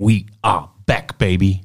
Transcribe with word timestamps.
We 0.00 0.26
are 0.42 0.70
back, 0.86 1.18
baby. 1.18 1.60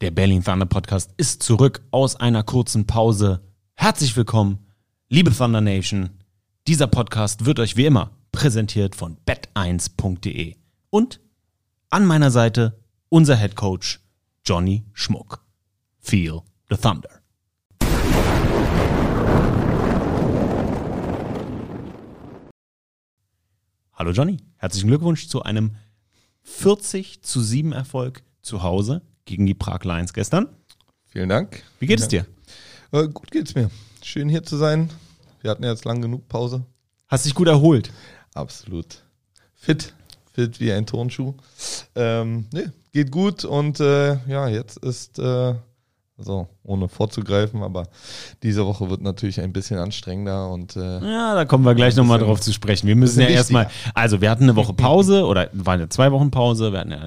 Der 0.00 0.10
Berlin 0.10 0.42
Thunder 0.42 0.64
Podcast 0.64 1.12
ist 1.18 1.42
zurück 1.42 1.82
aus 1.90 2.16
einer 2.16 2.42
kurzen 2.42 2.86
Pause. 2.86 3.42
Herzlich 3.74 4.16
willkommen, 4.16 4.66
liebe 5.10 5.30
Thunder 5.30 5.60
Nation. 5.60 6.08
Dieser 6.66 6.86
Podcast 6.86 7.44
wird 7.44 7.58
euch 7.58 7.76
wie 7.76 7.84
immer 7.84 8.12
präsentiert 8.32 8.96
von 8.96 9.18
bet1.de 9.26 10.56
und 10.88 11.20
an 11.90 12.06
meiner 12.06 12.30
Seite 12.30 12.80
unser 13.10 13.36
Head 13.36 13.56
Coach 13.56 14.00
Johnny 14.46 14.86
Schmuck. 14.94 15.44
Feel 15.98 16.40
the 16.70 16.78
Thunder. 16.78 17.10
Hallo 23.92 24.12
Johnny, 24.12 24.38
herzlichen 24.56 24.88
Glückwunsch 24.88 25.28
zu 25.28 25.42
einem 25.42 25.76
40 26.42 27.22
zu 27.22 27.40
7 27.40 27.72
Erfolg 27.72 28.22
zu 28.42 28.62
Hause 28.62 29.02
gegen 29.24 29.46
die 29.46 29.54
Prag 29.54 29.84
Lions 29.84 30.12
gestern. 30.12 30.48
Vielen 31.06 31.28
Dank. 31.28 31.62
Wie 31.78 31.86
geht 31.86 32.00
es 32.00 32.08
dir? 32.08 32.26
Äh, 32.90 33.08
gut 33.08 33.30
geht's 33.30 33.54
mir. 33.54 33.70
Schön 34.02 34.28
hier 34.28 34.42
zu 34.42 34.56
sein. 34.56 34.90
Wir 35.40 35.50
hatten 35.50 35.64
ja 35.64 35.70
jetzt 35.70 35.84
lang 35.84 36.02
genug 36.02 36.28
Pause. 36.28 36.64
Hast 37.08 37.26
dich 37.26 37.34
gut 37.34 37.48
erholt? 37.48 37.92
Absolut. 38.34 39.02
Fit. 39.54 39.94
Fit 40.32 40.60
wie 40.60 40.72
ein 40.72 40.86
Turnschuh. 40.86 41.34
Ähm, 41.94 42.46
nee, 42.52 42.68
geht 42.92 43.10
gut 43.10 43.44
und 43.44 43.80
äh, 43.80 44.16
ja, 44.26 44.48
jetzt 44.48 44.78
ist 44.78 45.18
äh, 45.18 45.54
so, 46.22 46.48
ohne 46.64 46.88
vorzugreifen, 46.88 47.62
aber 47.62 47.88
diese 48.42 48.64
Woche 48.66 48.88
wird 48.90 49.02
natürlich 49.02 49.40
ein 49.40 49.52
bisschen 49.52 49.78
anstrengender 49.78 50.50
und 50.50 50.76
äh, 50.76 51.00
Ja, 51.00 51.34
da 51.34 51.44
kommen 51.44 51.64
wir 51.64 51.74
gleich 51.74 51.96
nochmal 51.96 52.18
drauf 52.18 52.40
zu 52.40 52.52
sprechen. 52.52 52.86
Wir 52.86 52.96
müssen 52.96 53.20
ja 53.20 53.28
erstmal, 53.28 53.68
also 53.94 54.20
wir 54.20 54.30
hatten 54.30 54.44
eine 54.44 54.56
Woche 54.56 54.72
Pause 54.72 55.24
oder 55.26 55.48
waren 55.52 55.80
ja 55.80 55.88
zwei 55.88 56.12
Wochen 56.12 56.30
Pause, 56.30 56.72
wir 56.72 56.80
hatten 56.80 56.90
ja, 56.92 57.04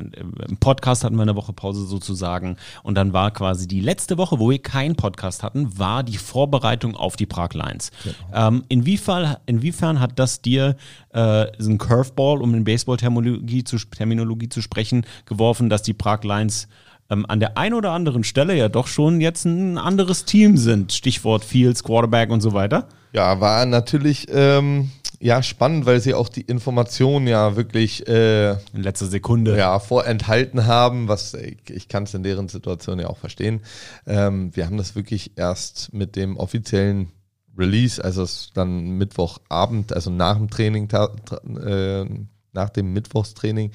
im 0.47 0.57
Podcast 0.57 1.03
hatten 1.03 1.15
wir 1.15 1.23
eine 1.23 1.35
Woche 1.35 1.53
Pause 1.53 1.85
sozusagen 1.85 2.57
und 2.83 2.95
dann 2.95 3.13
war 3.13 3.31
quasi 3.31 3.67
die 3.67 3.81
letzte 3.81 4.17
Woche, 4.17 4.39
wo 4.39 4.49
wir 4.49 4.59
keinen 4.59 4.95
Podcast 4.95 5.43
hatten, 5.43 5.77
war 5.77 6.03
die 6.03 6.17
Vorbereitung 6.17 6.95
auf 6.95 7.15
die 7.15 7.25
Prag 7.25 7.53
Lions. 7.53 7.91
Ähm, 8.33 8.63
inwiefern, 8.69 9.37
inwiefern 9.45 9.99
hat 9.99 10.19
das 10.19 10.41
dir 10.41 10.75
äh, 11.13 11.47
so 11.57 11.71
ein 11.71 11.77
Curveball, 11.77 12.41
um 12.41 12.53
in 12.53 12.63
Baseball-Terminologie 12.63 13.63
zu, 13.63 13.77
Terminologie 13.77 14.49
zu 14.49 14.61
sprechen, 14.61 15.05
geworfen, 15.25 15.69
dass 15.69 15.81
die 15.81 15.93
Prag 15.93 16.23
Lions 16.23 16.67
ähm, 17.09 17.25
an 17.27 17.39
der 17.39 17.57
einen 17.57 17.75
oder 17.75 17.91
anderen 17.91 18.23
Stelle 18.23 18.55
ja 18.55 18.69
doch 18.69 18.87
schon 18.87 19.21
jetzt 19.21 19.45
ein 19.45 19.77
anderes 19.77 20.25
Team 20.25 20.57
sind. 20.57 20.93
Stichwort 20.93 21.43
Fields, 21.43 21.83
Quarterback 21.83 22.29
und 22.31 22.41
so 22.41 22.53
weiter. 22.53 22.87
ja, 23.13 23.39
war 23.39 23.65
natürlich 23.65 24.27
ähm, 24.31 24.91
ja 25.19 25.41
spannend, 25.43 25.85
weil 25.85 25.99
sie 26.01 26.13
auch 26.13 26.29
die 26.29 26.41
Informationen 26.41 27.27
ja 27.27 27.55
wirklich 27.55 28.07
äh, 28.07 28.51
In 28.51 28.83
letzter 28.83 29.05
Sekunde. 29.07 29.57
ja, 29.57 29.79
vorenthalten 29.79 30.65
haben, 30.65 31.07
was 31.07 31.33
ich, 31.33 31.57
ich 31.69 31.87
kann 31.87 32.03
es 32.03 32.13
in 32.13 32.23
deren 32.23 32.47
Situation 32.49 32.99
ja 32.99 33.07
auch 33.07 33.17
verstehen. 33.17 33.61
Ähm, 34.05 34.55
wir 34.55 34.65
haben 34.65 34.77
das 34.77 34.95
wirklich 34.95 35.31
erst 35.35 35.93
mit 35.93 36.15
dem 36.15 36.37
offiziellen 36.37 37.11
Release, 37.57 38.03
also 38.03 38.23
es 38.23 38.49
dann 38.53 38.97
Mittwochabend, 38.97 39.93
also 39.93 40.09
nach 40.09 40.35
dem 40.35 40.49
Training, 40.49 40.89
äh, 40.89 42.05
nach 42.51 42.69
dem 42.69 42.93
Mittwochstraining, 42.93 43.71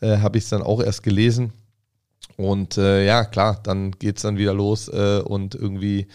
äh, 0.00 0.18
habe 0.18 0.38
ich 0.38 0.44
es 0.44 0.50
dann 0.50 0.62
auch 0.62 0.80
erst 0.80 1.02
gelesen. 1.02 1.52
Und 2.36 2.78
äh, 2.78 3.04
ja, 3.06 3.24
klar, 3.24 3.60
dann 3.62 3.92
geht's 3.92 4.22
dann 4.22 4.38
wieder 4.38 4.54
los 4.54 4.88
äh, 4.88 5.20
und 5.24 5.54
irgendwie 5.54 6.08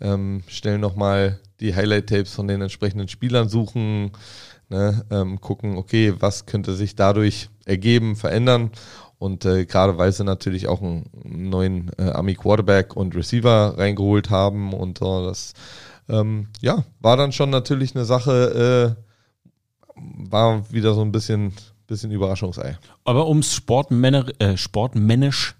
ähm, 0.00 0.42
schnell 0.46 0.78
nochmal 0.78 1.40
die 1.60 1.74
Highlight-Tapes 1.74 2.32
von 2.32 2.48
den 2.48 2.62
entsprechenden 2.62 3.08
Spielern 3.08 3.48
suchen, 3.48 4.12
ne, 4.68 5.04
ähm, 5.10 5.40
gucken, 5.40 5.76
okay, 5.76 6.14
was 6.18 6.46
könnte 6.46 6.74
sich 6.74 6.94
dadurch 6.96 7.48
ergeben, 7.64 8.16
verändern. 8.16 8.70
Und 9.18 9.44
äh, 9.44 9.64
gerade 9.64 9.96
weil 9.96 10.12
sie 10.12 10.24
natürlich 10.24 10.68
auch 10.68 10.82
einen 10.82 11.08
neuen 11.24 11.90
äh, 11.98 12.10
Army 12.10 12.34
Quarterback 12.34 12.94
und 12.94 13.14
Receiver 13.14 13.78
reingeholt 13.78 14.30
haben 14.30 14.72
und 14.74 15.00
äh, 15.00 15.24
das 15.24 15.54
ähm, 16.08 16.48
ja, 16.60 16.84
war 17.00 17.16
dann 17.16 17.32
schon 17.32 17.50
natürlich 17.50 17.94
eine 17.94 18.04
Sache, 18.04 18.96
äh, 18.96 19.94
war 20.28 20.70
wieder 20.70 20.94
so 20.94 21.00
ein 21.00 21.12
bisschen, 21.12 21.54
bisschen 21.86 22.10
Überraschungsei. 22.10 22.76
Aber 23.04 23.28
ums 23.28 23.54
Sportmänner, 23.54 24.26
äh, 24.38 24.56
sportmännisch, 24.56 25.54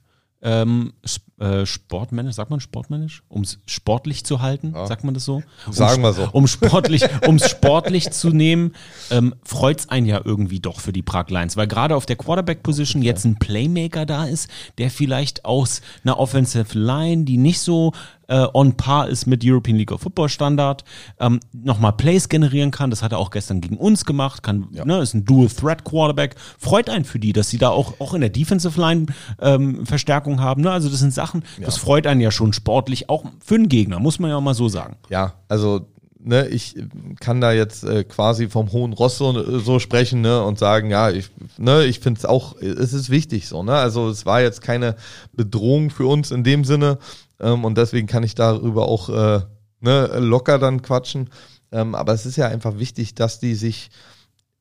ähm, 0.44 0.92
sp- 1.02 1.33
äh, 1.40 1.66
sportmännisch, 1.66 2.36
sagt 2.36 2.50
man 2.50 2.60
sportmännisch? 2.60 3.22
Ums 3.30 3.58
sportlich 3.66 4.24
zu 4.24 4.40
halten, 4.40 4.72
Ja. 4.74 4.86
sagt 4.86 5.02
man 5.04 5.14
das 5.14 5.24
so? 5.24 5.42
Sagen 5.70 5.96
um, 5.96 6.02
wir 6.02 6.12
so. 6.12 6.28
Um 6.32 6.46
sportlich, 6.46 7.02
ums 7.26 7.48
sportlich 7.50 8.10
zu 8.10 8.30
nehmen, 8.30 8.72
ähm, 9.10 9.34
freut's 9.44 9.88
einen 9.88 10.06
ja 10.06 10.20
irgendwie 10.24 10.60
doch 10.60 10.80
für 10.80 10.92
die 10.92 11.02
Prag 11.02 11.28
Lions, 11.30 11.56
weil 11.56 11.66
gerade 11.66 11.96
auf 11.96 12.06
der 12.06 12.16
Quarterback-Position 12.16 13.02
jetzt 13.02 13.24
ein 13.24 13.36
Playmaker 13.38 14.06
da 14.06 14.24
ist, 14.26 14.48
der 14.78 14.90
vielleicht 14.90 15.44
aus 15.44 15.80
einer 16.04 16.18
Offensive 16.20 16.78
Line, 16.78 17.24
die 17.24 17.36
nicht 17.36 17.60
so 17.60 17.92
äh, 18.26 18.46
on 18.54 18.74
par 18.74 19.08
ist 19.08 19.26
mit 19.26 19.42
European 19.44 19.76
League 19.76 19.92
of 19.92 20.00
Football 20.00 20.30
Standard, 20.30 20.82
ähm, 21.20 21.40
nochmal 21.52 21.92
Plays 21.92 22.30
generieren 22.30 22.70
kann. 22.70 22.88
Das 22.88 23.02
hat 23.02 23.12
er 23.12 23.18
auch 23.18 23.30
gestern 23.30 23.60
gegen 23.60 23.76
uns 23.76 24.06
gemacht. 24.06 24.42
Kann, 24.42 24.66
Ja. 24.72 24.86
ne, 24.86 24.98
ist 25.00 25.12
ein 25.12 25.26
Dual 25.26 25.48
Threat 25.48 25.84
Quarterback. 25.84 26.34
Freut 26.58 26.88
einen 26.88 27.04
für 27.04 27.18
die, 27.18 27.34
dass 27.34 27.50
sie 27.50 27.58
da 27.58 27.68
auch, 27.68 28.00
auch 28.00 28.14
in 28.14 28.22
der 28.22 28.30
Defensive 28.30 28.80
Line 28.80 29.06
ähm, 29.42 29.84
Verstärkung 29.84 30.40
haben. 30.40 30.62
Ne? 30.62 30.70
Also 30.70 30.88
das 30.88 31.00
sind 31.00 31.12
Sachen, 31.12 31.23
das 31.60 31.76
freut 31.76 32.06
einen 32.06 32.20
ja 32.20 32.30
schon 32.30 32.52
sportlich, 32.52 33.08
auch 33.08 33.24
für 33.44 33.54
einen 33.54 33.68
Gegner, 33.68 33.98
muss 34.00 34.18
man 34.18 34.30
ja 34.30 34.36
auch 34.36 34.42
mal 34.42 34.54
so 34.54 34.68
sagen. 34.68 34.96
ja, 35.08 35.34
also 35.48 35.86
ne, 36.24 36.48
ich 36.48 36.74
kann 37.20 37.40
da 37.40 37.52
jetzt 37.52 37.84
äh, 37.84 38.04
quasi 38.04 38.48
vom 38.48 38.72
hohen 38.72 38.92
Ross 38.92 39.18
so, 39.18 39.58
so 39.58 39.78
sprechen 39.78 40.22
ne, 40.22 40.42
und 40.42 40.58
sagen, 40.58 40.90
ja, 40.90 41.10
ich, 41.10 41.30
ne, 41.58 41.84
ich 41.84 42.00
finde 42.00 42.18
es 42.18 42.24
auch, 42.24 42.56
es 42.60 42.92
ist 42.92 43.10
wichtig 43.10 43.46
so. 43.46 43.62
Ne? 43.62 43.74
Also 43.74 44.08
es 44.08 44.26
war 44.26 44.40
jetzt 44.40 44.62
keine 44.62 44.96
Bedrohung 45.32 45.90
für 45.90 46.06
uns 46.06 46.30
in 46.30 46.42
dem 46.42 46.64
Sinne 46.64 46.98
ähm, 47.40 47.64
und 47.64 47.78
deswegen 47.78 48.06
kann 48.06 48.22
ich 48.22 48.34
darüber 48.34 48.88
auch 48.88 49.08
äh, 49.08 49.40
ne, 49.80 50.06
locker 50.18 50.58
dann 50.58 50.82
quatschen. 50.82 51.30
Ähm, 51.70 51.94
aber 51.94 52.12
es 52.12 52.26
ist 52.26 52.36
ja 52.36 52.48
einfach 52.48 52.78
wichtig, 52.78 53.14
dass 53.14 53.38
die 53.38 53.54
sich 53.54 53.90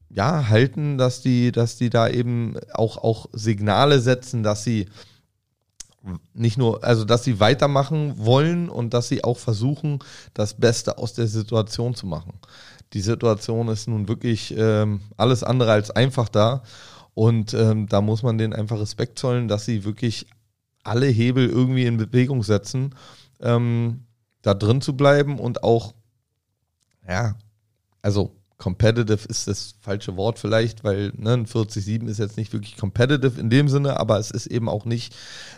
ja 0.10 0.50
halten, 0.50 0.98
dass 0.98 1.22
die, 1.22 1.52
dass 1.52 1.78
die 1.78 1.90
da 1.90 2.08
eben 2.08 2.56
auch, 2.74 2.98
auch 2.98 3.28
Signale 3.34 4.00
setzen, 4.00 4.44
dass 4.44 4.64
sie 4.64 4.88
nicht 6.34 6.58
nur, 6.58 6.84
also 6.84 7.06
dass 7.06 7.24
sie 7.24 7.40
weitermachen 7.40 8.14
wollen 8.18 8.70
und 8.70 8.94
dass 8.94 9.08
sie 9.08 9.24
auch 9.24 9.38
versuchen, 9.38 10.00
das 10.34 10.56
Beste 10.56 10.98
aus 10.98 11.14
der 11.14 11.28
Situation 11.28 11.96
zu 11.96 12.06
machen. 12.06 12.34
Die 12.94 13.02
Situation 13.02 13.70
ist 13.70 13.88
nun 13.88 14.08
wirklich 14.08 14.54
ähm, 14.58 15.02
alles 15.18 15.44
andere 15.44 15.72
als 15.72 15.92
einfach 15.92 16.30
da 16.30 16.64
und 17.14 17.54
ähm, 17.54 17.88
da 17.88 18.02
muss 18.02 18.24
man 18.24 18.38
denen 18.38 18.54
einfach 18.54 18.80
Respekt 18.80 19.18
zollen, 19.18 19.48
dass 19.48 19.66
sie 19.66 19.84
wirklich 19.84 20.28
alle 20.84 21.08
Hebel 21.08 21.50
irgendwie 21.50 21.86
in 21.86 21.98
Bewegung 21.98 22.44
setzen, 22.44 22.94
ähm, 23.40 24.06
da 24.42 24.54
drin 24.54 24.82
zu 24.82 24.98
bleiben 24.98 25.40
und 25.40 25.64
auch, 25.64 25.94
ja, 27.08 27.36
also 28.02 28.36
competitive 28.64 29.28
ist 29.28 29.50
das 29.50 29.76
falsche 29.82 30.16
Wort 30.16 30.40
vielleicht, 30.40 30.86
weil 30.86 31.12
ne, 31.18 31.34
ein 31.34 31.46
40-7 31.46 32.08
ist 32.08 32.18
jetzt 32.18 32.38
nicht 32.38 32.54
wirklich 32.54 32.78
competitive 32.78 33.38
in 33.38 33.50
dem 33.50 33.68
Sinne, 33.68 34.00
aber 34.00 34.20
es 34.20 34.32
ist 34.32 34.48
eben 34.48 34.70
auch 34.70 34.86
nicht 34.86 35.14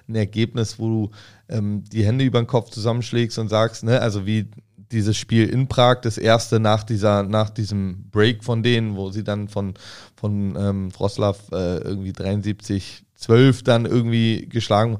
ein 0.09 0.15
Ergebnis, 0.15 0.79
wo 0.79 0.89
du 0.89 1.11
ähm, 1.47 1.83
die 1.83 2.03
Hände 2.03 2.25
über 2.25 2.41
den 2.41 2.47
Kopf 2.47 2.71
zusammenschlägst 2.71 3.37
und 3.37 3.47
sagst, 3.47 3.83
ne, 3.83 4.01
also 4.01 4.25
wie 4.25 4.49
dieses 4.91 5.17
Spiel 5.17 5.47
in 5.47 5.67
Prag, 5.67 6.01
das 6.01 6.17
erste 6.17 6.59
nach 6.59 6.83
dieser, 6.83 7.21
nach 7.21 7.51
diesem 7.51 8.09
Break 8.09 8.43
von 8.43 8.63
denen, 8.63 8.95
wo 8.95 9.11
sie 9.11 9.23
dann 9.23 9.49
von, 9.49 9.75
von 10.15 10.55
ähm, 10.57 10.89
Wroclaw 10.97 11.37
äh, 11.51 11.77
irgendwie 11.83 12.13
73, 12.13 13.05
12 13.17 13.61
dann 13.61 13.85
irgendwie 13.85 14.47
geschlagen. 14.49 14.97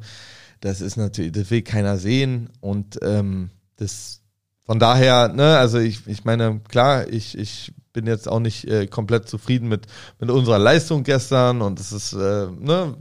Das 0.62 0.80
ist 0.80 0.96
natürlich, 0.96 1.32
das 1.32 1.50
will 1.50 1.64
keiner 1.64 1.98
sehen 1.98 2.52
und 2.62 3.00
ähm, 3.02 3.50
das 3.78 4.22
von 4.64 4.78
daher, 4.78 5.30
ne, 5.30 5.58
also 5.58 5.80
ich, 5.80 6.06
ich 6.06 6.24
meine, 6.24 6.62
klar, 6.68 7.08
ich, 7.08 7.36
ich 7.36 7.74
bin 7.96 8.08
jetzt 8.08 8.28
auch 8.28 8.42
nicht 8.42 8.66
äh, 8.66 8.88
komplett 8.88 9.30
zufrieden 9.30 9.70
mit, 9.70 9.88
mit 10.20 10.30
unserer 10.30 10.60
Leistung 10.60 11.04
gestern 11.04 11.62
und 11.62 11.80
es 11.80 11.94
ist, 11.94 12.12
äh, 12.12 12.48
ne, 12.52 12.98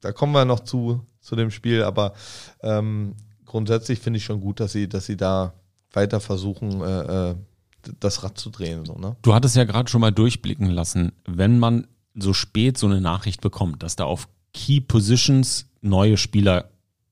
da 0.00 0.12
kommen 0.12 0.32
wir 0.32 0.46
noch 0.46 0.60
zu, 0.60 1.04
zu 1.20 1.36
dem 1.36 1.50
Spiel, 1.50 1.82
aber 1.82 2.14
ähm, 2.62 3.14
grundsätzlich 3.44 4.00
finde 4.00 4.16
ich 4.16 4.24
schon 4.24 4.40
gut, 4.40 4.60
dass 4.60 4.72
sie, 4.72 4.88
dass 4.88 5.04
sie 5.04 5.18
da 5.18 5.52
weiter 5.92 6.20
versuchen, 6.20 6.80
äh, 6.80 7.30
äh, 7.30 7.34
das 8.00 8.22
Rad 8.22 8.38
zu 8.38 8.48
drehen, 8.48 8.86
so, 8.86 8.94
ne? 8.94 9.14
Du 9.20 9.34
hattest 9.34 9.56
ja 9.56 9.64
gerade 9.64 9.90
schon 9.90 10.00
mal 10.00 10.10
durchblicken 10.10 10.70
lassen, 10.70 11.12
wenn 11.26 11.58
man 11.58 11.86
so 12.14 12.32
spät 12.32 12.78
so 12.78 12.86
eine 12.86 13.02
Nachricht 13.02 13.42
bekommt, 13.42 13.82
dass 13.82 13.94
da 13.94 14.04
auf 14.04 14.26
Key 14.54 14.80
Positions 14.80 15.66
neue 15.82 16.16
Spieler 16.16 16.70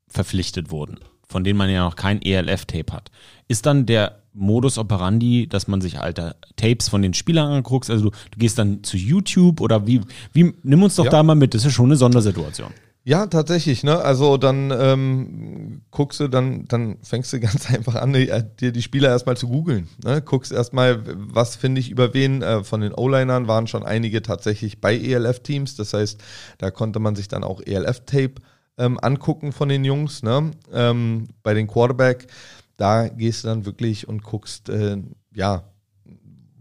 verpflichtet 0.09 0.71
wurden, 0.71 0.99
von 1.29 1.45
denen 1.45 1.59
man 1.59 1.69
ja 1.69 1.85
noch 1.85 1.97
kein 1.97 2.23
ELF-Tape 2.23 2.91
hat, 2.91 3.11
ist 3.49 3.67
dann 3.67 3.85
der 3.85 4.22
Modus 4.35 4.79
operandi, 4.79 5.47
dass 5.49 5.69
man 5.69 5.81
sich 5.81 6.01
alte 6.01 6.37
Tapes 6.57 6.89
von 6.89 7.03
den 7.03 7.15
Spielern 7.15 7.53
anguckt? 7.53 7.91
Also 7.91 8.05
du, 8.05 8.11
du 8.11 8.39
gehst 8.39 8.59
dann 8.59 8.83
zu 8.83 8.97
YouTube 8.97 9.61
oder 9.61 9.87
wie, 9.87 10.01
wie 10.33 10.55
nimm 10.63 10.83
uns 10.83 10.97
doch 10.97 11.05
Ja. 11.05 11.11
da 11.11 11.23
mal 11.23 11.35
mit, 11.35 11.55
das 11.55 11.63
ist 11.63 11.67
ja 11.67 11.71
schon 11.71 11.87
eine 11.87 11.97
Sondersituation. 11.97 12.73
Ja, 13.05 13.27
tatsächlich, 13.27 13.83
ne? 13.83 13.99
Also 13.99 14.37
dann 14.37 14.71
ähm, 14.71 15.81
guckst 15.91 16.21
du, 16.21 16.29
dann, 16.29 16.67
dann 16.69 16.99
fängst 17.03 17.33
du 17.33 17.41
ganz 17.41 17.69
einfach 17.69 17.97
an, 17.97 18.13
dir 18.13 18.71
die 18.71 18.83
Spieler 18.83 19.09
erstmal 19.09 19.37
zu 19.37 19.49
googeln. 19.49 19.89
Ne? 20.05 20.23
Guckst 20.23 20.53
erstmal, 20.53 21.03
was 21.17 21.57
finde 21.57 21.81
ich 21.81 21.91
über 21.91 22.15
wen. 22.15 22.43
Äh, 22.43 22.63
von 22.63 22.81
den 22.81 22.95
O-Linern 22.95 23.49
waren 23.49 23.67
schon 23.67 23.83
einige 23.83 24.23
tatsächlich 24.23 24.81
bei 24.81 24.97
ELF-Teams. 24.97 25.75
Das 25.75 25.95
heißt, 25.95 26.21
da 26.59 26.71
konnte 26.71 27.01
man 27.01 27.17
sich 27.17 27.27
dann 27.27 27.43
auch 27.43 27.61
ELF-Tape 27.61 28.35
ähm, 28.79 29.01
angucken 29.03 29.51
von 29.51 29.69
den 29.69 29.85
Jungs. 29.85 30.23
Ne? 30.23 30.53
Ähm, 30.73 31.27
bei 31.43 31.55
den 31.55 31.67
Quarterback, 31.67 32.29
da 32.77 33.09
gehst 33.09 33.45
du 33.45 33.49
dann 33.49 33.67
wirklich 33.67 34.09
und 34.09 34.23
guckst, 34.23 34.69
äh, 34.69 34.99
ja, 35.35 35.65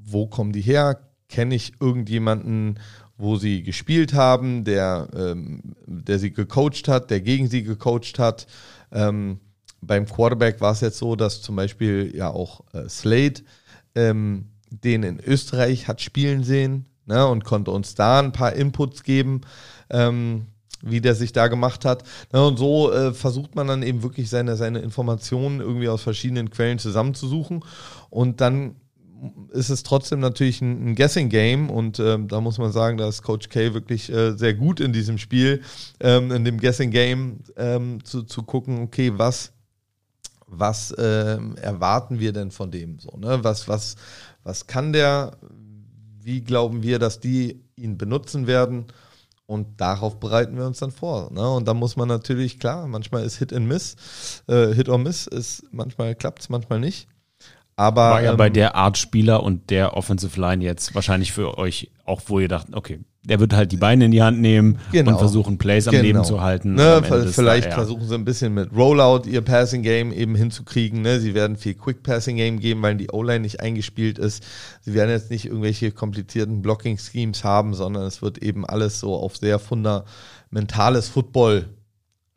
wo 0.04 0.28
kommen 0.28 0.52
die 0.52 0.62
her? 0.62 1.02
Kenne 1.30 1.56
ich 1.56 1.74
irgendjemanden 1.80 2.78
wo 3.22 3.36
sie 3.36 3.64
gespielt 3.64 4.14
haben, 4.14 4.64
der, 4.64 5.08
ähm, 5.16 5.62
der 5.86 6.20
sie 6.20 6.32
gecoacht 6.32 6.88
hat, 6.88 7.12
der 7.12 7.22
gegen 7.22 7.48
sie 7.48 7.64
gecoacht 7.64 8.18
hat. 8.18 8.48
Ähm, 8.92 9.40
beim 9.80 10.06
Quarterback 10.06 10.60
war 10.60 10.74
es 10.74 10.82
jetzt 10.82 10.98
so, 10.98 11.16
dass 11.16 11.42
zum 11.42 11.56
Beispiel 11.56 12.12
ja 12.16 12.30
auch 12.30 12.62
äh, 12.74 12.90
Slade 12.90 13.42
ähm, 13.96 14.50
den 14.70 15.04
in 15.04 15.20
Österreich 15.20 15.88
hat 15.88 16.02
spielen 16.02 16.44
sehen 16.44 16.86
ne, 17.06 17.26
und 17.28 17.44
konnte 17.44 17.72
uns 17.72 17.96
da 17.96 18.20
ein 18.20 18.32
paar 18.32 18.54
Inputs 18.54 19.04
geben, 19.04 19.42
ähm, 19.90 20.48
wie 20.84 21.02
der 21.02 21.16
sich 21.16 21.34
da 21.34 21.48
gemacht 21.48 21.86
hat. 21.86 22.04
Ne, 22.34 22.46
und 22.46 22.58
so 22.58 22.92
äh, 22.92 23.14
versucht 23.14 23.56
man 23.56 23.68
dann 23.68 23.84
eben 23.84 24.04
wirklich 24.04 24.30
seine, 24.30 24.56
seine 24.56 24.80
Informationen 24.80 25.60
irgendwie 25.60 25.90
aus 25.90 26.02
verschiedenen 26.02 26.50
Quellen 26.50 26.80
zusammenzusuchen 26.80 27.64
und 28.10 28.42
dann 28.42 28.76
ist 29.52 29.70
es 29.70 29.84
trotzdem 29.84 30.20
natürlich 30.20 30.62
ein, 30.62 30.90
ein 30.90 30.96
Guessing-Game 30.96 31.70
und 31.70 32.00
ähm, 32.00 32.28
da 32.28 32.42
muss 32.42 32.58
man 32.58 32.72
sagen, 32.72 32.98
da 32.98 33.08
ist 33.08 33.22
Coach 33.22 33.50
K 33.50 33.74
wirklich 33.74 34.12
äh, 34.12 34.36
sehr 34.36 34.54
gut 34.54 34.80
in 34.80 34.94
diesem 34.94 35.18
Spiel, 35.18 35.62
ähm, 36.00 36.32
in 36.32 36.44
dem 36.44 36.60
Guessing-Game 36.60 37.40
ähm, 37.56 38.04
zu, 38.04 38.24
zu 38.24 38.44
gucken, 38.44 38.82
okay, 38.82 39.12
was, 39.16 39.54
was 40.48 40.94
ähm, 40.98 41.56
erwarten 41.58 42.20
wir 42.20 42.34
denn 42.34 42.52
von 42.52 42.72
dem 42.72 43.00
so, 43.00 43.16
ne? 43.18 43.44
Was, 43.44 43.68
was, 43.68 43.96
was 44.44 44.66
kann 44.66 44.92
der, 44.92 45.38
wie 46.20 46.42
glauben 46.42 46.82
wir, 46.82 46.98
dass 46.98 47.20
die 47.20 47.62
ihn 47.76 47.98
benutzen 47.98 48.48
werden? 48.48 48.86
Und 49.52 49.82
darauf 49.82 50.18
bereiten 50.18 50.56
wir 50.56 50.66
uns 50.66 50.80
dann 50.80 50.92
vor. 50.92 51.30
Ne? 51.34 51.46
Und 51.46 51.68
da 51.68 51.74
muss 51.74 51.98
man 51.98 52.08
natürlich, 52.08 52.58
klar, 52.58 52.88
manchmal 52.88 53.24
ist 53.24 53.36
Hit 53.36 53.52
and 53.52 53.68
Miss, 53.68 53.98
äh, 54.48 54.74
Hit 54.74 54.88
or 54.88 54.98
Miss 54.98 55.28
ist, 55.28 55.66
manchmal 55.72 56.16
klappt 56.16 56.40
es, 56.40 56.48
manchmal 56.48 56.80
nicht. 56.80 57.10
Aber, 57.76 58.12
War 58.12 58.22
ja 58.22 58.32
ähm, 58.32 58.38
bei 58.38 58.50
der 58.50 58.76
Art 58.76 58.98
Spieler 58.98 59.44
und 59.44 59.70
der 59.70 59.98
Offensive 59.98 60.40
Line 60.40 60.64
jetzt 60.64 60.96
wahrscheinlich 60.96 61.34
für 61.34 61.58
euch 61.58 61.92
auch, 62.06 62.22
wo 62.28 62.40
ihr 62.40 62.48
dacht, 62.48 62.68
okay, 62.72 63.02
der 63.24 63.40
wird 63.40 63.54
halt 63.54 63.72
die 63.72 63.78
Beine 63.78 64.06
in 64.06 64.12
die 64.12 64.24
Hand 64.24 64.40
nehmen 64.40 64.80
genau. 64.92 65.12
und 65.12 65.20
versuchen, 65.20 65.60
Plays 65.60 65.88
am 65.88 65.92
genau. 65.92 66.04
Leben 66.04 66.24
zu 66.24 66.42
halten. 66.42 66.74
Ne, 66.74 67.04
vielleicht 67.32 67.72
versuchen 67.72 68.08
sie 68.08 68.16
ein 68.16 68.26
bisschen 68.26 68.54
mit 68.54 68.76
Rollout 68.76 69.28
ihr 69.28 69.42
Passing 69.42 69.84
Game 69.84 70.12
eben 70.12 70.34
hinzukriegen. 70.36 71.02
Ne? 71.02 71.20
Sie 71.20 71.36
werden 71.36 71.56
viel 71.56 71.76
Quick 71.76 72.02
Passing 72.02 72.38
Game 72.38 72.60
geben, 72.60 72.82
weil 72.82 72.96
die 72.96 73.12
O-Line 73.12 73.42
nicht 73.42 73.60
eingespielt 73.60 74.18
ist. 74.18 74.44
Sie 74.82 74.96
werden 74.96 75.12
jetzt 75.12 75.30
nicht 75.30 75.46
irgendwelche 75.46 75.92
komplizierten 75.92 76.64
Blocking 76.64 76.98
Schemes 76.98 77.44
haben, 77.44 77.76
sondern 77.76 78.04
es 78.04 78.24
wird 78.24 78.40
eben 78.40 78.66
alles 78.66 79.00
so 79.00 79.16
auf 79.16 79.38
sehr 79.38 79.60
fundamentales 79.60 81.08
Football 81.08 81.70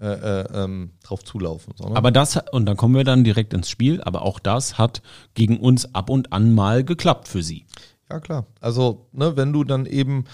äh, 0.00 0.06
äh, 0.06 0.64
ähm, 0.64 0.90
drauf 1.02 1.24
zulaufen. 1.24 1.72
Sondern? 1.78 1.96
Aber 1.96 2.10
das, 2.10 2.38
und 2.52 2.66
dann 2.66 2.76
kommen 2.76 2.94
wir 2.94 3.04
dann 3.04 3.24
direkt 3.24 3.54
ins 3.54 3.70
Spiel, 3.70 4.02
aber 4.02 4.20
auch 4.20 4.38
das 4.38 4.76
hat 4.76 5.00
gegen 5.32 5.58
uns 5.58 5.94
ab 5.94 6.10
und 6.10 6.30
an 6.32 6.52
mal 6.52 6.84
geklappt 6.84 7.26
für 7.26 7.42
sie. 7.42 7.64
Ja, 8.10 8.20
klar. 8.20 8.46
Also, 8.60 9.06
ne, 9.12 9.36
wenn 9.36 9.52
du 9.52 9.64
dann 9.64 9.86
eben 9.86 10.24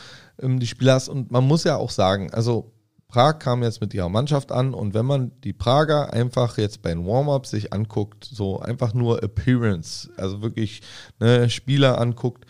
ähm, 0.43 0.61
die 0.61 0.67
Spiele 0.67 0.93
hast, 0.93 1.09
und 1.09 1.31
man 1.31 1.47
muss 1.47 1.65
ja 1.65 1.77
auch 1.77 1.91
sagen, 1.91 2.33
also 2.33 2.73
Prag 3.11 3.41
kam 3.41 3.63
jetzt 3.63 3.81
mit 3.81 3.93
ihrer 3.93 4.09
Mannschaft 4.09 4.53
an 4.53 4.73
und 4.73 4.95
wenn 4.95 5.05
man 5.05 5.33
die 5.43 5.53
Prager 5.53 6.13
einfach 6.13 6.59
jetzt 6.59 6.81
bei 6.81 6.91
den 6.91 7.07
Warm-Ups 7.07 7.51
sich 7.51 7.73
anguckt, 7.73 8.25
so 8.25 8.61
einfach 8.61 8.95
nur 8.95 9.23
Appearance, 9.23 10.11
also 10.17 10.43
wirklich 10.43 10.83
ne, 11.19 11.51
Spieler 11.51 12.01
anguckt, 12.01 12.47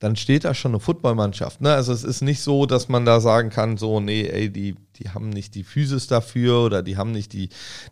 dann 0.00 0.16
steht 0.16 0.44
da 0.44 0.52
schon 0.52 0.72
eine 0.72 0.80
Footballmannschaft. 0.80 1.60
Ne? 1.60 1.72
Also 1.72 1.92
es 1.92 2.02
ist 2.02 2.22
nicht 2.22 2.40
so, 2.42 2.66
dass 2.66 2.88
man 2.88 3.04
da 3.04 3.20
sagen 3.20 3.50
kann, 3.50 3.76
so, 3.76 4.00
nee, 4.00 4.26
ey, 4.26 4.50
die, 4.50 4.74
die 4.96 5.10
haben 5.10 5.30
nicht 5.30 5.54
die 5.54 5.64
Physis 5.64 6.08
dafür 6.08 6.64
oder 6.64 6.82
die 6.82 6.96
haben 6.96 7.12
nicht 7.12 7.32
die, 7.32 7.48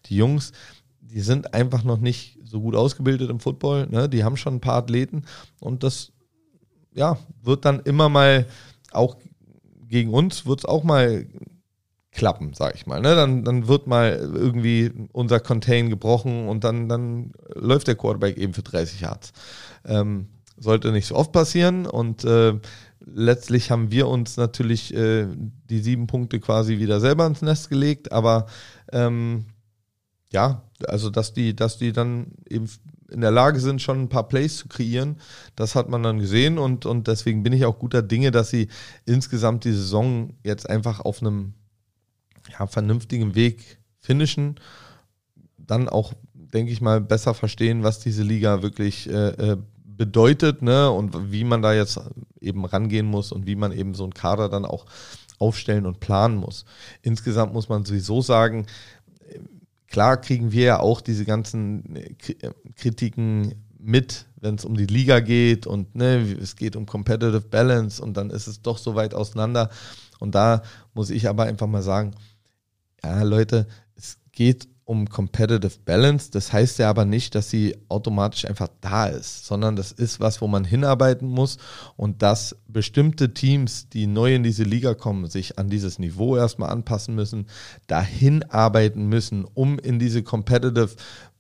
die 0.06 0.17
Jungs. 0.17 0.52
Die 1.00 1.20
sind 1.20 1.55
einfach 1.55 1.85
noch 1.85 1.99
nicht 1.99 2.38
so 2.44 2.61
gut 2.61 2.75
ausgebildet 2.75 3.31
im 3.31 3.40
Football. 3.40 3.87
Ne? 3.87 4.08
Die 4.08 4.25
haben 4.25 4.37
schon 4.37 4.56
ein 4.56 4.61
paar 4.61 4.76
Athleten 4.76 5.25
und 5.61 5.85
das 5.85 6.12
ja, 6.94 7.17
wird 7.43 7.64
dann 7.64 7.81
immer 7.81 8.08
mal 8.08 8.46
auch 8.94 9.17
gegen 9.89 10.12
uns 10.12 10.47
wird 10.47 10.61
es 10.61 10.65
auch 10.65 10.85
mal 10.85 11.27
klappen, 12.12 12.53
sag 12.55 12.75
ich 12.75 12.87
mal. 12.87 13.00
Ne? 13.00 13.15
Dann, 13.15 13.44
dann 13.44 13.69
wird 13.69 13.87
mal 13.87 14.12
irgendwie 14.12 14.91
unser 15.12 15.41
Contain 15.41 15.89
gebrochen 15.89 16.49
und 16.49 16.65
dann, 16.65 16.89
dann 16.89 17.33
läuft 17.55 17.89
der 17.89 17.94
Quarterback 17.94 18.37
eben 18.37 18.55
für 18.55 18.62
30 18.62 19.00
Yards. 19.00 19.33
Ähm, 19.85 20.29
sollte 20.59 20.93
nicht 20.93 21.06
so 21.06 21.17
oft 21.17 21.33
passieren 21.33 21.87
und 21.87 22.25
äh, 22.25 22.55
letztlich 23.05 23.71
haben 23.71 23.91
wir 23.91 24.09
uns 24.09 24.37
natürlich 24.37 24.95
äh, 24.95 25.27
die 25.69 25.81
sieben 25.81 26.06
Punkte 26.06 26.38
quasi 26.41 26.79
wieder 26.79 27.00
selber 27.00 27.27
ins 27.27 27.43
Nest 27.43 27.69
gelegt, 27.69 28.12
aber 28.12 28.47
ähm, 28.93 29.47
ja, 30.31 30.62
also 30.87 31.11
dass 31.11 31.33
die, 31.33 31.56
dass 31.56 31.79
die 31.79 31.93
dann 31.93 32.33
eben 32.49 32.69
in 33.12 33.20
der 33.20 33.31
Lage 33.31 33.61
sind, 33.61 33.82
schon 33.82 34.03
ein 34.03 34.09
paar 34.09 34.29
Plays 34.29 34.56
zu 34.56 34.69
kreieren, 34.69 35.17
das 35.56 35.75
hat 35.75 35.88
man 35.88 36.03
dann 36.03 36.19
gesehen 36.19 36.59
und, 36.59 36.87
und 36.87 37.09
deswegen 37.09 37.43
bin 37.43 37.53
ich 37.53 37.64
auch 37.64 37.79
guter 37.79 38.03
Dinge, 38.03 38.31
dass 38.31 38.50
sie 38.50 38.69
insgesamt 39.05 39.64
die 39.64 39.73
Saison 39.73 40.35
jetzt 40.44 40.69
einfach 40.69 41.00
auf 41.00 41.20
einem 41.20 41.55
ja, 42.59 42.67
vernünftigen 42.67 43.35
Weg 43.35 43.79
finishen, 44.00 44.59
dann 45.56 45.88
auch, 45.88 46.12
denke 46.35 46.73
ich 46.73 46.81
mal, 46.81 47.00
besser 47.00 47.35
verstehen, 47.35 47.82
was 47.82 48.00
diese 48.00 48.23
Liga 48.23 48.62
wirklich 48.62 49.09
äh, 49.09 49.29
äh 49.29 49.56
bedeutet, 49.94 50.62
ne, 50.62 50.91
und 50.91 51.31
wie 51.31 51.44
man 51.44 51.62
da 51.62 51.75
jetzt 51.75 52.00
eben 52.41 52.64
rangehen 52.64 53.06
muss 53.06 53.31
und 53.31 53.47
wie 53.47 53.55
man 53.55 53.73
eben 53.73 53.94
so 53.94 54.05
einen 54.05 54.14
Kader 54.14 54.49
dann 54.49 54.64
auch 54.64 54.87
aufstellen 55.38 55.87
und 55.87 56.00
planen 56.00 56.37
muss. 56.37 56.64
Insgesamt 57.03 57.53
muss 57.53 57.69
man 57.69 57.85
sowieso 57.85 58.20
sagen, 58.20 58.67
klar 59.93 60.17
kriegen 60.17 60.50
wir 60.50 60.65
ja 60.65 60.81
auch 60.81 61.00
diese 61.00 61.25
ganzen 61.25 61.94
Kritiken 62.77 63.55
mit, 63.79 64.27
wenn 64.41 64.55
es 64.55 64.65
um 64.65 64.77
die 64.77 64.87
Liga 64.87 65.21
geht 65.21 65.67
und 65.67 65.94
ne, 65.94 66.37
es 66.41 66.56
geht 66.56 66.77
um 66.77 66.87
Competitive 66.87 67.43
Balance 67.43 68.03
und 68.03 68.17
dann 68.17 68.31
ist 68.31 68.47
es 68.47 68.62
doch 68.62 68.79
so 68.79 68.94
weit 68.94 69.15
auseinander. 69.15 69.71
Und 70.19 70.35
da 70.35 70.62
muss 70.94 71.11
ich 71.11 71.29
aber 71.29 71.44
einfach 71.44 71.67
mal 71.67 71.83
sagen, 71.83 72.12
ja 73.05 73.23
Leute, 73.23 73.67
es 73.94 74.19
geht 74.33 74.67
um 74.93 75.09
Competitive 75.09 75.79
Balance. 75.87 76.31
Das 76.31 76.53
heißt 76.53 76.79
ja 76.79 76.91
aber 76.91 77.06
nicht, 77.06 77.35
dass 77.35 77.49
sie 77.49 77.75
automatisch 77.89 78.44
einfach 78.44 78.69
da 78.83 79.06
ist, 79.06 79.47
sondern 79.47 79.75
das 79.75 79.91
ist 79.91 80.21
was, 80.21 80.43
wo 80.43 80.49
man 80.49 80.65
hinarbeiten 80.65 81.27
muss 81.27 81.56
und 81.97 82.21
dass 82.21 82.55
bestimmte 82.69 83.33
Teams, 83.33 83.89
die 83.89 84.06
neu 84.06 84.35
in 84.35 84.43
diese 84.43 84.65
Liga 84.65 84.93
kommen, 84.93 85.31
sich 85.31 85.59
an 85.59 85.71
dieses 85.71 85.99
Niveau 85.99 86.37
erstmal 86.37 86.69
anpassen 86.69 87.15
müssen, 87.15 87.47
dahin 87.87 88.44
arbeiten 88.50 89.06
müssen, 89.09 89.47
um 89.55 89.78
in 89.78 89.99
diese 89.99 90.23
Competitive, 90.23 90.90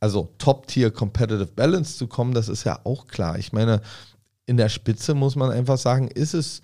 also 0.00 0.32
Top-Tier 0.38 0.90
Competitive 0.90 1.52
Balance 1.54 1.98
zu 1.98 2.06
kommen. 2.06 2.32
Das 2.32 2.48
ist 2.48 2.64
ja 2.64 2.80
auch 2.84 3.06
klar. 3.06 3.38
Ich 3.38 3.52
meine, 3.52 3.82
in 4.46 4.56
der 4.56 4.70
Spitze 4.70 5.12
muss 5.12 5.36
man 5.36 5.50
einfach 5.50 5.76
sagen, 5.76 6.08
ist 6.08 6.32
es 6.32 6.62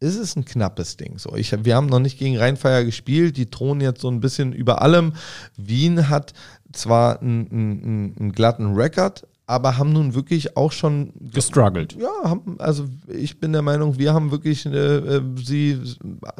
ist 0.00 0.16
es 0.16 0.36
ein 0.36 0.44
knappes 0.44 0.96
Ding. 0.96 1.18
So, 1.18 1.34
ich, 1.36 1.52
wir 1.64 1.74
haben 1.74 1.86
noch 1.86 2.00
nicht 2.00 2.18
gegen 2.18 2.36
Rheinfeier 2.36 2.84
gespielt, 2.84 3.36
die 3.36 3.50
drohen 3.50 3.80
jetzt 3.80 4.00
so 4.00 4.08
ein 4.08 4.20
bisschen 4.20 4.52
über 4.52 4.82
allem. 4.82 5.14
Wien 5.56 6.08
hat 6.08 6.34
zwar 6.72 7.20
einen, 7.20 7.50
einen, 7.50 8.16
einen 8.18 8.32
glatten 8.32 8.74
Rekord, 8.74 9.26
aber 9.46 9.78
haben 9.78 9.92
nun 9.92 10.14
wirklich 10.14 10.56
auch 10.56 10.72
schon 10.72 11.12
gestruggelt. 11.20 11.96
Ja, 11.98 12.28
haben, 12.28 12.56
also 12.58 12.86
ich 13.06 13.38
bin 13.38 13.52
der 13.52 13.62
Meinung, 13.62 13.96
wir 13.96 14.12
haben 14.12 14.32
wirklich 14.32 14.66
äh, 14.66 14.96
äh 14.96 15.22
sie 15.36 15.80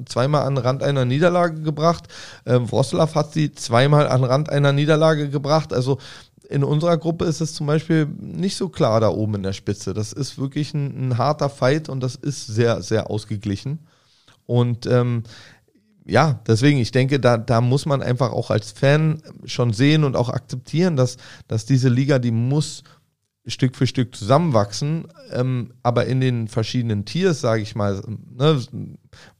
zweimal 0.06 0.42
an 0.42 0.58
Rand 0.58 0.82
einer 0.82 1.04
Niederlage 1.04 1.62
gebracht. 1.62 2.08
Äh, 2.44 2.58
Wroclaw 2.60 3.14
hat 3.14 3.32
sie 3.32 3.52
zweimal 3.52 4.08
an 4.08 4.24
Rand 4.24 4.50
einer 4.50 4.72
Niederlage 4.72 5.28
gebracht. 5.28 5.72
Also 5.72 5.98
in 6.48 6.64
unserer 6.64 6.96
Gruppe 6.96 7.24
ist 7.24 7.40
es 7.40 7.54
zum 7.54 7.66
Beispiel 7.66 8.06
nicht 8.18 8.56
so 8.56 8.68
klar 8.68 9.00
da 9.00 9.08
oben 9.08 9.36
in 9.36 9.42
der 9.42 9.52
Spitze. 9.52 9.94
Das 9.94 10.12
ist 10.12 10.38
wirklich 10.38 10.74
ein, 10.74 11.08
ein 11.08 11.18
harter 11.18 11.48
Fight 11.48 11.88
und 11.88 12.00
das 12.00 12.14
ist 12.14 12.46
sehr, 12.46 12.82
sehr 12.82 13.10
ausgeglichen. 13.10 13.80
Und 14.46 14.86
ähm, 14.86 15.24
ja, 16.04 16.40
deswegen, 16.46 16.78
ich 16.78 16.92
denke, 16.92 17.18
da, 17.18 17.36
da 17.36 17.60
muss 17.60 17.84
man 17.84 18.02
einfach 18.02 18.30
auch 18.30 18.50
als 18.50 18.70
Fan 18.70 19.22
schon 19.44 19.72
sehen 19.72 20.04
und 20.04 20.16
auch 20.16 20.28
akzeptieren, 20.28 20.96
dass, 20.96 21.16
dass 21.48 21.66
diese 21.66 21.88
Liga, 21.88 22.18
die 22.18 22.30
muss 22.30 22.84
Stück 23.48 23.76
für 23.76 23.86
Stück 23.86 24.14
zusammenwachsen, 24.14 25.06
ähm, 25.32 25.72
aber 25.82 26.06
in 26.06 26.20
den 26.20 26.48
verschiedenen 26.48 27.04
Tiers, 27.04 27.40
sage 27.40 27.62
ich 27.62 27.76
mal, 27.76 28.02
ne, 28.34 28.60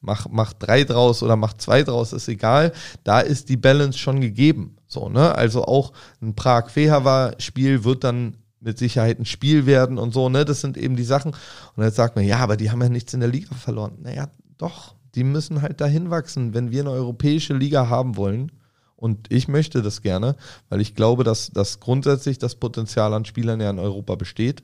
mach, 0.01 0.29
mach 0.31 0.53
drei 0.53 0.85
draus 0.85 1.23
oder 1.23 1.37
mach 1.37 1.55
zwei 1.55 1.83
draus, 1.83 2.13
ist 2.13 2.29
egal, 2.29 2.73
da 3.03 3.21
ist 3.21 3.49
die 3.49 3.57
Balance 3.57 3.99
schon 3.99 4.21
gegeben. 4.21 4.76
So, 4.87 5.09
ne? 5.09 5.35
Also 5.35 5.65
auch 5.65 5.93
ein 6.21 6.35
Prag-Fehawa-Spiel 6.35 7.85
wird 7.85 8.05
dann 8.05 8.37
mit 8.61 8.79
Sicherheit 8.79 9.19
ein 9.19 9.27
Spiel 9.27 9.67
werden 9.67 9.99
und 9.99 10.13
so, 10.13 10.29
ne? 10.29 10.45
Das 10.45 10.61
sind 10.61 10.77
eben 10.77 10.97
die 10.97 11.05
Sachen. 11.05 11.33
Und 11.75 11.85
jetzt 11.85 11.97
sagt 11.97 12.17
man, 12.17 12.25
ja, 12.25 12.39
aber 12.39 12.57
die 12.57 12.71
haben 12.71 12.83
ja 12.83 12.89
nichts 12.89 13.15
in 13.15 13.21
der 13.21 13.29
Liga 13.29 13.55
verloren. 13.55 13.99
Naja, 14.03 14.29
doch, 14.59 14.95
die 15.15 15.25
müssen 15.25 15.63
halt 15.63 15.81
dahin 15.81 16.11
wachsen, 16.11 16.55
wenn 16.55 16.71
wir 16.71 16.83
eine 16.83 16.91
europäische 16.91 17.55
Liga 17.55 17.89
haben 17.89 18.17
wollen. 18.17 18.53
Und 18.97 19.31
ich 19.31 19.47
möchte 19.47 19.83
das 19.83 20.01
gerne, 20.01 20.37
weil 20.69 20.81
ich 20.81 20.95
glaube, 20.95 21.23
dass, 21.23 21.51
dass 21.51 21.81
grundsätzlich 21.81 22.39
das 22.39 22.55
Potenzial 22.55 23.13
an 23.13 23.27
Spielern 23.27 23.61
ja 23.61 23.71
in 23.71 23.79
Europa 23.79 24.15
besteht. 24.15 24.63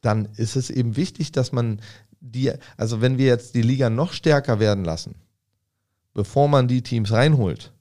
Dann 0.00 0.28
ist 0.36 0.56
es 0.56 0.70
eben 0.70 0.96
wichtig, 0.96 1.32
dass 1.32 1.52
man 1.52 1.80
die, 2.20 2.52
also 2.76 3.00
wenn 3.00 3.18
wir 3.18 3.26
jetzt 3.26 3.54
die 3.54 3.62
Liga 3.62 3.90
noch 3.90 4.12
stärker 4.12 4.58
werden 4.58 4.84
lassen, 4.84 5.16
bevor 6.14 6.48
man 6.48 6.66
die 6.66 6.82
Teams 6.82 7.12
reinholt, 7.12 7.72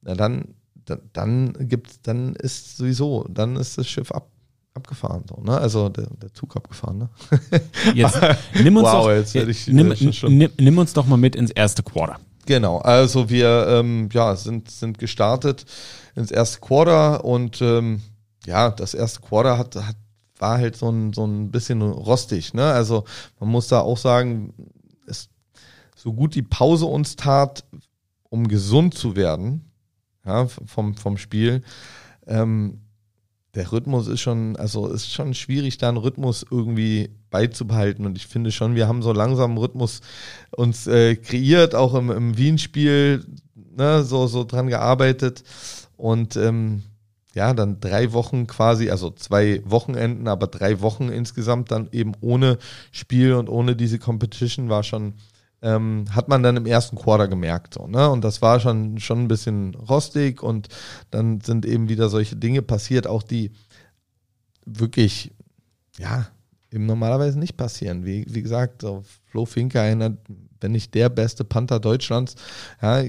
na 0.00 0.14
dann, 0.14 0.54
dann, 0.86 1.00
dann 1.12 1.68
gibt's, 1.68 2.00
dann 2.02 2.34
ist 2.36 2.76
sowieso, 2.76 3.26
dann 3.28 3.56
ist 3.56 3.78
das 3.78 3.88
Schiff 3.88 4.10
ab, 4.12 4.28
abgefahren. 4.74 5.24
So, 5.28 5.40
ne? 5.42 5.56
Also 5.58 5.88
der, 5.88 6.06
der 6.20 6.32
Zug 6.34 6.56
abgefahren. 6.56 6.98
Ne? 6.98 7.08
Jetzt, 7.94 8.18
nimm, 8.62 8.76
uns 8.76 8.88
Wow, 8.88 9.04
doch, 9.04 9.10
jetzt 9.12 9.34
ich- 9.34 9.68
nimm, 9.68 9.94
nimm, 10.28 10.50
nimm 10.58 10.78
uns 10.78 10.92
doch 10.92 11.06
mal 11.06 11.16
mit 11.16 11.36
ins 11.36 11.50
erste 11.50 11.82
Quarter. 11.82 12.18
Genau, 12.46 12.78
also 12.78 13.30
wir 13.30 13.66
ähm, 13.68 14.08
ja, 14.12 14.36
sind, 14.36 14.70
sind 14.70 14.98
gestartet 14.98 15.64
ins 16.14 16.30
erste 16.30 16.60
Quarter 16.60 17.24
und 17.24 17.60
ähm, 17.62 18.02
ja, 18.46 18.70
das 18.70 18.92
erste 18.92 19.20
Quarter 19.20 19.56
hat, 19.56 19.76
hat, 19.76 19.96
war 20.38 20.58
halt 20.58 20.76
so 20.76 20.90
ein, 20.90 21.14
so 21.14 21.24
ein 21.26 21.50
bisschen 21.50 21.80
rostig. 21.80 22.52
Ne? 22.52 22.64
Also 22.64 23.04
man 23.40 23.48
muss 23.48 23.68
da 23.68 23.80
auch 23.80 23.96
sagen, 23.96 24.52
es, 25.06 25.30
so 25.96 26.12
gut 26.12 26.34
die 26.34 26.42
Pause 26.42 26.84
uns 26.84 27.16
tat, 27.16 27.64
um 28.28 28.46
gesund 28.46 28.92
zu 28.94 29.16
werden, 29.16 29.70
ja, 30.24 30.46
vom, 30.46 30.94
vom 30.96 31.18
Spiel, 31.18 31.62
ähm, 32.26 32.80
der 33.54 33.70
Rhythmus 33.70 34.08
ist 34.08 34.20
schon, 34.20 34.56
also 34.56 34.88
ist 34.88 35.12
schon 35.12 35.32
schwierig, 35.34 35.78
da 35.78 35.88
einen 35.88 35.98
Rhythmus 35.98 36.44
irgendwie 36.50 37.10
beizubehalten. 37.30 38.04
Und 38.04 38.16
ich 38.16 38.26
finde 38.26 38.50
schon, 38.50 38.74
wir 38.74 38.88
haben 38.88 39.02
so 39.02 39.12
langsam 39.12 39.52
einen 39.52 39.58
Rhythmus 39.58 40.00
uns 40.50 40.86
äh, 40.86 41.16
kreiert, 41.16 41.74
auch 41.74 41.94
im, 41.94 42.10
im 42.10 42.36
Wien-Spiel, 42.36 43.24
ne, 43.76 44.02
so, 44.02 44.26
so 44.26 44.44
dran 44.44 44.66
gearbeitet. 44.66 45.44
Und 45.96 46.36
ähm, 46.36 46.82
ja, 47.34 47.52
dann 47.54 47.80
drei 47.80 48.12
Wochen 48.12 48.46
quasi, 48.46 48.90
also 48.90 49.10
zwei 49.10 49.62
Wochenenden, 49.64 50.28
aber 50.28 50.46
drei 50.46 50.80
Wochen 50.80 51.08
insgesamt 51.08 51.70
dann 51.70 51.88
eben 51.92 52.12
ohne 52.20 52.58
Spiel 52.90 53.34
und 53.34 53.48
ohne 53.48 53.76
diese 53.76 53.98
Competition 53.98 54.68
war 54.68 54.82
schon, 54.82 55.14
ähm, 55.64 56.04
hat 56.10 56.28
man 56.28 56.42
dann 56.42 56.56
im 56.56 56.66
ersten 56.66 56.96
Quarter 56.96 57.26
gemerkt. 57.26 57.74
So, 57.74 57.86
ne? 57.86 58.10
Und 58.10 58.22
das 58.22 58.42
war 58.42 58.60
schon, 58.60 58.98
schon 58.98 59.20
ein 59.20 59.28
bisschen 59.28 59.74
rostig 59.74 60.42
und 60.42 60.68
dann 61.10 61.40
sind 61.40 61.64
eben 61.64 61.88
wieder 61.88 62.10
solche 62.10 62.36
Dinge 62.36 62.62
passiert, 62.62 63.06
auch 63.06 63.22
die 63.22 63.50
wirklich, 64.66 65.32
ja, 65.98 66.28
eben 66.70 66.86
normalerweise 66.86 67.38
nicht 67.38 67.56
passieren. 67.56 68.04
Wie, 68.04 68.26
wie 68.28 68.42
gesagt, 68.42 68.82
so 68.82 69.04
Flo 69.30 69.46
Finke, 69.46 69.80
einer, 69.80 70.16
wenn 70.60 70.72
nicht 70.72 70.94
der 70.94 71.08
beste 71.08 71.44
Panther 71.44 71.80
Deutschlands, 71.80 72.34
ja, 72.82 73.02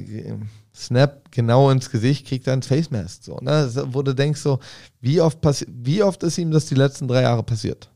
Snap 0.74 1.32
genau 1.32 1.70
ins 1.72 1.90
Gesicht, 1.90 2.28
kriegt 2.28 2.48
er 2.48 2.54
ein 2.54 2.64
Face 2.64 2.92
Mask. 2.92 3.24
So, 3.24 3.38
ne? 3.42 3.70
Wo 3.88 4.02
du 4.02 4.14
denkst, 4.14 4.42
so, 4.42 4.60
wie 5.02 5.20
oft, 5.20 5.40
wie 5.68 6.04
oft 6.04 6.24
ist 6.24 6.38
ihm 6.38 6.52
das 6.52 6.66
die 6.66 6.76
letzten 6.76 7.08
drei 7.08 7.24
Jahre 7.24 7.44
passiert? 7.44 7.90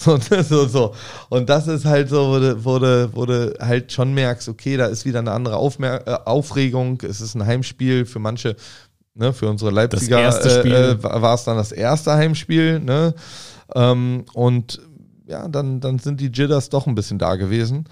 So, 0.02 0.18
so, 0.18 0.66
so. 0.66 0.94
Und 1.28 1.50
das 1.50 1.66
ist 1.66 1.84
halt 1.84 2.08
so, 2.08 2.30
wo 2.30 2.38
du, 2.38 2.64
wo, 2.64 2.78
du, 2.78 3.10
wo 3.12 3.26
du 3.26 3.54
halt 3.60 3.92
schon 3.92 4.14
merkst, 4.14 4.48
okay, 4.48 4.78
da 4.78 4.86
ist 4.86 5.04
wieder 5.04 5.18
eine 5.18 5.32
andere 5.32 5.56
Aufmer 5.56 6.06
äh, 6.06 6.18
Aufregung. 6.24 7.02
Es 7.02 7.20
ist 7.20 7.34
ein 7.34 7.44
Heimspiel 7.44 8.06
für 8.06 8.18
manche, 8.18 8.56
ne, 9.14 9.34
für 9.34 9.48
unsere 9.50 9.70
Leipziger 9.70 10.20
äh, 10.64 10.92
äh, 10.92 11.02
war 11.02 11.34
es 11.34 11.44
dann 11.44 11.58
das 11.58 11.72
erste 11.72 12.14
Heimspiel, 12.14 12.80
ne? 12.80 13.14
Ähm, 13.74 14.24
und 14.32 14.80
ja, 15.26 15.46
dann, 15.48 15.80
dann 15.80 15.98
sind 15.98 16.20
die 16.20 16.28
Jitters 16.28 16.70
doch 16.70 16.86
ein 16.86 16.94
bisschen 16.94 17.18
da 17.18 17.36
gewesen. 17.36 17.84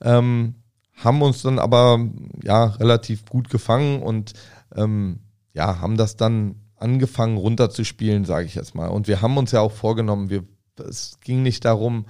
Ähm, 0.00 0.54
haben 0.96 1.22
uns 1.22 1.42
dann 1.42 1.58
aber 1.58 2.00
ja 2.42 2.64
relativ 2.64 3.26
gut 3.26 3.50
gefangen 3.50 4.02
und 4.02 4.32
ähm, 4.74 5.20
ja, 5.52 5.80
haben 5.80 5.96
das 5.96 6.16
dann 6.16 6.56
angefangen 6.76 7.36
runterzuspielen, 7.36 8.24
sage 8.24 8.46
ich 8.46 8.54
jetzt 8.54 8.74
mal. 8.74 8.88
Und 8.88 9.08
wir 9.08 9.22
haben 9.22 9.36
uns 9.36 9.52
ja 9.52 9.60
auch 9.60 9.72
vorgenommen, 9.72 10.30
wir, 10.30 10.44
es 10.88 11.18
ging 11.20 11.42
nicht 11.42 11.64
darum, 11.64 12.06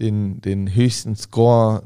den, 0.00 0.40
den 0.40 0.74
höchsten 0.74 1.16
Score, 1.16 1.82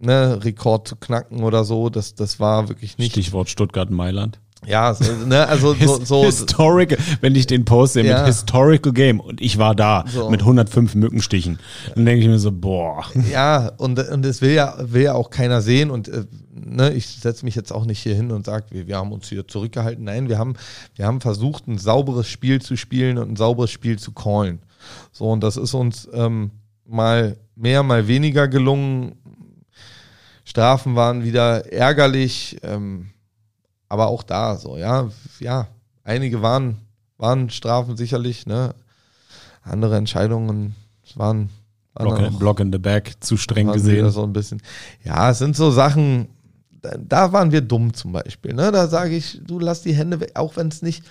ne, 0.00 0.42
Rekord 0.44 0.88
zu 0.88 0.96
knacken 0.96 1.42
oder 1.42 1.64
so. 1.64 1.88
Das, 1.90 2.14
das 2.14 2.40
war 2.40 2.68
wirklich 2.68 2.98
nicht. 2.98 3.12
Stichwort 3.12 3.48
Stuttgart-Mailand. 3.50 4.40
Ja, 4.66 4.92
so, 4.92 5.12
ne, 5.24 5.46
also 5.46 5.72
so, 5.74 6.04
so 6.04 6.24
Historical, 6.24 6.98
wenn 7.20 7.36
ich 7.36 7.46
den 7.46 7.64
poste 7.64 8.02
Ja. 8.02 8.18
mit 8.18 8.26
Historical 8.26 8.92
Game 8.92 9.20
und 9.20 9.40
ich 9.40 9.56
war 9.58 9.74
da 9.76 10.04
So. 10.12 10.30
mit 10.30 10.40
105 10.40 10.96
Mückenstichen, 10.96 11.60
dann 11.94 12.04
denke 12.04 12.22
ich 12.22 12.28
mir 12.28 12.40
so, 12.40 12.50
boah. 12.50 13.04
Ja, 13.30 13.70
und, 13.76 14.00
und 14.00 14.24
das 14.24 14.42
will 14.42 14.50
ja, 14.50 14.74
will 14.80 15.02
ja 15.02 15.14
auch 15.14 15.30
keiner 15.30 15.60
sehen. 15.62 15.92
Und 15.92 16.08
äh, 16.08 16.24
ne, 16.52 16.92
ich 16.92 17.06
setze 17.06 17.44
mich 17.44 17.54
jetzt 17.54 17.72
auch 17.72 17.84
nicht 17.84 18.00
hier 18.00 18.16
hin 18.16 18.32
und 18.32 18.46
sage, 18.46 18.66
wir, 18.70 18.88
wir 18.88 18.96
haben 18.96 19.12
uns 19.12 19.28
hier 19.28 19.46
zurückgehalten. 19.46 20.02
Nein, 20.04 20.28
wir 20.28 20.38
haben, 20.38 20.54
wir 20.96 21.06
haben 21.06 21.20
versucht, 21.20 21.68
ein 21.68 21.78
sauberes 21.78 22.26
Spiel 22.26 22.60
zu 22.60 22.76
spielen 22.76 23.18
und 23.18 23.30
ein 23.30 23.36
sauberes 23.36 23.70
Spiel 23.70 23.96
zu 23.96 24.10
callen. 24.10 24.58
So, 25.12 25.30
und 25.30 25.42
das 25.42 25.56
ist 25.56 25.74
uns 25.74 26.08
ähm, 26.12 26.50
mal 26.86 27.36
mehr, 27.56 27.82
mal 27.82 28.06
weniger 28.08 28.48
gelungen. 28.48 29.16
Strafen 30.44 30.96
waren 30.96 31.24
wieder 31.24 31.70
ärgerlich, 31.72 32.56
ähm, 32.62 33.10
aber 33.88 34.08
auch 34.08 34.22
da 34.22 34.56
so, 34.56 34.76
ja, 34.76 35.08
ja, 35.40 35.68
einige 36.04 36.40
waren, 36.42 36.78
waren 37.18 37.50
Strafen 37.50 37.96
sicherlich, 37.96 38.46
ne? 38.46 38.74
Andere 39.62 39.96
Entscheidungen 39.96 40.74
waren, 41.16 41.50
waren 41.92 42.08
Block, 42.14 42.18
auch- 42.32 42.38
Block 42.38 42.60
in 42.60 42.72
the 42.72 42.78
back, 42.78 43.16
zu 43.20 43.36
streng 43.36 43.70
gesehen. 43.72 44.10
so 44.10 44.22
ein 44.22 44.32
bisschen. 44.32 44.62
Ja, 45.04 45.30
es 45.30 45.38
sind 45.38 45.54
so 45.56 45.70
Sachen, 45.70 46.28
da, 46.80 46.96
da 46.96 47.32
waren 47.32 47.52
wir 47.52 47.60
dumm 47.60 47.92
zum 47.92 48.12
Beispiel. 48.12 48.54
Ne? 48.54 48.72
Da 48.72 48.86
sage 48.86 49.14
ich, 49.16 49.40
du 49.44 49.58
lass 49.58 49.82
die 49.82 49.92
Hände 49.94 50.20
weg, 50.20 50.30
auch 50.34 50.56
wenn 50.56 50.68
es 50.68 50.80
nicht. 50.80 51.04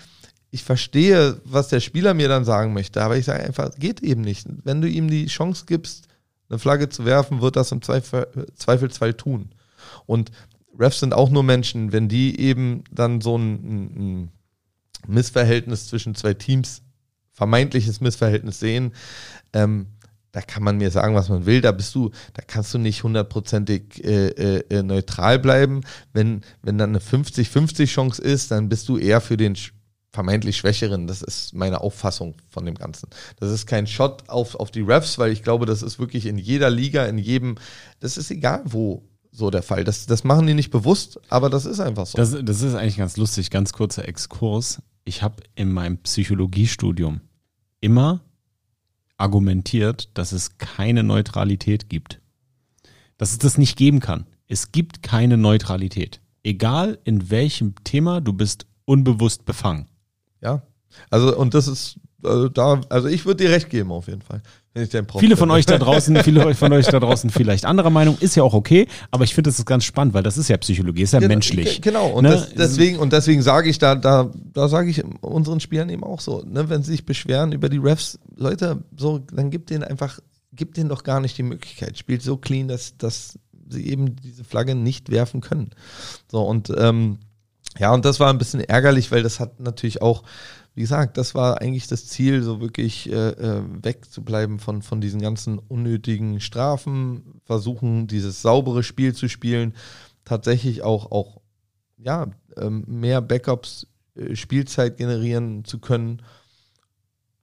Ich 0.49 0.63
verstehe, 0.63 1.41
was 1.43 1.67
der 1.67 1.79
Spieler 1.79 2.13
mir 2.13 2.29
dann 2.29 2.45
sagen 2.45 2.73
möchte, 2.73 3.01
aber 3.01 3.17
ich 3.17 3.25
sage 3.25 3.43
einfach, 3.43 3.71
geht 3.77 4.01
eben 4.01 4.21
nicht. 4.21 4.47
Wenn 4.63 4.81
du 4.81 4.87
ihm 4.87 5.09
die 5.09 5.25
Chance 5.25 5.65
gibst, 5.67 6.07
eine 6.49 6.59
Flagge 6.59 6.89
zu 6.89 7.05
werfen, 7.05 7.41
wird 7.41 7.55
das 7.55 7.71
im 7.71 7.81
Zweifel, 7.81 8.27
Zweifelsfall 8.55 9.13
tun. 9.13 9.49
Und 10.05 10.31
Refs 10.79 10.99
sind 10.99 11.13
auch 11.13 11.29
nur 11.29 11.43
Menschen, 11.43 11.91
wenn 11.91 12.07
die 12.07 12.39
eben 12.39 12.83
dann 12.91 13.21
so 13.21 13.37
ein, 13.37 13.53
ein, 13.53 14.31
Missverhältnis 15.07 15.87
zwischen 15.87 16.15
zwei 16.15 16.33
Teams, 16.33 16.81
vermeintliches 17.31 18.01
Missverhältnis 18.01 18.59
sehen, 18.59 18.93
ähm, 19.53 19.87
da 20.31 20.41
kann 20.41 20.63
man 20.63 20.77
mir 20.77 20.91
sagen, 20.91 21.15
was 21.15 21.29
man 21.29 21.45
will, 21.45 21.61
da 21.61 21.71
bist 21.71 21.95
du, 21.95 22.11
da 22.33 22.43
kannst 22.45 22.73
du 22.73 22.77
nicht 22.77 23.03
hundertprozentig 23.03 24.03
äh, 24.03 24.59
äh, 24.59 24.83
neutral 24.83 25.39
bleiben. 25.39 25.81
Wenn, 26.13 26.41
wenn 26.61 26.77
dann 26.77 26.91
eine 26.91 26.99
50-50 26.99 27.87
Chance 27.87 28.21
ist, 28.21 28.51
dann 28.51 28.69
bist 28.69 28.89
du 28.89 28.97
eher 28.97 29.21
für 29.21 29.37
den 29.37 29.55
vermeintlich 30.11 30.57
Schwächeren. 30.57 31.07
Das 31.07 31.21
ist 31.21 31.53
meine 31.53 31.81
Auffassung 31.81 32.35
von 32.49 32.65
dem 32.65 32.75
Ganzen. 32.75 33.09
Das 33.39 33.51
ist 33.51 33.67
kein 33.67 33.87
Shot 33.87 34.29
auf, 34.29 34.55
auf 34.55 34.71
die 34.71 34.81
Refs, 34.81 35.17
weil 35.17 35.31
ich 35.31 35.43
glaube, 35.43 35.65
das 35.65 35.81
ist 35.81 35.99
wirklich 35.99 36.25
in 36.25 36.37
jeder 36.37 36.69
Liga, 36.69 37.05
in 37.05 37.17
jedem, 37.17 37.55
das 37.99 38.17
ist 38.17 38.31
egal 38.31 38.61
wo 38.65 39.03
so 39.31 39.51
der 39.51 39.61
Fall. 39.61 39.83
Das, 39.83 40.07
das 40.07 40.23
machen 40.23 40.47
die 40.47 40.55
nicht 40.55 40.71
bewusst, 40.71 41.19
aber 41.29 41.49
das 41.49 41.65
ist 41.65 41.79
einfach 41.79 42.07
so. 42.07 42.17
Das, 42.17 42.35
das 42.41 42.61
ist 42.61 42.73
eigentlich 42.73 42.97
ganz 42.97 43.17
lustig, 43.17 43.51
ganz 43.51 43.71
kurzer 43.71 44.07
Exkurs. 44.07 44.81
Ich 45.05 45.21
habe 45.21 45.43
in 45.55 45.71
meinem 45.71 45.99
Psychologiestudium 45.99 47.21
immer 47.79 48.21
argumentiert, 49.17 50.09
dass 50.15 50.31
es 50.31 50.57
keine 50.57 51.03
Neutralität 51.03 51.89
gibt. 51.89 52.19
Dass 53.17 53.31
es 53.31 53.37
das 53.37 53.57
nicht 53.57 53.77
geben 53.77 53.99
kann. 53.99 54.25
Es 54.47 54.71
gibt 54.71 55.03
keine 55.03 55.37
Neutralität. 55.37 56.21
Egal 56.43 56.99
in 57.03 57.29
welchem 57.29 57.75
Thema, 57.83 58.21
du 58.21 58.33
bist 58.33 58.65
unbewusst 58.85 59.45
befangen. 59.45 59.87
Ja. 60.41 60.61
Also, 61.09 61.35
und 61.37 61.53
das 61.53 61.67
ist, 61.67 61.97
also 62.23 62.49
da, 62.49 62.81
also 62.89 63.07
ich 63.07 63.25
würde 63.25 63.43
dir 63.45 63.51
recht 63.51 63.69
geben 63.69 63.91
auf 63.91 64.07
jeden 64.07 64.21
Fall. 64.21 64.41
Viele 65.17 65.37
von 65.37 65.49
euch 65.49 65.65
da 65.65 65.77
draußen, 65.79 66.15
viele 66.23 66.53
von 66.53 66.71
euch 66.73 66.85
da 66.87 66.99
draußen 66.99 67.29
vielleicht 67.31 67.65
anderer 67.65 67.89
Meinung, 67.89 68.15
ist 68.19 68.35
ja 68.35 68.43
auch 68.43 68.53
okay, 68.53 68.87
aber 69.09 69.23
ich 69.23 69.33
finde 69.33 69.49
das 69.49 69.57
ist 69.59 69.65
ganz 69.65 69.83
spannend, 69.85 70.13
weil 70.13 70.21
das 70.23 70.37
ist 70.37 70.49
ja 70.49 70.57
Psychologie, 70.57 71.01
ist 71.01 71.13
ja 71.13 71.19
Genau, 71.19 71.29
menschlich. 71.29 71.81
ge- 71.81 71.91
Genau, 71.91 72.09
und 72.09 72.23
Ne? 72.23 72.29
das, 72.31 72.53
deswegen, 72.53 72.97
und 72.99 73.11
deswegen 73.11 73.41
sage 73.41 73.69
ich 73.69 73.79
da, 73.79 73.95
da, 73.95 74.31
da 74.53 74.67
sage 74.67 74.89
ich 74.91 75.03
unseren 75.21 75.59
Spielern 75.59 75.89
eben 75.89 76.03
auch 76.03 76.19
so, 76.19 76.43
ne, 76.45 76.69
wenn 76.69 76.83
sie 76.83 76.91
sich 76.91 77.05
beschweren 77.05 77.53
über 77.53 77.69
die 77.69 77.77
Refs, 77.77 78.19
Leute, 78.35 78.83
so, 78.95 79.17
dann 79.33 79.49
gibt 79.49 79.71
denen 79.71 79.83
einfach, 79.83 80.19
gibt 80.53 80.77
denen 80.77 80.89
doch 80.89 81.03
gar 81.03 81.21
nicht 81.21 81.37
die 81.39 81.43
Möglichkeit. 81.43 81.97
Spielt 81.97 82.21
so 82.21 82.37
clean, 82.37 82.67
dass, 82.67 82.95
dass 82.97 83.39
sie 83.69 83.87
eben 83.87 84.15
diese 84.15 84.43
Flagge 84.43 84.75
nicht 84.75 85.09
werfen 85.09 85.41
können. 85.41 85.71
So, 86.31 86.41
und 86.43 86.71
ähm, 86.77 87.17
ja, 87.79 87.93
und 87.93 88.05
das 88.05 88.19
war 88.19 88.29
ein 88.29 88.37
bisschen 88.37 88.61
ärgerlich, 88.61 89.11
weil 89.11 89.23
das 89.23 89.39
hat 89.39 89.59
natürlich 89.59 90.01
auch, 90.01 90.23
wie 90.75 90.81
gesagt, 90.81 91.17
das 91.17 91.35
war 91.35 91.61
eigentlich 91.61 91.87
das 91.87 92.07
Ziel, 92.07 92.43
so 92.43 92.61
wirklich 92.61 93.11
äh, 93.11 93.29
äh, 93.29 93.63
wegzubleiben 93.81 94.59
von, 94.59 94.81
von 94.81 95.01
diesen 95.01 95.21
ganzen 95.21 95.59
unnötigen 95.59 96.39
Strafen, 96.39 97.41
versuchen, 97.45 98.07
dieses 98.07 98.41
saubere 98.41 98.83
Spiel 98.83 99.13
zu 99.13 99.27
spielen, 99.27 99.73
tatsächlich 100.25 100.83
auch, 100.83 101.11
auch 101.11 101.41
ja, 101.97 102.27
ähm, 102.57 102.83
mehr 102.87 103.21
Backups, 103.21 103.87
äh, 104.15 104.35
Spielzeit 104.35 104.97
generieren 104.97 105.65
zu 105.65 105.79
können. 105.79 106.21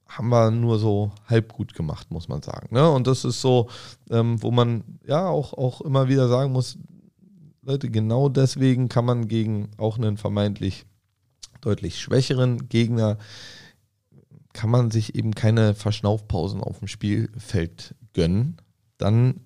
haben 0.07 0.29
wir 0.29 0.51
nur 0.51 0.79
so 0.79 1.11
halb 1.27 1.51
gut 1.53 1.73
gemacht, 1.73 2.11
muss 2.11 2.29
man 2.29 2.41
sagen. 2.41 2.73
Ne? 2.73 2.89
Und 2.89 3.07
das 3.07 3.25
ist 3.25 3.41
so, 3.41 3.69
ähm, 4.09 4.41
wo 4.41 4.51
man 4.51 4.83
ja 5.05 5.27
auch, 5.27 5.53
auch 5.53 5.81
immer 5.81 6.07
wieder 6.07 6.29
sagen 6.29 6.53
muss, 6.53 6.77
Leute, 7.65 7.89
genau 7.89 8.29
deswegen 8.29 8.89
kann 8.89 9.05
man 9.05 9.27
gegen 9.27 9.69
auch 9.77 9.97
einen 9.97 10.17
vermeintlich 10.17 10.85
deutlich 11.61 11.99
schwächeren 11.99 12.69
Gegner, 12.69 13.17
kann 14.53 14.69
man 14.69 14.91
sich 14.91 15.15
eben 15.15 15.33
keine 15.33 15.73
Verschnaufpausen 15.73 16.61
auf 16.61 16.77
dem 16.77 16.87
Spielfeld 16.87 17.95
gönnen. 18.13 18.57
Dann 18.99 19.41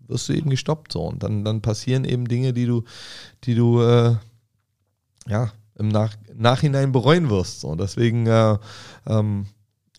wirst 0.00 0.30
du 0.30 0.32
eben 0.32 0.48
gestoppt 0.48 0.92
so 0.92 1.02
und 1.04 1.22
dann, 1.22 1.44
dann 1.44 1.60
passieren 1.60 2.04
eben 2.04 2.26
Dinge, 2.26 2.54
die 2.54 2.64
du, 2.64 2.84
die 3.44 3.54
du 3.54 3.82
äh, 3.82 4.16
ja 5.28 5.52
im 5.74 5.88
Nach 5.88 6.16
Nachhinein 6.34 6.90
bereuen 6.90 7.28
wirst. 7.28 7.60
So. 7.60 7.74
Deswegen 7.74 8.26
äh, 8.26 8.56
ähm, 9.06 9.46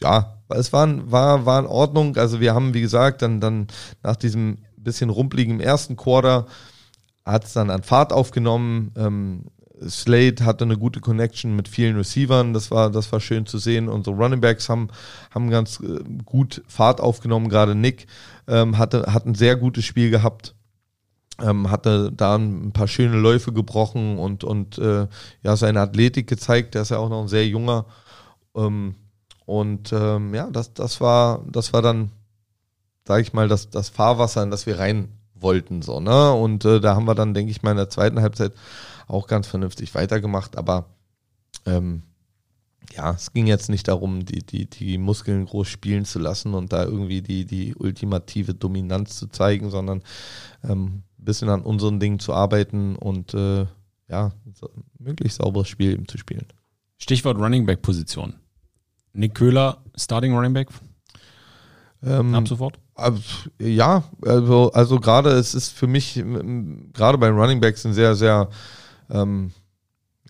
ja, 0.01 0.41
es 0.49 0.73
war, 0.73 1.11
war, 1.11 1.45
war 1.45 1.59
in 1.59 1.67
Ordnung. 1.67 2.17
Also 2.17 2.39
wir 2.39 2.55
haben, 2.55 2.73
wie 2.73 2.81
gesagt, 2.81 3.21
dann, 3.21 3.39
dann 3.39 3.67
nach 4.01 4.15
diesem 4.15 4.57
bisschen 4.75 5.11
rumpligen 5.11 5.59
ersten 5.59 5.95
Quarter 5.95 6.47
hat 7.25 7.45
es 7.45 7.53
dann 7.53 7.69
an 7.69 7.83
Fahrt 7.83 8.11
aufgenommen. 8.11 8.91
Ähm, 8.97 9.45
Slade 9.89 10.45
hatte 10.45 10.63
eine 10.63 10.77
gute 10.77 10.99
Connection 10.99 11.55
mit 11.55 11.67
vielen 11.67 11.95
Receivern, 11.97 12.53
das 12.53 12.71
war, 12.71 12.89
das 12.89 13.11
war 13.11 13.19
schön 13.19 13.45
zu 13.45 13.57
sehen. 13.57 13.89
Unsere 13.89 14.15
Running 14.15 14.41
Backs 14.41 14.69
haben, 14.69 14.89
haben 15.31 15.49
ganz 15.49 15.79
äh, 15.79 15.99
gut 16.25 16.63
Fahrt 16.67 17.01
aufgenommen, 17.01 17.49
gerade 17.49 17.75
Nick 17.75 18.07
ähm, 18.47 18.77
hatte, 18.77 19.13
hat 19.13 19.25
ein 19.25 19.35
sehr 19.35 19.55
gutes 19.55 19.85
Spiel 19.85 20.09
gehabt. 20.09 20.55
Ähm, 21.41 21.71
hatte 21.71 22.11
da 22.11 22.35
ein 22.35 22.73
paar 22.73 22.87
schöne 22.87 23.17
Läufe 23.17 23.51
gebrochen 23.51 24.19
und, 24.19 24.43
und 24.43 24.77
äh, 24.77 25.07
ja, 25.41 25.57
seine 25.57 25.81
Athletik 25.81 26.27
gezeigt. 26.27 26.75
Der 26.75 26.83
ist 26.83 26.91
ja 26.91 26.99
auch 26.99 27.09
noch 27.09 27.23
ein 27.23 27.27
sehr 27.27 27.47
junger. 27.47 27.85
Ähm, 28.55 28.93
und 29.45 29.91
ähm, 29.91 30.35
ja, 30.35 30.51
das, 30.51 30.75
das 30.75 31.01
war, 31.01 31.43
das 31.49 31.73
war 31.73 31.81
dann, 31.81 32.11
sage 33.07 33.23
ich 33.23 33.33
mal, 33.33 33.47
das, 33.47 33.71
das 33.71 33.89
Fahrwasser, 33.89 34.43
in 34.43 34.51
das 34.51 34.67
wir 34.67 34.77
rein 34.77 35.09
wollten. 35.43 35.81
So, 35.81 35.99
ne? 35.99 36.33
Und 36.33 36.65
äh, 36.65 36.79
da 36.79 36.95
haben 36.95 37.05
wir 37.05 37.15
dann, 37.15 37.33
denke 37.33 37.51
ich 37.51 37.61
mal, 37.61 37.71
in 37.71 37.77
der 37.77 37.89
zweiten 37.89 38.21
Halbzeit 38.21 38.53
auch 39.07 39.27
ganz 39.27 39.47
vernünftig 39.47 39.93
weitergemacht. 39.93 40.57
Aber 40.57 40.85
ähm, 41.65 42.03
ja, 42.91 43.11
es 43.11 43.33
ging 43.33 43.47
jetzt 43.47 43.69
nicht 43.69 43.87
darum, 43.87 44.25
die, 44.25 44.45
die, 44.45 44.69
die 44.69 44.97
Muskeln 44.97 45.45
groß 45.45 45.67
spielen 45.67 46.05
zu 46.05 46.19
lassen 46.19 46.53
und 46.53 46.73
da 46.73 46.83
irgendwie 46.83 47.21
die, 47.21 47.45
die 47.45 47.75
ultimative 47.75 48.53
Dominanz 48.53 49.17
zu 49.17 49.27
zeigen, 49.27 49.69
sondern 49.69 50.01
ähm, 50.63 51.03
ein 51.19 51.25
bisschen 51.25 51.49
an 51.49 51.61
unseren 51.61 51.99
Dingen 51.99 52.19
zu 52.19 52.33
arbeiten 52.33 52.95
und 52.95 53.33
äh, 53.33 53.65
ja, 54.09 54.31
möglichst 54.99 55.37
sauberes 55.37 55.69
Spiel 55.69 55.93
eben 55.93 56.07
zu 56.07 56.17
spielen. 56.17 56.45
Stichwort 56.97 57.37
Running 57.37 57.65
Back 57.65 57.81
Position. 57.81 58.35
Nick 59.13 59.35
Köhler, 59.35 59.83
Starting 59.95 60.33
Running 60.33 60.53
Back? 60.53 60.69
Ähm, 62.03 62.35
Ab 62.35 62.47
sofort? 62.47 62.79
Ja, 63.59 64.03
also, 64.21 64.71
also 64.71 64.99
gerade 64.99 65.31
es 65.31 65.55
ist 65.55 65.69
für 65.69 65.87
mich, 65.87 66.23
gerade 66.93 67.17
bei 67.17 67.29
Running 67.29 67.59
Backs 67.59 67.85
ein 67.85 67.93
sehr, 67.93 68.15
sehr 68.15 68.49
ähm, 69.09 69.51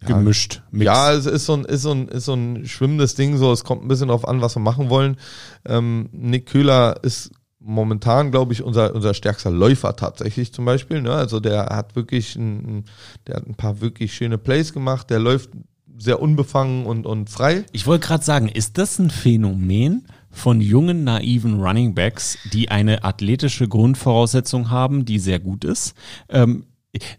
gemischt. 0.06 0.62
Mix. 0.72 0.86
Ja, 0.86 1.14
es 1.14 1.26
ist 1.26 1.46
so, 1.46 1.54
ein, 1.54 1.66
ist, 1.66 1.82
so 1.82 1.92
ein, 1.92 2.08
ist 2.08 2.26
so 2.26 2.34
ein 2.34 2.66
schwimmendes 2.66 3.16
Ding, 3.16 3.38
so 3.38 3.52
es 3.52 3.64
kommt 3.64 3.84
ein 3.84 3.88
bisschen 3.88 4.08
darauf 4.08 4.28
an, 4.28 4.42
was 4.42 4.56
wir 4.56 4.62
machen 4.62 4.90
wollen. 4.90 5.18
Ähm, 5.66 6.10
Nick 6.12 6.48
Köhler 6.48 6.98
ist 7.04 7.32
momentan, 7.60 8.32
glaube 8.32 8.54
ich, 8.54 8.62
unser, 8.62 8.94
unser 8.94 9.14
stärkster 9.14 9.52
Läufer 9.52 9.96
tatsächlich 9.96 10.54
zum 10.54 10.66
Beispiel. 10.66 11.02
Ne? 11.02 11.14
Also 11.14 11.40
der 11.40 11.68
hat 11.68 11.96
wirklich 11.96 12.36
ein, 12.36 12.86
der 13.28 13.38
hat 13.38 13.48
ein 13.48 13.56
paar 13.56 13.82
wirklich 13.82 14.14
schöne 14.14 14.38
Plays 14.38 14.74
gemacht, 14.74 15.10
der 15.10 15.20
läuft 15.20 15.50
sehr 15.98 16.22
unbefangen 16.22 16.86
und, 16.86 17.06
und 17.06 17.30
frei. 17.30 17.66
Ich 17.72 17.88
wollte 17.88 18.08
gerade 18.08 18.24
sagen, 18.24 18.50
ist 18.50 18.78
das 18.78 19.00
ein 19.00 19.10
Phänomen 19.10 20.06
von 20.34 20.60
jungen, 20.60 21.04
naiven 21.04 21.62
Running 21.62 21.96
Backs, 21.96 22.38
die 22.52 22.70
eine 22.70 23.04
athletische 23.04 23.68
Grundvoraussetzung 23.68 24.70
haben, 24.70 25.06
die 25.06 25.20
sehr 25.20 25.40
gut 25.40 25.64
ist? 25.64 25.94
Ähm, 26.30 26.66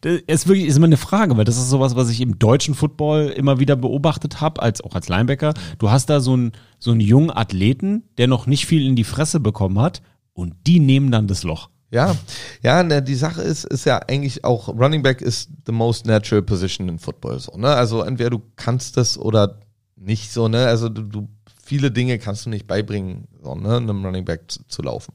das 0.03 0.21
ist 0.27 0.47
wirklich 0.47 0.67
ist 0.67 0.77
immer 0.77 0.87
eine 0.87 0.97
Frage, 0.97 1.37
weil 1.37 1.45
das 1.45 1.57
ist 1.57 1.69
sowas, 1.69 1.97
was 1.97 2.09
ich 2.11 2.21
im 2.21 2.39
deutschen 2.39 2.75
Football 2.75 3.35
immer 3.37 3.59
wieder 3.59 3.75
beobachtet 3.75 4.41
habe, 4.41 4.63
als 4.63 4.81
auch 4.81 4.95
als 4.95 5.09
Linebacker. 5.09 5.55
Du 5.79 5.91
hast 5.91 6.11
da 6.11 6.21
so 6.21 6.35
einen 6.35 6.53
so 6.79 6.93
einen 6.93 7.01
jungen 7.01 7.31
Athleten, 7.31 8.05
der 8.19 8.29
noch 8.29 8.47
nicht 8.47 8.67
viel 8.67 8.87
in 8.87 8.95
die 8.95 9.05
Fresse 9.05 9.41
bekommen 9.41 9.81
hat, 9.81 10.03
und 10.35 10.55
die 10.67 10.81
nehmen 10.81 11.11
dann 11.11 11.27
das 11.27 11.45
Loch. 11.45 11.71
Ja, 11.91 12.17
ja, 12.63 12.83
ne, 12.83 13.03
die 13.03 13.15
Sache 13.15 13.41
ist, 13.43 13.65
ist 13.65 13.87
ja 13.87 14.01
eigentlich 14.09 14.45
auch, 14.45 14.69
Running 14.69 15.03
Back 15.03 15.21
ist 15.21 15.51
the 15.65 15.73
most 15.73 16.07
natural 16.07 16.43
position 16.43 16.89
in 16.89 16.99
Football, 16.99 17.39
so, 17.39 17.57
ne? 17.57 17.69
Also 17.69 18.03
entweder 18.03 18.31
du 18.31 18.43
kannst 18.57 18.97
das 18.97 19.17
oder 19.17 19.61
nicht 19.95 20.33
so, 20.33 20.49
ne? 20.49 20.67
Also 20.67 20.89
du, 20.89 21.03
du 21.03 21.29
viele 21.65 21.91
Dinge 21.91 22.19
kannst 22.19 22.47
du 22.47 22.51
nicht 22.51 22.67
beibringen, 22.67 23.27
so, 23.43 23.55
ne, 23.55 23.77
einem 23.77 24.05
Running 24.05 24.25
Back 24.25 24.51
zu, 24.51 24.67
zu 24.69 24.83
laufen. 24.83 25.15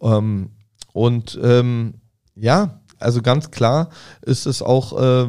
Ähm, 0.00 0.50
und 0.92 1.38
ähm, 1.42 1.94
ja, 2.34 2.80
also 2.98 3.20
ganz 3.20 3.50
klar 3.50 3.90
ist 4.22 4.46
es 4.46 4.62
auch 4.62 4.98
äh, 4.98 5.28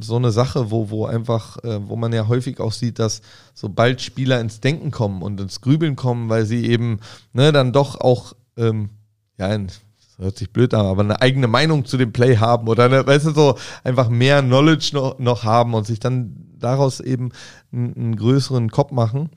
so 0.00 0.16
eine 0.16 0.30
Sache, 0.30 0.70
wo, 0.70 0.90
wo 0.90 1.04
einfach, 1.04 1.62
äh, 1.62 1.86
wo 1.86 1.96
man 1.96 2.12
ja 2.12 2.28
häufig 2.28 2.60
auch 2.60 2.72
sieht, 2.72 2.98
dass 2.98 3.20
sobald 3.54 4.00
Spieler 4.00 4.40
ins 4.40 4.60
Denken 4.60 4.90
kommen 4.90 5.22
und 5.22 5.40
ins 5.40 5.60
Grübeln 5.60 5.96
kommen, 5.96 6.30
weil 6.30 6.46
sie 6.46 6.66
eben 6.66 7.00
ne, 7.32 7.52
dann 7.52 7.72
doch 7.72 8.00
auch 8.00 8.32
ähm, 8.56 8.90
ja, 9.38 9.52
in, 9.54 9.68
hört 10.18 10.38
sich 10.38 10.50
blöd 10.50 10.72
an, 10.72 10.86
aber 10.86 11.02
eine 11.02 11.20
eigene 11.20 11.48
Meinung 11.48 11.84
zu 11.84 11.98
dem 11.98 12.12
Play 12.12 12.38
haben 12.38 12.68
oder 12.68 12.86
eine, 12.86 13.06
weißt 13.06 13.26
du, 13.26 13.30
so 13.32 13.58
einfach 13.84 14.08
mehr 14.08 14.42
Knowledge 14.42 14.90
noch, 14.94 15.18
noch 15.18 15.44
haben 15.44 15.74
und 15.74 15.86
sich 15.86 16.00
dann 16.00 16.54
daraus 16.58 17.00
eben 17.00 17.30
einen, 17.72 17.94
einen 17.94 18.16
größeren 18.16 18.70
Kopf 18.70 18.92
machen 18.92 19.30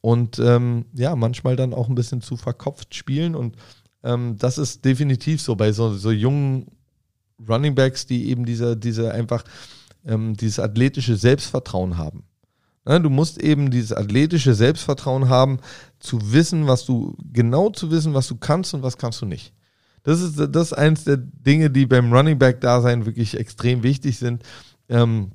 und 0.00 0.38
ähm, 0.38 0.86
ja, 0.94 1.16
manchmal 1.16 1.56
dann 1.56 1.74
auch 1.74 1.88
ein 1.88 1.94
bisschen 1.94 2.20
zu 2.20 2.36
verkopft 2.36 2.94
spielen 2.94 3.34
und 3.34 3.56
ähm, 4.02 4.36
das 4.38 4.58
ist 4.58 4.84
definitiv 4.84 5.40
so 5.40 5.56
bei 5.56 5.72
so, 5.72 5.92
so 5.94 6.10
jungen 6.10 6.66
Running 7.48 7.74
Backs, 7.74 8.06
die 8.06 8.28
eben 8.30 8.44
diese, 8.44 8.76
diese 8.76 9.12
einfach 9.12 9.44
ähm, 10.06 10.36
dieses 10.36 10.58
athletische 10.58 11.16
Selbstvertrauen 11.16 11.96
haben. 11.96 12.24
Ja, 12.86 12.98
du 12.98 13.10
musst 13.10 13.38
eben 13.38 13.70
dieses 13.70 13.92
athletische 13.92 14.54
Selbstvertrauen 14.54 15.28
haben, 15.28 15.58
zu 16.00 16.32
wissen, 16.32 16.66
was 16.66 16.86
du, 16.86 17.16
genau 17.32 17.70
zu 17.70 17.90
wissen, 17.90 18.14
was 18.14 18.28
du 18.28 18.36
kannst 18.36 18.72
und 18.72 18.82
was 18.82 18.96
kannst 18.96 19.20
du 19.20 19.26
nicht. 19.26 19.52
Das 20.04 20.22
ist, 20.22 20.38
das 20.38 20.68
ist 20.68 20.72
eins 20.72 21.04
der 21.04 21.18
Dinge, 21.18 21.70
die 21.70 21.84
beim 21.84 22.12
Running 22.12 22.38
Back 22.38 22.60
Dasein 22.62 23.04
wirklich 23.04 23.36
extrem 23.36 23.82
wichtig 23.82 24.18
sind. 24.18 24.42
Ähm, 24.88 25.32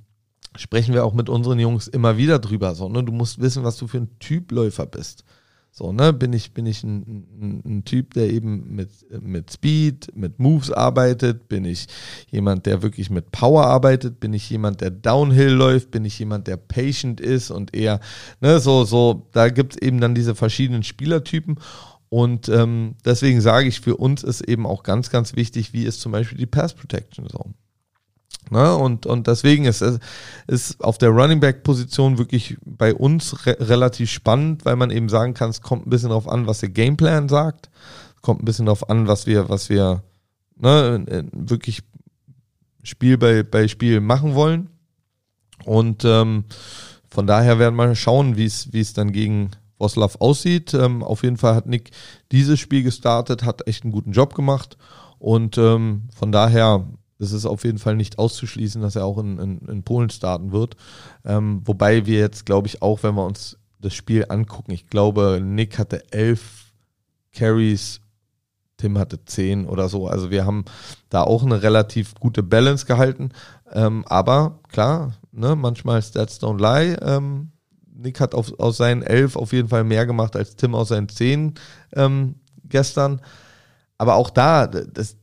sprechen 0.58 0.94
wir 0.94 1.06
auch 1.06 1.14
mit 1.14 1.30
unseren 1.30 1.60
Jungs 1.60 1.88
immer 1.88 2.18
wieder 2.18 2.40
drüber. 2.40 2.76
So, 2.76 2.90
ne? 2.90 3.04
Du 3.04 3.12
musst 3.12 3.42
wissen, 3.42 3.64
was 3.64 3.78
du 3.78 3.88
für 3.88 3.98
ein 3.98 4.20
Typläufer 4.20 4.86
bist. 4.86 5.24
So, 5.76 5.92
ne, 5.92 6.14
bin 6.14 6.34
ich, 6.34 6.54
bin 6.54 6.68
ich 6.68 6.84
ein, 6.84 7.26
ein, 7.42 7.62
ein, 7.66 7.84
Typ, 7.84 8.14
der 8.14 8.30
eben 8.30 8.76
mit, 8.76 8.92
mit 9.24 9.52
Speed, 9.52 10.16
mit 10.16 10.38
Moves 10.38 10.70
arbeitet? 10.70 11.50
Bin 11.50 11.66
ich 11.66 11.88
jemand, 12.30 12.68
der 12.68 12.84
wirklich 12.84 13.10
mit 13.10 13.32
Power 13.32 13.66
arbeitet? 13.66 14.20
Bin 14.20 14.34
ich 14.34 14.48
jemand, 14.52 14.82
der 14.82 14.92
Downhill 14.92 15.50
läuft? 15.50 15.90
Bin 15.90 16.06
ich 16.06 16.20
jemand, 16.20 16.46
der 16.46 16.58
patient 16.58 17.20
ist 17.20 17.50
und 17.50 17.76
eher, 17.76 18.02
ne, 18.40 18.60
so, 18.60 18.84
so, 18.84 19.28
da 19.32 19.50
gibt 19.50 19.74
es 19.74 19.82
eben 19.82 20.00
dann 20.00 20.14
diese 20.14 20.36
verschiedenen 20.36 20.84
Spielertypen. 20.84 21.58
Und 22.08 22.50
ähm, 22.50 22.94
deswegen 23.04 23.42
sage 23.42 23.68
ich, 23.68 23.82
für 23.82 23.98
uns 23.98 24.22
ist 24.22 24.42
eben 24.42 24.68
auch 24.68 24.84
ganz, 24.84 25.10
ganz 25.10 25.36
wichtig, 25.36 25.74
wie 25.74 25.86
ist 25.86 26.02
zum 26.02 26.12
Beispiel 26.12 26.38
die 26.38 26.46
Pass 26.46 26.76
Protection 26.76 27.28
Zone. 27.28 27.56
Ne? 28.54 28.76
Und, 28.76 29.06
und 29.06 29.28
deswegen 29.28 29.66
ist 29.66 29.84
es 30.48 30.80
auf 30.80 30.98
der 30.98 31.10
Running 31.10 31.42
Back 31.42 31.64
Position 31.64 32.18
wirklich 32.18 32.58
bei 32.66 32.94
uns 32.94 33.46
re 33.46 33.58
relativ 33.60 34.10
spannend, 34.10 34.64
weil 34.64 34.78
man 34.78 34.92
eben 34.92 35.10
sagen 35.10 35.34
kann, 35.34 35.50
es 35.50 35.62
kommt 35.62 35.86
ein 35.86 35.90
bisschen 35.90 36.10
darauf 36.10 36.30
an, 36.30 36.48
was 36.48 36.60
der 36.60 36.70
Gameplan 36.70 37.28
sagt, 37.28 37.70
kommt 38.22 38.42
ein 38.42 38.46
bisschen 38.46 38.68
darauf 38.68 38.90
an, 38.90 39.08
was 39.08 39.28
wir, 39.28 39.50
was 39.50 39.70
wir 39.70 40.04
ne, 40.58 41.28
wirklich 41.34 41.82
Spiel 42.84 43.18
bei, 43.18 43.44
bei 43.44 43.68
Spiel 43.68 44.00
machen 44.00 44.36
wollen. 44.36 44.70
Und 45.66 46.06
ähm, 46.06 46.46
von 47.10 47.28
daher 47.28 47.60
werden 47.60 47.76
wir 47.76 47.96
schauen, 47.96 48.38
wie 48.38 48.46
es 48.46 48.74
wie 48.74 48.82
es 48.82 48.94
dann 48.94 49.12
gegen 49.12 49.52
Voslav 49.78 50.18
aussieht. 50.20 50.74
Ähm, 50.74 51.04
auf 51.04 51.24
jeden 51.24 51.38
Fall 51.38 51.56
hat 51.56 51.68
Nick 51.68 51.92
dieses 52.32 52.60
Spiel 52.60 52.84
gestartet, 52.84 53.44
hat 53.44 53.68
echt 53.68 53.84
einen 53.84 53.92
guten 53.92 54.12
Job 54.12 54.34
gemacht. 54.36 54.78
Und 55.20 55.58
ähm, 55.58 56.04
von 56.14 56.32
daher 56.32 56.86
es 57.24 57.32
ist 57.32 57.46
auf 57.46 57.64
jeden 57.64 57.80
Fall 57.80 57.96
nicht 57.96 58.20
auszuschließen, 58.20 58.82
dass 58.82 58.96
er 58.96 59.06
auch 59.06 59.18
in, 59.18 59.40
in, 59.40 59.58
in 59.60 59.84
Polen 59.84 60.10
starten 60.10 60.52
wird. 60.52 60.76
Ähm, 61.26 61.62
wobei 61.66 62.06
wir 62.06 62.20
jetzt, 62.20 62.46
glaube 62.46 62.68
ich, 62.68 62.82
auch, 62.82 63.04
wenn 63.04 63.16
wir 63.16 63.26
uns 63.26 63.58
das 63.80 63.94
Spiel 63.94 64.26
angucken, 64.30 64.72
ich 64.72 64.88
glaube, 64.88 65.42
Nick 65.44 65.80
hatte 65.80 66.04
elf 66.12 66.72
Carries, 67.34 68.02
Tim 68.78 68.98
hatte 68.98 69.24
zehn 69.26 69.66
oder 69.66 69.90
so. 69.90 70.08
Also 70.08 70.30
wir 70.30 70.46
haben 70.46 70.66
da 71.10 71.24
auch 71.24 71.44
eine 71.44 71.62
relativ 71.64 72.16
gute 72.16 72.44
Balance 72.44 72.86
gehalten. 72.86 73.30
Ähm, 73.72 74.04
aber 74.08 74.60
klar, 74.70 75.14
ne, 75.32 75.56
manchmal 75.56 76.02
Stats 76.02 76.42
don't 76.42 76.60
lie. 76.60 76.96
Ähm, 77.02 77.52
Nick 77.96 78.20
hat 78.20 78.36
auf, 78.36 78.60
aus 78.60 78.78
seinen 78.78 79.02
elf 79.02 79.36
auf 79.36 79.54
jeden 79.54 79.70
Fall 79.70 79.84
mehr 79.84 80.06
gemacht 80.06 80.36
als 80.36 80.56
Tim 80.56 80.76
aus 80.76 80.90
seinen 80.90 81.10
zehn 81.10 81.54
ähm, 81.94 82.36
gestern. 82.66 83.22
Aber 83.98 84.16
auch 84.16 84.30
da, 84.30 84.68
das, 84.68 85.18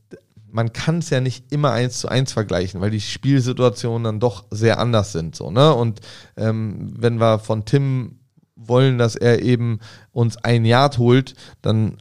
man 0.51 0.73
kann 0.73 0.99
es 0.99 1.09
ja 1.09 1.21
nicht 1.21 1.51
immer 1.51 1.71
eins 1.71 1.99
zu 1.99 2.07
eins 2.07 2.33
vergleichen, 2.33 2.81
weil 2.81 2.91
die 2.91 3.01
Spielsituationen 3.01 4.03
dann 4.03 4.19
doch 4.19 4.45
sehr 4.51 4.79
anders 4.79 5.11
sind. 5.11 5.35
So, 5.35 5.51
ne? 5.51 5.73
Und 5.73 6.01
ähm, 6.37 6.93
wenn 6.97 7.19
wir 7.19 7.39
von 7.39 7.65
Tim 7.65 8.19
wollen, 8.55 8.97
dass 8.97 9.15
er 9.15 9.41
eben 9.41 9.79
uns 10.11 10.37
ein 10.37 10.65
Yard 10.65 10.97
holt, 10.97 11.35
dann 11.61 11.97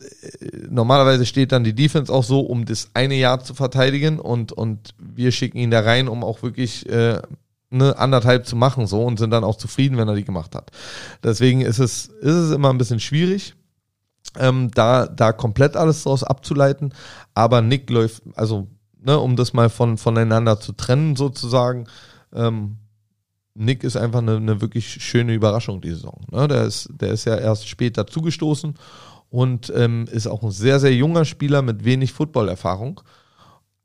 äh, 0.00 0.66
normalerweise 0.68 1.26
steht 1.26 1.52
dann 1.52 1.64
die 1.64 1.74
Defense 1.74 2.12
auch 2.12 2.24
so, 2.24 2.40
um 2.40 2.64
das 2.64 2.90
eine 2.94 3.14
Yard 3.14 3.46
zu 3.46 3.54
verteidigen 3.54 4.18
und, 4.18 4.52
und 4.52 4.94
wir 4.98 5.32
schicken 5.32 5.58
ihn 5.58 5.70
da 5.70 5.80
rein, 5.80 6.08
um 6.08 6.24
auch 6.24 6.42
wirklich 6.42 6.88
äh, 6.88 7.20
eine 7.70 7.98
anderthalb 7.98 8.46
zu 8.46 8.56
machen 8.56 8.86
so 8.86 9.02
und 9.02 9.18
sind 9.18 9.30
dann 9.30 9.44
auch 9.44 9.56
zufrieden, 9.56 9.96
wenn 9.96 10.08
er 10.08 10.14
die 10.14 10.24
gemacht 10.24 10.54
hat. 10.54 10.70
Deswegen 11.22 11.62
ist 11.62 11.78
es, 11.78 12.06
ist 12.06 12.34
es 12.34 12.50
immer 12.50 12.70
ein 12.70 12.78
bisschen 12.78 13.00
schwierig, 13.00 13.54
ähm, 14.38 14.70
da, 14.72 15.06
da 15.06 15.32
komplett 15.32 15.76
alles 15.76 16.02
draus 16.02 16.24
abzuleiten. 16.24 16.94
Aber 17.34 17.62
Nick 17.62 17.90
läuft, 17.90 18.22
also, 18.34 18.68
ne, 19.00 19.18
um 19.18 19.36
das 19.36 19.52
mal 19.52 19.68
von, 19.68 19.98
voneinander 19.98 20.60
zu 20.60 20.72
trennen, 20.72 21.16
sozusagen, 21.16 21.86
ähm, 22.34 22.76
Nick 23.54 23.84
ist 23.84 23.96
einfach 23.96 24.20
eine, 24.20 24.36
eine 24.36 24.60
wirklich 24.60 24.88
schöne 24.88 25.34
Überraschung 25.34 25.80
die 25.80 25.90
Saison. 25.90 26.20
Ne? 26.30 26.48
Der, 26.48 26.64
ist, 26.64 26.88
der 26.90 27.10
ist 27.10 27.24
ja 27.26 27.36
erst 27.36 27.68
später 27.68 28.06
zugestoßen 28.06 28.74
und 29.28 29.72
ähm, 29.76 30.06
ist 30.10 30.26
auch 30.26 30.42
ein 30.42 30.50
sehr, 30.50 30.80
sehr 30.80 30.94
junger 30.94 31.24
Spieler 31.24 31.62
mit 31.62 31.84
wenig 31.84 32.12
Footballerfahrung, 32.12 33.00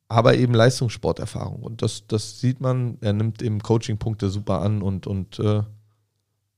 aber 0.08 0.36
eben 0.36 0.54
Leistungssporterfahrung. 0.54 1.64
Und 1.64 1.82
das, 1.82 2.08
das 2.08 2.40
sieht 2.40 2.62
man, 2.62 2.98
er 3.02 3.14
nimmt 3.14 3.42
eben 3.42 3.60
Coaching-Punkte 3.60 4.30
super 4.30 4.62
an 4.62 4.82
und, 4.82 5.06
und, 5.06 5.40
äh, 5.40 5.64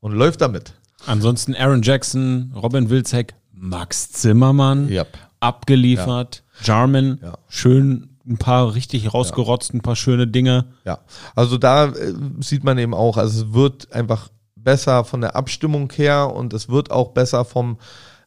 und 0.02 0.12
läuft 0.12 0.42
damit. 0.42 0.76
Ansonsten 1.08 1.56
Aaron 1.56 1.82
Jackson, 1.82 2.54
Robin 2.56 2.90
Wilczek, 2.90 3.34
Max 3.62 4.12
Zimmermann, 4.12 4.90
Yep. 4.90 5.18
abgeliefert, 5.40 6.44
Jarman, 6.64 7.20
Ja. 7.22 7.38
schön 7.48 8.18
ein 8.28 8.38
paar 8.38 8.74
richtig 8.76 9.14
rausgerotzt, 9.14 9.74
ein 9.74 9.82
paar 9.82 9.96
schöne 9.96 10.28
Dinge. 10.28 10.66
Ja, 10.86 11.00
also 11.36 11.58
da 11.58 11.86
äh, 11.88 12.14
sieht 12.42 12.64
man 12.64 12.78
eben 12.78 12.94
auch, 12.94 13.18
also 13.18 13.46
es 13.46 13.54
wird 13.54 13.92
einfach 13.92 14.30
besser 14.56 15.04
von 15.04 15.22
der 15.22 15.36
Abstimmung 15.36 15.92
her 15.96 16.34
und 16.34 16.54
es 16.54 16.70
wird 16.70 16.92
auch 16.92 17.10
besser 17.10 17.44
vom, 17.44 17.80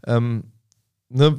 ähm, 0.07 0.45
ne, 1.09 1.39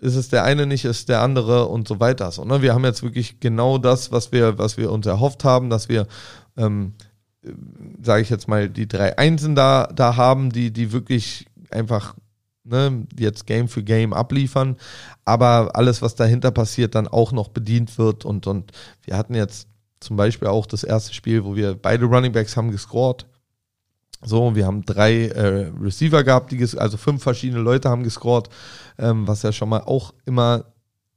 ist 0.00 0.16
es 0.16 0.28
der 0.28 0.44
eine 0.44 0.66
nicht, 0.66 0.84
ist 0.84 1.08
der 1.08 1.22
andere 1.22 1.66
und 1.68 1.86
so 1.86 2.00
weiter. 2.00 2.30
So, 2.32 2.44
ne? 2.44 2.60
Wir 2.60 2.74
haben 2.74 2.84
jetzt 2.84 3.02
wirklich 3.04 3.38
genau 3.38 3.78
das, 3.78 4.10
was 4.10 4.32
wir, 4.32 4.58
was 4.58 4.76
wir 4.76 4.90
uns 4.90 5.06
erhofft 5.06 5.44
haben, 5.44 5.70
dass 5.70 5.88
wir, 5.88 6.08
ähm, 6.56 6.94
sage 8.02 8.22
ich 8.22 8.28
jetzt 8.30 8.48
mal, 8.48 8.68
die 8.68 8.88
drei 8.88 9.16
Einsen 9.16 9.54
da, 9.54 9.86
da 9.94 10.16
haben, 10.16 10.50
die, 10.50 10.72
die 10.72 10.92
wirklich 10.92 11.46
einfach 11.70 12.14
ne, 12.64 13.06
jetzt 13.18 13.46
Game 13.46 13.68
für 13.68 13.82
Game 13.82 14.12
abliefern, 14.12 14.76
aber 15.24 15.70
alles, 15.74 16.02
was 16.02 16.14
dahinter 16.14 16.50
passiert, 16.50 16.94
dann 16.94 17.08
auch 17.08 17.32
noch 17.32 17.48
bedient 17.48 17.98
wird 17.98 18.24
und, 18.24 18.46
und 18.46 18.72
wir 19.04 19.16
hatten 19.16 19.34
jetzt 19.34 19.68
zum 20.00 20.16
Beispiel 20.16 20.48
auch 20.48 20.66
das 20.66 20.84
erste 20.84 21.14
Spiel, 21.14 21.44
wo 21.44 21.54
wir 21.54 21.74
beide 21.74 22.06
Running 22.06 22.32
Backs 22.32 22.56
haben 22.56 22.70
gescored. 22.70 23.26
So, 24.24 24.54
wir 24.54 24.66
haben 24.66 24.84
drei 24.84 25.26
äh, 25.26 25.72
Receiver 25.80 26.22
gehabt, 26.22 26.52
die 26.52 26.78
also 26.78 26.96
fünf 26.96 27.22
verschiedene 27.22 27.60
Leute 27.60 27.88
haben 27.88 28.04
gescored, 28.04 28.48
ähm, 28.98 29.26
was 29.26 29.42
ja 29.42 29.52
schon 29.52 29.68
mal 29.68 29.80
auch 29.80 30.14
immer 30.26 30.64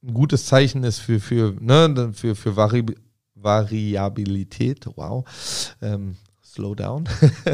ein 0.04 0.14
gutes 0.14 0.46
Zeichen 0.46 0.84
ist 0.84 1.00
für, 1.00 1.20
für, 1.20 1.56
ne, 1.60 2.12
für, 2.14 2.36
für 2.36 2.56
Vari 2.56 2.86
Variabilität. 3.36 4.88
Wow. 4.96 5.26
Ähm, 5.82 6.16
slow 6.44 6.74
down. 6.74 7.08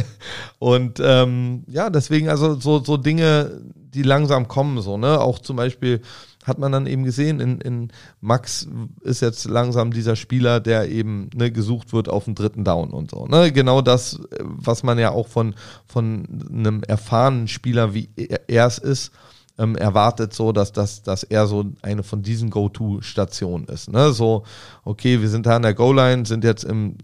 Und 0.59 1.01
ähm, 1.03 1.63
ja, 1.67 1.89
deswegen 1.89 2.29
also 2.29 2.57
so, 2.59 2.83
so 2.83 2.97
Dinge, 2.97 3.61
die 3.93 4.03
langsam 4.03 4.47
kommen, 4.47 4.81
so, 4.81 4.97
ne? 4.97 5.19
Auch 5.19 5.39
zum 5.39 5.55
Beispiel 5.55 6.01
hat 6.43 6.59
man 6.59 6.71
dann 6.71 6.87
eben 6.87 7.03
gesehen, 7.03 7.39
in, 7.39 7.61
in 7.61 7.91
Max 8.19 8.67
ist 9.01 9.21
jetzt 9.21 9.45
langsam 9.45 9.91
dieser 9.91 10.15
Spieler, 10.15 10.59
der 10.59 10.89
eben 10.89 11.29
ne, 11.35 11.51
gesucht 11.51 11.93
wird 11.93 12.09
auf 12.09 12.25
den 12.25 12.35
dritten 12.35 12.63
Down 12.63 12.91
und 12.91 13.11
so. 13.11 13.27
Ne? 13.27 13.51
Genau 13.51 13.81
das, 13.81 14.19
was 14.39 14.83
man 14.83 14.97
ja 14.97 15.11
auch 15.11 15.27
von, 15.27 15.55
von 15.85 16.27
einem 16.49 16.83
erfahrenen 16.83 17.47
Spieler, 17.47 17.93
wie 17.93 18.09
er 18.15 18.49
er 18.49 18.65
es 18.65 18.77
ist, 18.79 19.11
ähm, 19.57 19.75
erwartet, 19.75 20.33
so 20.33 20.51
dass, 20.51 20.71
dass, 20.71 21.03
dass 21.03 21.23
er 21.23 21.45
so 21.45 21.65
eine 21.81 22.03
von 22.03 22.23
diesen 22.23 22.49
Go-To-Stationen 22.49 23.65
ist. 23.65 23.91
Ne? 23.91 24.11
So, 24.11 24.43
okay, 24.83 25.21
wir 25.21 25.29
sind 25.29 25.45
da 25.45 25.55
an 25.55 25.61
der 25.61 25.73
Goal-Line, 25.73 26.25
sind 26.25 26.43
jetzt 26.43 26.63
im 26.63 26.95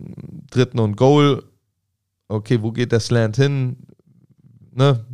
dritten 0.49 0.79
und 0.79 0.97
Goal. 0.97 1.43
Okay, 2.27 2.61
wo 2.61 2.71
geht 2.71 2.91
der 2.91 2.99
Slant 2.99 3.37
hin? 3.37 3.77
Ne? 4.73 5.05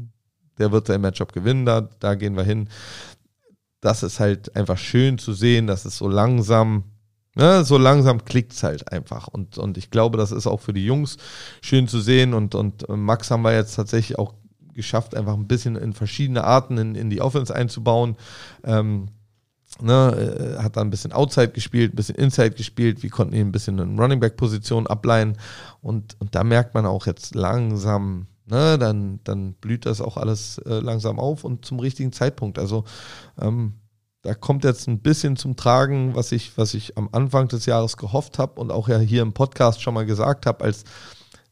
Der 0.63 0.71
wird 0.71 0.87
sein 0.87 1.01
Matchup 1.01 1.33
gewinnen, 1.33 1.65
da, 1.65 1.81
da 1.99 2.15
gehen 2.15 2.37
wir 2.37 2.43
hin 2.43 2.69
das 3.83 4.01
ist 4.01 4.19
halt 4.19 4.55
einfach 4.55 4.77
schön 4.77 5.17
zu 5.17 5.33
sehen, 5.33 5.67
dass 5.67 5.83
es 5.85 5.97
so 5.97 6.07
langsam, 6.07 6.85
ne, 7.35 7.65
so 7.65 7.77
langsam 7.77 8.23
klickt 8.23 8.53
es 8.53 8.63
halt 8.63 8.91
einfach. 8.91 9.27
Und, 9.27 9.57
und 9.57 9.77
ich 9.77 9.91
glaube, 9.91 10.17
das 10.17 10.31
ist 10.31 10.47
auch 10.47 10.61
für 10.61 10.73
die 10.73 10.85
Jungs 10.85 11.17
schön 11.61 11.87
zu 11.87 11.99
sehen. 11.99 12.33
Und, 12.33 12.55
und 12.55 12.87
Max 12.87 13.29
haben 13.29 13.43
wir 13.43 13.53
jetzt 13.53 13.75
tatsächlich 13.75 14.17
auch 14.17 14.35
geschafft, 14.73 15.15
einfach 15.15 15.33
ein 15.33 15.47
bisschen 15.47 15.75
in 15.75 15.93
verschiedene 15.93 16.45
Arten 16.45 16.77
in, 16.77 16.95
in 16.95 17.09
die 17.09 17.19
Offense 17.21 17.53
einzubauen. 17.53 18.15
Ähm, 18.63 19.09
ne, 19.81 20.57
hat 20.59 20.77
da 20.77 20.81
ein 20.81 20.89
bisschen 20.89 21.11
Outside 21.11 21.49
gespielt, 21.49 21.91
ein 21.91 21.97
bisschen 21.97 22.15
Inside 22.15 22.51
gespielt. 22.51 23.03
Wir 23.03 23.09
konnten 23.09 23.35
ihn 23.35 23.47
ein 23.47 23.51
bisschen 23.51 23.79
in 23.79 23.99
Running 23.99 24.21
Back 24.21 24.37
Position 24.37 24.87
ableihen. 24.87 25.37
Und, 25.81 26.15
und 26.19 26.35
da 26.35 26.45
merkt 26.45 26.73
man 26.73 26.85
auch 26.85 27.05
jetzt 27.05 27.35
langsam, 27.35 28.27
ne, 28.45 28.77
dann, 28.77 29.19
dann 29.23 29.53
blüht 29.53 29.85
das 29.85 30.01
auch 30.01 30.17
alles 30.17 30.57
äh, 30.59 30.79
langsam 30.79 31.19
auf 31.19 31.43
und 31.43 31.65
zum 31.65 31.79
richtigen 31.79 32.11
Zeitpunkt. 32.11 32.59
Also 32.59 32.83
ähm, 33.39 33.75
da 34.21 34.33
kommt 34.33 34.63
jetzt 34.63 34.87
ein 34.87 34.99
bisschen 34.99 35.35
zum 35.35 35.55
Tragen, 35.55 36.15
was 36.15 36.31
ich, 36.31 36.57
was 36.57 36.73
ich 36.73 36.97
am 36.97 37.09
Anfang 37.11 37.49
des 37.49 37.65
Jahres 37.65 37.97
gehofft 37.97 38.39
habe 38.39 38.59
und 38.59 38.71
auch 38.71 38.87
ja 38.87 38.97
hier 38.99 39.21
im 39.21 39.33
Podcast 39.33 39.81
schon 39.81 39.93
mal 39.93 40.05
gesagt 40.05 40.45
habe, 40.45 40.63
als 40.63 40.85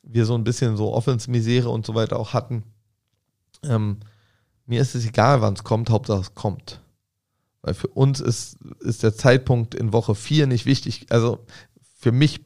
wir 0.03 0.25
so 0.25 0.35
ein 0.35 0.43
bisschen 0.43 0.77
so 0.77 0.93
Offensmisere 0.93 1.69
und 1.69 1.85
so 1.85 1.95
weiter 1.95 2.17
auch 2.17 2.33
hatten. 2.33 2.63
Ähm, 3.63 3.99
mir 4.65 4.81
ist 4.81 4.95
es 4.95 5.05
egal, 5.05 5.41
wann 5.41 5.53
es 5.53 5.63
kommt, 5.63 5.89
Hauptsache 5.89 6.21
es 6.21 6.33
kommt. 6.33 6.81
Weil 7.61 7.73
für 7.73 7.89
uns 7.89 8.19
ist, 8.19 8.57
ist 8.79 9.03
der 9.03 9.13
Zeitpunkt 9.13 9.75
in 9.75 9.93
Woche 9.93 10.15
4 10.15 10.47
nicht 10.47 10.65
wichtig. 10.65 11.07
Also 11.09 11.45
für 11.99 12.11
mich 12.11 12.41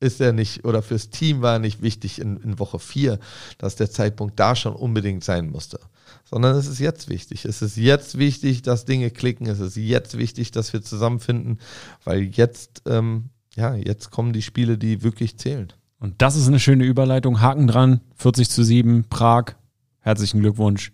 ist 0.00 0.20
er 0.20 0.32
nicht, 0.32 0.64
oder 0.64 0.82
fürs 0.82 1.10
Team 1.10 1.42
war 1.42 1.54
er 1.54 1.58
nicht 1.58 1.82
wichtig 1.82 2.20
in, 2.20 2.36
in 2.38 2.58
Woche 2.58 2.78
4, 2.78 3.18
dass 3.58 3.76
der 3.76 3.90
Zeitpunkt 3.90 4.38
da 4.38 4.54
schon 4.54 4.74
unbedingt 4.74 5.24
sein 5.24 5.50
musste. 5.50 5.80
Sondern 6.24 6.56
es 6.56 6.66
ist 6.66 6.80
jetzt 6.80 7.08
wichtig. 7.08 7.44
Es 7.44 7.62
ist 7.62 7.76
jetzt 7.76 8.18
wichtig, 8.18 8.62
dass 8.62 8.84
Dinge 8.84 9.10
klicken. 9.10 9.46
Es 9.46 9.60
ist 9.60 9.76
jetzt 9.76 10.18
wichtig, 10.18 10.50
dass 10.50 10.72
wir 10.72 10.82
zusammenfinden, 10.82 11.58
weil 12.04 12.22
jetzt, 12.22 12.82
ähm, 12.86 13.30
ja, 13.54 13.74
jetzt 13.74 14.10
kommen 14.10 14.32
die 14.32 14.42
Spiele, 14.42 14.76
die 14.76 15.02
wirklich 15.02 15.38
zählen. 15.38 15.72
Und 15.98 16.20
das 16.20 16.36
ist 16.36 16.46
eine 16.46 16.60
schöne 16.60 16.84
Überleitung. 16.84 17.40
Haken 17.40 17.66
dran, 17.66 18.00
40 18.16 18.50
zu 18.50 18.62
7, 18.62 19.04
Prag. 19.08 19.54
Herzlichen 20.00 20.40
Glückwunsch. 20.40 20.92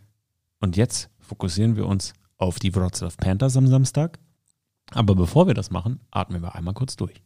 Und 0.60 0.76
jetzt 0.76 1.10
fokussieren 1.18 1.76
wir 1.76 1.86
uns 1.86 2.12
auf 2.38 2.58
die 2.58 2.74
Wroclaw 2.74 3.12
Panthers 3.16 3.56
am 3.56 3.66
Samstag. 3.66 4.18
Aber 4.92 5.14
bevor 5.14 5.46
wir 5.46 5.54
das 5.54 5.70
machen, 5.70 6.00
atmen 6.10 6.42
wir 6.42 6.54
einmal 6.54 6.74
kurz 6.74 6.96
durch. 6.96 7.22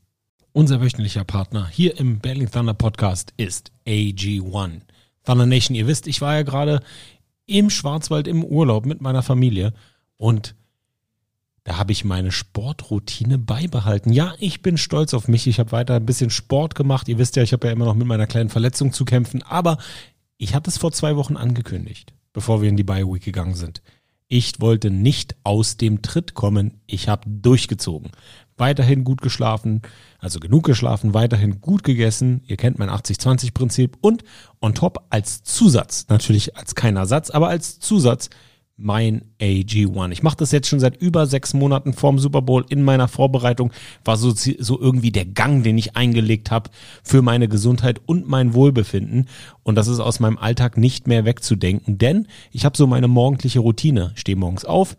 Unser 0.56 0.80
wöchentlicher 0.80 1.24
Partner 1.24 1.68
hier 1.68 2.00
im 2.00 2.18
Berlin 2.18 2.50
Thunder 2.50 2.72
Podcast 2.72 3.34
ist 3.36 3.72
AG1. 3.86 4.80
Thunder 5.22 5.44
Nation, 5.44 5.74
ihr 5.74 5.86
wisst, 5.86 6.06
ich 6.06 6.22
war 6.22 6.34
ja 6.34 6.44
gerade 6.44 6.80
im 7.44 7.68
Schwarzwald 7.68 8.26
im 8.26 8.42
Urlaub 8.42 8.86
mit 8.86 9.02
meiner 9.02 9.22
Familie 9.22 9.74
und 10.16 10.54
da 11.64 11.76
habe 11.76 11.92
ich 11.92 12.06
meine 12.06 12.32
Sportroutine 12.32 13.36
beibehalten. 13.36 14.14
Ja, 14.14 14.32
ich 14.38 14.62
bin 14.62 14.78
stolz 14.78 15.12
auf 15.12 15.28
mich. 15.28 15.46
Ich 15.46 15.58
habe 15.58 15.72
weiter 15.72 15.96
ein 15.96 16.06
bisschen 16.06 16.30
Sport 16.30 16.74
gemacht. 16.74 17.06
Ihr 17.08 17.18
wisst 17.18 17.36
ja, 17.36 17.42
ich 17.42 17.52
habe 17.52 17.66
ja 17.66 17.74
immer 17.74 17.84
noch 17.84 17.94
mit 17.94 18.06
meiner 18.06 18.26
kleinen 18.26 18.48
Verletzung 18.48 18.94
zu 18.94 19.04
kämpfen. 19.04 19.42
Aber 19.42 19.76
ich 20.38 20.54
hatte 20.54 20.70
es 20.70 20.78
vor 20.78 20.90
zwei 20.90 21.16
Wochen 21.16 21.36
angekündigt, 21.36 22.14
bevor 22.32 22.62
wir 22.62 22.70
in 22.70 22.78
die 22.78 22.82
Bye 22.82 23.06
Week 23.06 23.22
gegangen 23.22 23.56
sind. 23.56 23.82
Ich 24.26 24.58
wollte 24.58 24.90
nicht 24.90 25.36
aus 25.44 25.76
dem 25.76 26.00
Tritt 26.00 26.32
kommen. 26.32 26.80
Ich 26.86 27.08
habe 27.10 27.28
durchgezogen. 27.28 28.10
Weiterhin 28.56 29.04
gut 29.04 29.20
geschlafen, 29.20 29.82
also 30.18 30.40
genug 30.40 30.64
geschlafen, 30.64 31.14
weiterhin 31.14 31.60
gut 31.60 31.82
gegessen. 31.82 32.42
Ihr 32.46 32.56
kennt 32.56 32.78
mein 32.78 32.88
80-20-Prinzip. 32.88 33.98
Und 34.00 34.24
on 34.60 34.74
top 34.74 35.06
als 35.10 35.42
Zusatz, 35.42 36.06
natürlich 36.08 36.56
als 36.56 36.74
kein 36.74 36.96
Ersatz, 36.96 37.30
aber 37.30 37.48
als 37.48 37.78
Zusatz 37.80 38.30
mein 38.76 39.22
AG1. 39.40 40.12
Ich 40.12 40.22
mache 40.22 40.36
das 40.36 40.52
jetzt 40.52 40.68
schon 40.68 40.80
seit 40.80 41.00
über 41.00 41.26
sechs 41.26 41.54
Monaten 41.54 41.94
vorm 41.94 42.18
Super 42.18 42.42
Bowl 42.42 42.64
in 42.68 42.82
meiner 42.82 43.08
Vorbereitung. 43.08 43.72
War 44.04 44.16
so, 44.16 44.32
so 44.32 44.80
irgendwie 44.80 45.10
der 45.10 45.24
Gang, 45.24 45.62
den 45.62 45.78
ich 45.78 45.96
eingelegt 45.96 46.50
habe 46.50 46.70
für 47.02 47.22
meine 47.22 47.48
Gesundheit 47.48 48.00
und 48.04 48.28
mein 48.28 48.52
Wohlbefinden. 48.54 49.28
Und 49.62 49.76
das 49.76 49.88
ist 49.88 50.00
aus 50.00 50.20
meinem 50.20 50.36
Alltag 50.36 50.76
nicht 50.76 51.06
mehr 51.06 51.24
wegzudenken, 51.24 51.98
denn 51.98 52.28
ich 52.52 52.64
habe 52.64 52.76
so 52.76 52.86
meine 52.86 53.08
morgendliche 53.08 53.60
Routine. 53.60 54.12
Stehe 54.14 54.36
morgens 54.36 54.64
auf, 54.64 54.96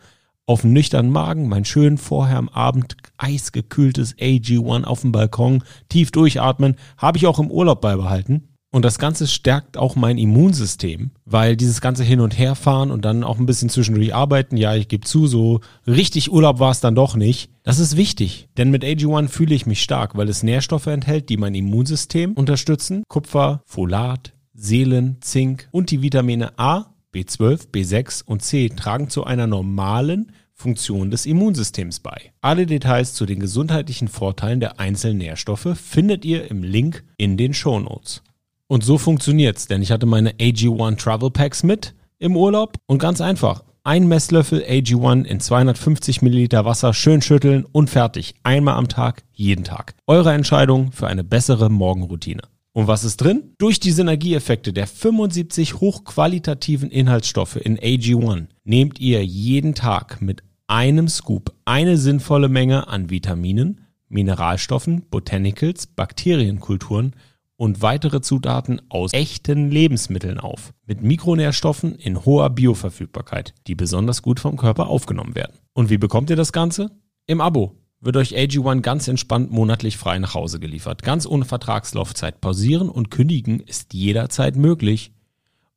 auf 0.47 0.63
einen 0.63 0.73
nüchternen 0.73 1.11
Magen, 1.11 1.47
mein 1.47 1.65
schön 1.65 1.97
vorher 1.97 2.37
am 2.37 2.49
Abend 2.49 2.97
eisgekühltes 3.17 4.15
AG1 4.17 4.85
auf 4.85 5.01
dem 5.01 5.11
Balkon, 5.11 5.63
tief 5.89 6.09
durchatmen, 6.11 6.77
habe 6.97 7.17
ich 7.17 7.27
auch 7.27 7.37
im 7.37 7.51
Urlaub 7.51 7.81
beibehalten. 7.81 8.47
Und 8.71 8.83
das 8.83 8.99
Ganze 8.99 9.27
stärkt 9.27 9.77
auch 9.77 9.95
mein 9.95 10.17
Immunsystem, 10.17 11.11
weil 11.25 11.55
dieses 11.55 11.79
ganze 11.79 12.03
Hin- 12.03 12.19
und 12.19 12.37
Herfahren 12.37 12.91
und 12.91 13.05
dann 13.05 13.23
auch 13.23 13.39
ein 13.39 13.45
bisschen 13.45 13.69
zwischendurch 13.69 14.13
arbeiten, 14.13 14.57
ja, 14.57 14.75
ich 14.75 14.87
gebe 14.87 15.05
zu, 15.05 15.27
so 15.27 15.61
richtig 15.85 16.31
Urlaub 16.31 16.59
war 16.59 16.71
es 16.71 16.81
dann 16.81 16.95
doch 16.95 17.15
nicht. 17.15 17.49
Das 17.63 17.79
ist 17.79 17.95
wichtig, 17.95 18.49
denn 18.57 18.69
mit 18.69 18.83
AG1 18.83 19.29
fühle 19.29 19.55
ich 19.55 19.65
mich 19.65 19.81
stark, 19.81 20.15
weil 20.17 20.29
es 20.29 20.43
Nährstoffe 20.43 20.87
enthält, 20.87 21.29
die 21.29 21.37
mein 21.37 21.55
Immunsystem 21.55 22.33
unterstützen. 22.33 23.03
Kupfer, 23.07 23.61
Folat, 23.65 24.33
Seelen, 24.53 25.17
Zink 25.21 25.69
und 25.71 25.91
die 25.91 26.01
Vitamine 26.01 26.57
A, 26.59 26.93
B12, 27.13 27.69
B6 27.71 28.23
und 28.25 28.41
C 28.41 28.69
tragen 28.69 29.09
zu 29.09 29.23
einer 29.23 29.47
normalen 29.47 30.31
Funktion 30.53 31.11
des 31.11 31.25
Immunsystems 31.25 31.99
bei. 31.99 32.31
Alle 32.41 32.65
Details 32.65 33.13
zu 33.13 33.25
den 33.25 33.39
gesundheitlichen 33.39 34.07
Vorteilen 34.07 34.59
der 34.59 34.79
einzelnen 34.79 35.19
Nährstoffe 35.19 35.77
findet 35.77 36.25
ihr 36.25 36.49
im 36.49 36.63
Link 36.63 37.03
in 37.17 37.37
den 37.37 37.53
Show 37.53 37.79
Notes. 37.79 38.23
Und 38.67 38.83
so 38.83 38.97
funktioniert's, 38.97 39.67
denn 39.67 39.81
ich 39.81 39.91
hatte 39.91 40.05
meine 40.05 40.31
AG1 40.31 40.97
Travel 40.97 41.31
Packs 41.31 41.63
mit 41.63 41.93
im 42.19 42.35
Urlaub 42.35 42.77
und 42.87 42.97
ganz 42.97 43.21
einfach. 43.21 43.63
Ein 43.83 44.07
Messlöffel 44.07 44.63
AG1 44.63 45.23
in 45.23 45.39
250 45.39 46.21
Milliliter 46.21 46.65
Wasser 46.65 46.93
schön 46.93 47.21
schütteln 47.21 47.63
und 47.71 47.89
fertig. 47.89 48.35
Einmal 48.43 48.75
am 48.75 48.89
Tag, 48.89 49.23
jeden 49.31 49.63
Tag. 49.63 49.93
Eure 50.07 50.33
Entscheidung 50.33 50.91
für 50.91 51.07
eine 51.07 51.23
bessere 51.23 51.69
Morgenroutine. 51.69 52.41
Und 52.77 52.85
was 52.85 53.03
ist 53.03 53.17
drin? 53.17 53.55
Durch 53.57 53.79
die 53.79 53.89
Synergieeffekte 53.89 54.71
der 54.71 54.85
75 54.85 55.79
hochqualitativen 55.79 56.91
Inhaltsstoffe 56.91 57.55
in 57.55 57.79
AG1 57.79 58.49
nehmt 58.65 58.99
ihr 58.99 59.25
jeden 59.25 59.73
Tag 59.73 60.21
mit 60.21 60.43
einem 60.67 61.07
Scoop 61.07 61.55
eine 61.65 61.97
sinnvolle 61.97 62.49
Menge 62.49 62.87
an 62.87 63.09
Vitaminen, 63.09 63.81
Mineralstoffen, 64.09 65.01
Botanicals, 65.09 65.87
Bakterienkulturen 65.87 67.15
und 67.55 67.81
weitere 67.81 68.21
Zutaten 68.21 68.79
aus 68.89 69.11
echten 69.11 69.71
Lebensmitteln 69.71 70.39
auf, 70.39 70.71
mit 70.85 71.01
Mikronährstoffen 71.01 71.95
in 71.95 72.25
hoher 72.25 72.51
Bioverfügbarkeit, 72.51 73.55
die 73.65 73.73
besonders 73.73 74.21
gut 74.21 74.39
vom 74.39 74.55
Körper 74.55 74.85
aufgenommen 74.85 75.33
werden. 75.33 75.57
Und 75.73 75.89
wie 75.89 75.97
bekommt 75.97 76.29
ihr 76.29 76.35
das 76.35 76.53
Ganze? 76.53 76.91
Im 77.25 77.41
Abo 77.41 77.73
wird 78.07 78.15
euch 78.15 78.37
AG1 78.37 78.79
ganz 78.79 79.09
entspannt 79.09 79.51
monatlich 79.51 79.97
frei 79.97 80.17
nach 80.17 80.33
Hause 80.33 80.61
geliefert. 80.61 81.03
Ganz 81.03 81.25
ohne 81.25 81.43
Vertragslaufzeit. 81.43 82.39
Pausieren 82.39 82.87
und 82.87 83.11
kündigen 83.11 83.59
ist 83.59 83.93
jederzeit 83.93 84.55
möglich. 84.55 85.11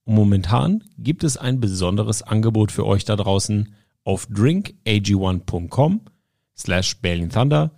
Und 0.04 0.14
momentan 0.14 0.84
gibt 0.96 1.24
es 1.24 1.36
ein 1.36 1.58
besonderes 1.58 2.22
Angebot 2.22 2.70
für 2.70 2.86
euch 2.86 3.04
da 3.04 3.16
draußen 3.16 3.74
auf 4.04 4.28
drinkag1.com 4.28 6.02
slash 6.56 6.98
Berlin 6.98 7.30
Thunder 7.30 7.72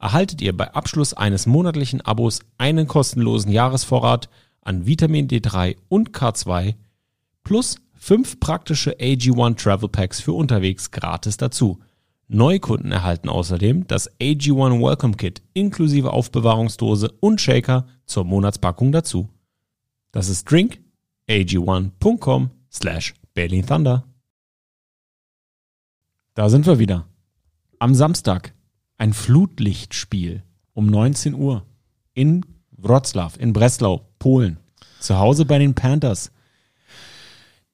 erhaltet 0.00 0.42
ihr 0.42 0.56
bei 0.56 0.74
Abschluss 0.74 1.14
eines 1.14 1.46
monatlichen 1.46 2.00
Abos 2.00 2.40
einen 2.58 2.88
kostenlosen 2.88 3.52
Jahresvorrat 3.52 4.28
an 4.62 4.86
Vitamin 4.86 5.28
D3 5.28 5.76
und 5.88 6.10
K2 6.10 6.74
plus 7.44 7.76
fünf 7.94 8.40
praktische 8.40 8.96
AG1 8.96 9.62
Travel 9.62 9.88
Packs 9.88 10.20
für 10.20 10.32
unterwegs 10.32 10.90
gratis 10.90 11.36
dazu. 11.36 11.78
Neukunden 12.28 12.90
erhalten 12.90 13.28
außerdem 13.28 13.86
das 13.86 14.10
AG1 14.18 14.82
Welcome 14.82 15.16
Kit 15.16 15.42
inklusive 15.52 16.12
Aufbewahrungsdose 16.12 17.12
und 17.20 17.40
Shaker 17.40 17.86
zur 18.04 18.24
Monatspackung 18.24 18.90
dazu. 18.90 19.28
Das 20.10 20.28
ist 20.28 20.48
drinkag1.com 20.48 22.50
slash 22.72 23.14
Berlin 23.34 23.64
Thunder. 23.64 24.04
Da 26.34 26.48
sind 26.48 26.66
wir 26.66 26.78
wieder. 26.78 27.06
Am 27.78 27.94
Samstag 27.94 28.54
ein 28.98 29.12
Flutlichtspiel 29.12 30.42
um 30.72 30.86
19 30.86 31.34
Uhr 31.34 31.64
in 32.12 32.44
Wroclaw, 32.72 33.38
in 33.38 33.52
Breslau, 33.52 34.08
Polen. 34.18 34.58
Zu 35.00 35.18
Hause 35.18 35.44
bei 35.44 35.58
den 35.58 35.74
Panthers. 35.74 36.32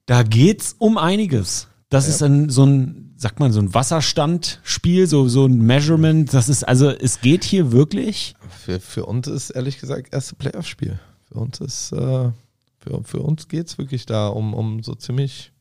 Da 0.05 0.23
geht's 0.23 0.75
um 0.77 0.97
einiges. 0.97 1.67
Das 1.93 2.07
ja. 2.07 2.13
ist 2.13 2.23
ein, 2.23 2.49
so 2.49 2.65
ein, 2.65 3.13
sagt 3.17 3.39
man, 3.39 3.51
so 3.51 3.59
ein 3.59 3.71
Wasserstandspiel, 3.71 5.05
so, 5.05 5.27
so 5.27 5.45
ein 5.45 5.59
Measurement. 5.59 6.33
Das 6.33 6.49
ist, 6.49 6.63
also, 6.63 6.89
es 6.89 7.21
geht 7.21 7.43
hier 7.43 7.71
wirklich. 7.71 8.33
Für, 8.49 8.79
für 8.79 9.05
uns 9.05 9.27
ist 9.27 9.51
ehrlich 9.51 9.79
gesagt 9.79 10.11
erste 10.11 10.33
Playoff-Spiel. 10.33 10.99
Für 11.25 11.35
uns 11.35 11.61
ist, 11.61 11.91
äh, 11.91 12.31
für, 12.79 13.03
für 13.03 13.19
uns 13.19 13.47
geht's 13.47 13.77
wirklich 13.77 14.07
da 14.07 14.29
um, 14.29 14.55
um 14.55 14.81
so 14.81 14.95
ziemlich. 14.95 15.51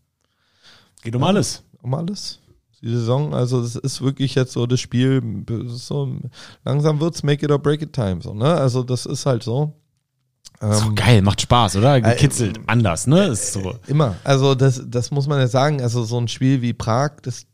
Geht 1.02 1.14
um 1.14 1.22
alles. 1.22 1.64
Um 1.82 1.92
alles 1.92 2.38
die 2.80 2.88
Saison. 2.88 3.34
Also 3.34 3.60
das 3.60 3.76
ist 3.76 4.00
wirklich 4.00 4.34
jetzt 4.34 4.52
so 4.52 4.66
das 4.66 4.80
Spiel, 4.80 5.44
so, 5.66 6.16
langsam 6.64 6.98
wird's 6.98 7.22
Make 7.22 7.44
it 7.44 7.52
or 7.52 7.58
break 7.58 7.82
it 7.82 7.92
time. 7.92 8.22
So, 8.22 8.32
ne? 8.32 8.54
Also 8.54 8.82
das 8.82 9.04
ist 9.04 9.26
halt 9.26 9.42
so. 9.42 9.74
So 10.62 10.88
ähm, 10.88 10.94
geil, 10.94 11.22
macht 11.22 11.40
Spaß, 11.40 11.76
oder? 11.76 11.96
Äh, 11.96 12.02
Gekitzelt, 12.02 12.58
äh, 12.58 12.62
anders, 12.66 13.08
ne? 13.08 13.26
Ist 13.26 13.52
so. 13.52 13.74
Immer. 13.88 14.16
Also 14.22 14.54
das, 14.54 14.82
das 14.86 15.10
muss 15.10 15.26
man 15.26 15.40
ja 15.40 15.48
sagen. 15.48 15.82
Also 15.82 16.04
so 16.04 16.18
ein 16.18 16.28
Spiel 16.28 16.62
wie 16.62 16.72
Prag, 16.72 17.20
das 17.22 17.46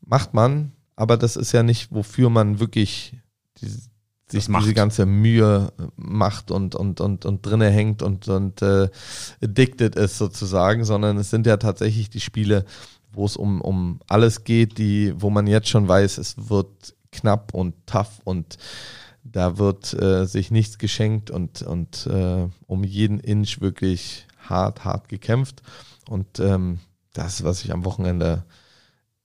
macht 0.00 0.32
man, 0.32 0.72
aber 0.96 1.16
das 1.16 1.36
ist 1.36 1.52
ja 1.52 1.62
nicht, 1.62 1.92
wofür 1.92 2.30
man 2.30 2.60
wirklich 2.60 3.14
die, 3.58 3.68
sich 3.68 4.46
diese 4.46 4.74
ganze 4.74 5.06
Mühe 5.06 5.72
macht 5.96 6.50
und, 6.50 6.74
und, 6.74 7.00
und, 7.00 7.26
und 7.26 7.44
drinne 7.44 7.68
hängt 7.70 8.02
und, 8.02 8.28
und 8.28 8.62
äh, 8.62 8.88
addicted 9.42 9.96
ist 9.96 10.18
sozusagen, 10.18 10.84
sondern 10.84 11.18
es 11.18 11.30
sind 11.30 11.46
ja 11.46 11.58
tatsächlich 11.58 12.10
die 12.10 12.20
Spiele, 12.20 12.64
wo 13.12 13.26
es 13.26 13.36
um, 13.36 13.60
um 13.60 14.00
alles 14.08 14.44
geht, 14.44 14.78
die, 14.78 15.12
wo 15.16 15.30
man 15.30 15.46
jetzt 15.46 15.68
schon 15.68 15.88
weiß, 15.88 16.18
es 16.18 16.48
wird 16.48 16.94
knapp 17.12 17.52
und 17.54 17.74
tough 17.86 18.20
und 18.24 18.56
da 19.22 19.58
wird 19.58 19.92
äh, 19.94 20.26
sich 20.26 20.50
nichts 20.50 20.78
geschenkt 20.78 21.30
und, 21.30 21.62
und 21.62 22.06
äh, 22.06 22.48
um 22.66 22.84
jeden 22.84 23.20
Inch 23.20 23.60
wirklich 23.60 24.26
hart, 24.38 24.84
hart 24.84 25.08
gekämpft. 25.08 25.62
Und 26.08 26.40
ähm, 26.40 26.80
das, 27.12 27.44
was 27.44 27.64
ich 27.64 27.72
am 27.72 27.84
Wochenende 27.84 28.44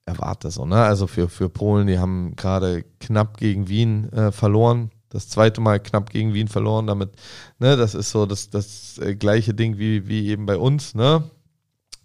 erwarte. 0.06 0.52
So, 0.52 0.66
ne? 0.66 0.84
Also 0.84 1.08
für, 1.08 1.30
für 1.30 1.50
Polen, 1.50 1.88
die 1.88 2.00
haben 2.00 2.36
gerade 2.36 2.84
knapp 3.00 3.38
gegen 3.38 3.68
Wien 3.68 4.12
äh, 4.14 4.32
verloren. 4.32 4.92
Das 5.10 5.30
zweite 5.30 5.62
Mal 5.62 5.80
knapp 5.80 6.10
gegen 6.10 6.34
Wien 6.34 6.48
verloren. 6.48 6.88
Damit, 6.88 7.12
ne, 7.60 7.78
das 7.78 7.96
ist 7.96 8.12
so 8.12 8.26
das, 8.26 8.50
das 8.50 8.98
äh, 9.00 9.16
gleiche 9.16 9.54
Ding 9.54 9.78
wie, 9.78 10.08
wie 10.08 10.28
eben 10.28 10.46
bei 10.46 10.58
uns, 10.58 10.94
ne? 10.94 11.24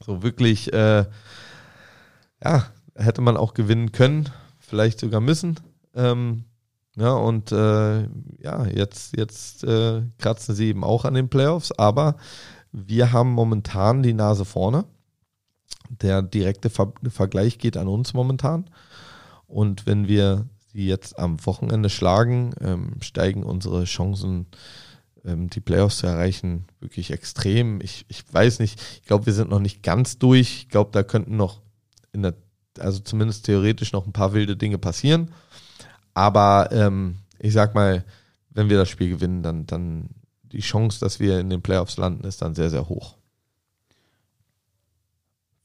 So 0.05 0.22
wirklich 0.22 0.72
äh, 0.72 1.05
ja, 2.42 2.66
hätte 2.94 3.20
man 3.20 3.37
auch 3.37 3.55
gewinnen 3.55 3.92
können, 3.92 4.31
vielleicht 4.59 5.00
sogar 5.00 5.20
müssen. 5.20 5.59
Ähm, 5.94 6.44
ja, 7.00 7.14
und 7.14 7.50
äh, 7.50 8.02
ja, 8.42 8.66
jetzt, 8.66 9.16
jetzt 9.16 9.64
äh, 9.64 10.02
kratzen 10.18 10.54
sie 10.54 10.66
eben 10.66 10.84
auch 10.84 11.06
an 11.06 11.14
den 11.14 11.30
Playoffs, 11.30 11.72
aber 11.72 12.16
wir 12.72 13.10
haben 13.10 13.32
momentan 13.32 14.02
die 14.02 14.12
Nase 14.12 14.44
vorne. 14.44 14.84
Der 15.88 16.20
direkte 16.20 16.68
Ver 16.68 16.92
Vergleich 17.08 17.56
geht 17.56 17.78
an 17.78 17.88
uns 17.88 18.12
momentan. 18.12 18.68
Und 19.46 19.86
wenn 19.86 20.08
wir 20.08 20.46
sie 20.72 20.86
jetzt 20.86 21.18
am 21.18 21.44
Wochenende 21.46 21.88
schlagen, 21.88 22.52
ähm, 22.60 22.96
steigen 23.00 23.44
unsere 23.44 23.84
Chancen, 23.84 24.46
ähm, 25.24 25.48
die 25.48 25.60
Playoffs 25.60 25.98
zu 25.98 26.06
erreichen, 26.06 26.66
wirklich 26.80 27.12
extrem. 27.12 27.80
Ich, 27.80 28.04
ich 28.08 28.24
weiß 28.30 28.58
nicht, 28.58 28.78
ich 29.00 29.06
glaube, 29.06 29.24
wir 29.24 29.32
sind 29.32 29.48
noch 29.48 29.58
nicht 29.58 29.82
ganz 29.82 30.18
durch. 30.18 30.58
Ich 30.58 30.68
glaube, 30.68 30.90
da 30.92 31.02
könnten 31.02 31.38
noch 31.38 31.62
in 32.12 32.22
der, 32.22 32.34
also 32.78 33.00
zumindest 33.00 33.46
theoretisch 33.46 33.92
noch 33.92 34.06
ein 34.06 34.12
paar 34.12 34.34
wilde 34.34 34.58
Dinge 34.58 34.76
passieren. 34.76 35.30
Aber 36.14 36.70
ähm, 36.73 37.16
ich 37.38 37.53
sag 37.53 37.75
mal, 37.75 38.05
wenn 38.51 38.68
wir 38.68 38.79
das 38.79 38.88
Spiel 38.88 39.09
gewinnen, 39.09 39.42
dann, 39.42 39.66
dann 39.66 40.11
die 40.42 40.61
Chance, 40.61 41.01
dass 41.01 41.20
wir 41.20 41.38
in 41.38 41.51
den 41.51 41.62
Playoffs 41.62 41.96
landen, 41.96 42.25
ist 42.25 42.42
dann 42.42 42.55
sehr, 42.55 42.70
sehr 42.70 42.88
hoch. 42.88 43.16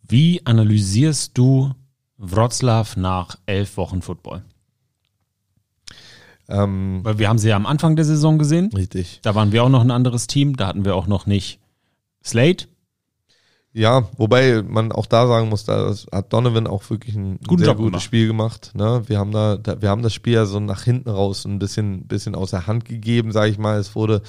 Wie 0.07 0.45
analysierst 0.45 1.37
du 1.37 1.73
Wroclaw 2.17 2.99
nach 2.99 3.37
elf 3.45 3.77
Wochen 3.77 4.01
Football? 4.01 4.43
Ähm, 6.47 6.99
Weil 7.03 7.17
wir 7.17 7.27
haben 7.27 7.39
sie 7.39 7.49
ja 7.49 7.55
am 7.55 7.65
Anfang 7.65 7.95
der 7.95 8.05
Saison 8.05 8.37
gesehen. 8.37 8.69
Richtig. 8.73 9.19
Da 9.23 9.33
waren 9.33 9.51
wir 9.51 9.63
auch 9.63 9.69
noch 9.69 9.81
ein 9.81 9.91
anderes 9.91 10.27
Team. 10.27 10.55
Da 10.55 10.67
hatten 10.67 10.85
wir 10.85 10.95
auch 10.95 11.07
noch 11.07 11.25
nicht 11.25 11.59
Slate. 12.23 12.67
Ja, 13.77 14.07
wobei 14.15 14.63
man 14.65 14.93
auch 14.93 15.05
da 15.05 15.27
sagen 15.27 15.49
muss, 15.49 15.65
da 15.65 15.93
hat 16.13 16.31
Donovan 16.31 16.65
auch 16.65 16.89
wirklich 16.89 17.13
ein 17.13 17.39
Guten 17.45 17.59
sehr 17.59 17.67
Job 17.67 17.77
gutes 17.77 17.91
gemacht. 17.91 18.03
Spiel 18.03 18.27
gemacht. 18.27 18.71
Ne? 18.73 19.03
Wir 19.07 19.19
haben 19.19 19.33
da, 19.33 19.57
da, 19.57 19.81
wir 19.81 19.89
haben 19.89 20.01
das 20.01 20.13
Spiel 20.13 20.31
ja 20.31 20.45
so 20.45 20.61
nach 20.61 20.83
hinten 20.83 21.09
raus 21.09 21.43
ein 21.43 21.59
bisschen, 21.59 22.07
bisschen 22.07 22.35
aus 22.35 22.51
der 22.51 22.67
Hand 22.67 22.85
gegeben, 22.85 23.33
sage 23.33 23.51
ich 23.51 23.57
mal. 23.57 23.77
Es 23.77 23.93
wurde 23.93 24.21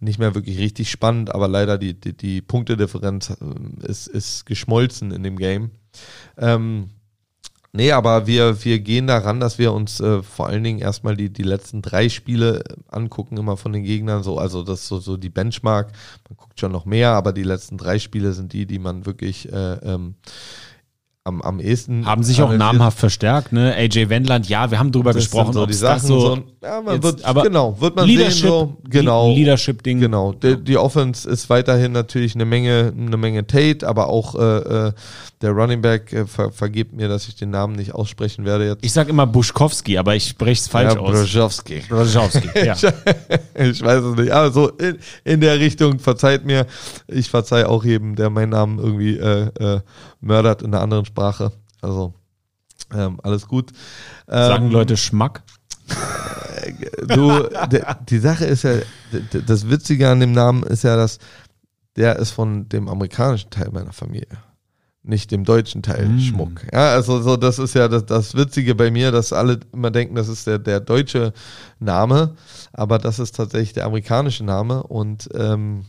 nicht 0.00 0.18
mehr 0.18 0.34
wirklich 0.34 0.58
richtig 0.58 0.90
spannend, 0.90 1.34
aber 1.34 1.48
leider 1.48 1.78
die, 1.78 1.98
die, 1.98 2.14
die 2.14 2.42
Punktedifferenz 2.42 3.30
äh, 3.30 3.86
ist, 3.86 4.06
ist 4.06 4.44
geschmolzen 4.44 5.12
in 5.12 5.22
dem 5.22 5.38
Game. 5.38 5.70
Ähm, 6.36 6.90
Nee, 7.72 7.92
aber 7.92 8.26
wir, 8.26 8.64
wir 8.64 8.80
gehen 8.80 9.06
daran, 9.06 9.38
dass 9.38 9.58
wir 9.58 9.72
uns 9.72 10.00
äh, 10.00 10.24
vor 10.24 10.48
allen 10.48 10.64
Dingen 10.64 10.80
erstmal 10.80 11.16
die, 11.16 11.32
die 11.32 11.44
letzten 11.44 11.82
drei 11.82 12.08
Spiele 12.08 12.64
äh, 12.64 12.74
angucken, 12.88 13.36
immer 13.36 13.56
von 13.56 13.72
den 13.72 13.84
Gegnern. 13.84 14.24
So, 14.24 14.38
also 14.38 14.64
das 14.64 14.80
ist 14.80 14.88
so, 14.88 14.98
so 14.98 15.16
die 15.16 15.28
Benchmark. 15.28 15.92
Man 16.28 16.36
guckt 16.36 16.58
schon 16.58 16.72
noch 16.72 16.84
mehr, 16.84 17.10
aber 17.10 17.32
die 17.32 17.44
letzten 17.44 17.78
drei 17.78 18.00
Spiele 18.00 18.32
sind 18.32 18.52
die, 18.52 18.66
die 18.66 18.80
man 18.80 19.06
wirklich 19.06 19.52
äh, 19.52 19.74
ähm, 19.84 20.16
am, 21.30 21.42
am 21.42 21.60
ehesten. 21.60 22.04
Haben 22.06 22.22
sich 22.22 22.42
auch 22.42 22.52
namhaft 22.52 22.98
verstärkt, 22.98 23.52
ne? 23.52 23.74
AJ 23.74 24.08
Wendland, 24.08 24.48
ja, 24.48 24.70
wir 24.70 24.78
haben 24.78 24.92
drüber 24.92 25.12
Das 25.12 25.22
gesprochen, 25.24 25.52
so 25.52 25.64
die 25.66 25.72
Sachen, 25.74 26.06
so, 26.06 26.20
so, 26.20 26.38
ja, 26.62 26.80
man 26.82 26.94
jetzt- 26.94 27.04
wird, 27.04 27.24
aber 27.24 27.42
genau, 27.42 27.80
wird 27.80 27.96
man 27.96 28.06
Leadership, 28.06 28.40
sehen, 28.40 28.48
so, 28.48 28.76
genau. 28.88 29.28
Le- 29.28 29.34
Leadership-Ding. 29.36 30.00
Genau, 30.00 30.32
die, 30.32 30.56
die 30.62 30.76
Offense 30.76 31.28
ist 31.28 31.48
weiterhin 31.48 31.92
natürlich 31.92 32.34
eine 32.34 32.44
Menge, 32.44 32.92
eine 32.96 33.16
Menge 33.16 33.46
Tate, 33.46 33.86
aber 33.86 34.08
auch 34.08 34.34
äh, 34.34 34.88
äh, 34.88 34.92
der 35.40 35.50
Running 35.52 35.80
Back 35.80 36.12
äh, 36.12 36.26
ver, 36.26 36.50
vergibt 36.52 36.92
mir, 36.92 37.08
dass 37.08 37.28
ich 37.28 37.36
den 37.36 37.50
Namen 37.50 37.76
nicht 37.76 37.94
aussprechen 37.94 38.44
werde 38.44 38.66
jetzt. 38.66 38.84
Ich 38.84 38.92
sag 38.92 39.08
immer 39.08 39.26
Buschkowski, 39.26 39.96
aber 39.96 40.14
ich 40.16 40.28
spreche 40.28 40.60
es 40.60 40.68
falsch 40.68 40.94
ja, 40.94 41.00
aus. 41.00 41.12
Brzezinski. 41.12 41.82
Brzezinski, 41.88 42.48
ja. 42.66 42.74
ich 43.54 43.82
weiß 43.82 44.02
es 44.04 44.16
nicht, 44.16 44.30
aber 44.32 44.50
so 44.50 44.68
in, 44.68 44.98
in 45.24 45.40
der 45.40 45.58
Richtung, 45.58 45.98
verzeiht 45.98 46.44
mir, 46.44 46.66
ich 47.08 47.30
verzeih 47.30 47.64
auch 47.66 47.84
jedem, 47.84 48.16
der 48.16 48.28
meinen 48.30 48.50
Namen 48.50 48.78
irgendwie 48.78 49.16
äh, 49.16 49.48
äh, 49.58 49.80
mördert 50.20 50.62
in 50.62 50.74
einer 50.74 50.82
anderen 50.82 51.04
Sprache. 51.04 51.52
Also 51.80 52.14
ähm, 52.94 53.20
alles 53.22 53.46
gut. 53.46 53.70
Ähm, 54.28 54.46
Sagen 54.46 54.70
Leute 54.70 54.96
Schmack? 54.96 55.42
du, 57.06 57.48
de, 57.70 57.82
die 58.08 58.18
Sache 58.18 58.44
ist 58.44 58.62
ja, 58.64 58.74
das 59.46 59.68
Witzige 59.68 60.08
an 60.08 60.20
dem 60.20 60.32
Namen 60.32 60.62
ist 60.62 60.84
ja, 60.84 60.96
dass 60.96 61.18
der 61.96 62.16
ist 62.16 62.30
von 62.30 62.68
dem 62.68 62.88
amerikanischen 62.88 63.50
Teil 63.50 63.70
meiner 63.72 63.92
Familie, 63.92 64.38
nicht 65.02 65.30
dem 65.30 65.44
deutschen 65.44 65.82
Teil 65.82 66.08
Mm. 66.08 66.20
Schmuck. 66.20 66.66
Ja, 66.72 66.92
also 66.92 67.20
so, 67.20 67.36
das 67.36 67.58
ist 67.58 67.74
ja 67.74 67.88
das, 67.88 68.06
das 68.06 68.34
Witzige 68.36 68.74
bei 68.74 68.90
mir, 68.90 69.10
dass 69.10 69.32
alle 69.32 69.60
immer 69.72 69.90
denken, 69.90 70.14
das 70.14 70.28
ist 70.28 70.46
der, 70.46 70.58
der 70.58 70.80
deutsche 70.80 71.32
Name, 71.78 72.36
aber 72.72 72.98
das 72.98 73.18
ist 73.18 73.34
tatsächlich 73.34 73.72
der 73.72 73.86
amerikanische 73.86 74.44
Name 74.44 74.82
und 74.84 75.28
ähm, 75.34 75.84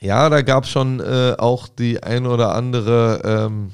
ja, 0.00 0.28
da 0.28 0.42
gab 0.42 0.64
es 0.64 0.70
schon 0.70 1.00
äh, 1.00 1.34
auch 1.38 1.68
die 1.68 2.02
ein 2.02 2.26
oder 2.26 2.54
andere 2.54 3.20
ähm, 3.24 3.70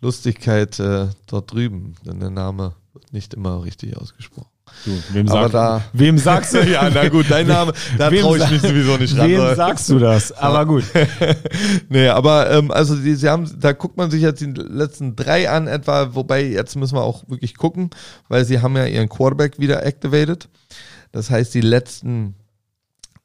Lustigkeit 0.00 0.78
äh, 0.78 1.06
dort 1.26 1.52
drüben, 1.52 1.94
denn 2.06 2.20
der 2.20 2.30
Name 2.30 2.74
wird 2.92 3.12
nicht 3.12 3.34
immer 3.34 3.64
richtig 3.64 3.96
ausgesprochen. 3.96 4.46
Du, 4.84 4.90
wem, 5.14 5.26
sag, 5.26 5.50
da- 5.50 5.82
wem 5.94 6.18
sagst 6.18 6.52
du? 6.54 6.58
Ja, 6.70 6.88
na 6.92 7.08
gut, 7.08 7.26
dein 7.30 7.46
Name, 7.46 7.72
da 7.96 8.10
traue 8.10 8.36
ich 8.38 8.50
mich 8.50 8.60
sowieso 8.60 8.96
nicht 8.98 9.16
ran. 9.16 9.28
Wem 9.28 9.56
sagst 9.56 9.88
du 9.88 9.98
das? 9.98 10.30
Aber 10.38 10.66
gut. 10.66 10.84
Nee, 11.88 12.08
aber 12.08 12.50
ähm, 12.50 12.70
also 12.70 12.94
die, 12.94 13.14
sie 13.14 13.28
haben, 13.30 13.50
da 13.60 13.72
guckt 13.72 13.96
man 13.96 14.10
sich 14.10 14.20
jetzt 14.20 14.40
die 14.42 14.46
letzten 14.52 15.16
drei 15.16 15.48
an 15.50 15.66
etwa, 15.66 16.14
wobei 16.14 16.44
jetzt 16.44 16.76
müssen 16.76 16.96
wir 16.96 17.02
auch 17.02 17.26
wirklich 17.28 17.56
gucken, 17.56 17.88
weil 18.28 18.44
sie 18.44 18.60
haben 18.60 18.76
ja 18.76 18.84
ihren 18.84 19.08
Quarterback 19.08 19.58
wieder 19.58 19.84
activated. 19.86 20.48
Das 21.12 21.30
heißt, 21.30 21.54
die 21.54 21.62
letzten 21.62 22.34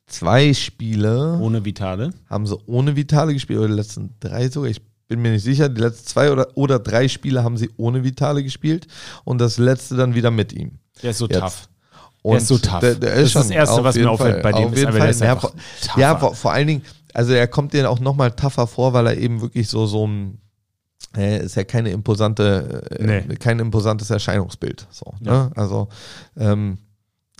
zwei 0.08 0.54
Spiele 0.54 1.38
Ohne 1.40 1.66
Vitale. 1.66 2.12
haben 2.30 2.46
sie 2.48 2.58
ohne 2.66 2.96
Vitale 2.96 3.34
gespielt, 3.34 3.60
oder 3.60 3.68
die 3.70 3.74
letzten 3.76 4.16
drei 4.20 4.50
sogar, 4.50 4.70
ich 4.70 4.82
bin 5.08 5.22
mir 5.22 5.32
nicht 5.32 5.44
sicher, 5.44 5.70
die 5.70 5.82
letzten 5.82 6.08
zwei 6.08 6.32
oder, 6.32 6.48
oder 6.56 6.80
drei 6.80 7.08
Spiele 7.08 7.44
haben 7.44 7.58
sie 7.58 7.70
ohne 7.78 8.04
Vitale 8.04 8.44
gespielt 8.44 8.88
und 9.24 9.40
das 9.40 9.58
letzte 9.58 9.96
dann 9.96 10.16
wieder 10.16 10.32
mit 10.32 10.54
ihm. 10.54 10.80
Der 11.02 11.12
ist 11.12 11.18
so 11.20 11.28
Jetzt. 11.28 11.40
tough. 11.40 11.70
Und 12.22 12.38
ist 12.38 12.48
so 12.48 12.58
tough. 12.58 12.80
Der, 12.80 12.96
der 12.96 13.10
Das 13.12 13.20
ist 13.20 13.26
ist 13.28 13.36
das 13.36 13.50
Erste, 13.50 13.84
was 13.84 13.96
mir 13.96 14.10
auffällt 14.10 14.42
bei 14.44 14.52
dem, 14.54 14.66
auf 14.68 14.74
ist 14.74 14.80
jeden 14.80 14.92
Fall. 14.92 15.02
der 15.02 15.10
ist 15.10 15.20
ja, 15.22 15.36
vor, 15.36 15.54
ja 15.98 16.16
vor, 16.18 16.36
vor 16.36 16.54
allen 16.54 16.68
Dingen, 16.68 16.82
also 17.14 17.34
er 17.34 17.48
kommt 17.48 17.74
dir 17.74 17.90
auch 17.90 18.00
nochmal 18.00 18.32
tougher 18.32 18.66
vor, 18.68 18.94
weil 18.94 19.08
er 19.08 19.18
eben 19.18 19.42
wirklich 19.42 19.68
so 19.68 19.86
so 19.86 20.08
ein 20.08 20.40
äh, 21.18 21.44
ist 21.46 21.56
ja 21.56 21.64
keine 21.66 21.92
imposante, 21.92 22.84
äh, 22.98 23.04
Nee. 23.28 23.36
kein 23.36 23.60
imposantes 23.60 24.10
Erscheinungsbild. 24.10 24.88
So, 24.90 25.14
Ja. 25.20 25.46
ne? 25.46 25.52
Also 25.56 25.90
ähm, 26.38 26.78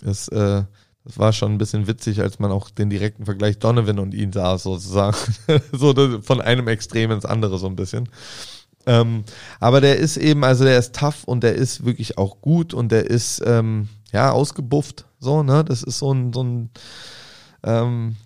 das, 0.04 0.28
äh, 0.28 0.62
das 1.04 1.18
war 1.18 1.32
schon 1.32 1.52
ein 1.52 1.58
bisschen 1.58 1.86
witzig, 1.86 2.20
als 2.20 2.38
man 2.38 2.50
auch 2.50 2.70
den 2.70 2.88
direkten 2.88 3.26
Vergleich 3.26 3.58
Donovan 3.58 3.98
und 3.98 4.14
ihn 4.14 4.32
sah, 4.32 4.56
sozusagen. 4.56 5.16
so 5.72 5.94
von 6.22 6.40
einem 6.40 6.68
Extrem 6.68 7.10
ins 7.10 7.26
andere 7.26 7.58
so 7.58 7.66
ein 7.66 7.76
bisschen. 7.76 8.08
Ähm, 8.86 9.24
aber 9.60 9.80
der 9.80 9.96
ist 9.96 10.16
eben, 10.16 10.44
also 10.44 10.64
der 10.64 10.78
ist 10.78 10.94
tough 10.94 11.24
und 11.24 11.42
der 11.42 11.54
ist 11.54 11.84
wirklich 11.84 12.16
auch 12.16 12.40
gut 12.40 12.72
und 12.74 12.90
der 12.90 13.04
ist 13.06 13.42
ähm, 13.44 13.88
ja 14.12 14.30
ausgebufft. 14.30 15.06
So, 15.20 15.42
ne? 15.42 15.64
Das 15.64 15.82
ist 15.82 15.98
so 15.98 16.12
ein, 16.12 16.32
so 16.32 16.42
ein 16.42 16.70
ähm, 17.62 18.16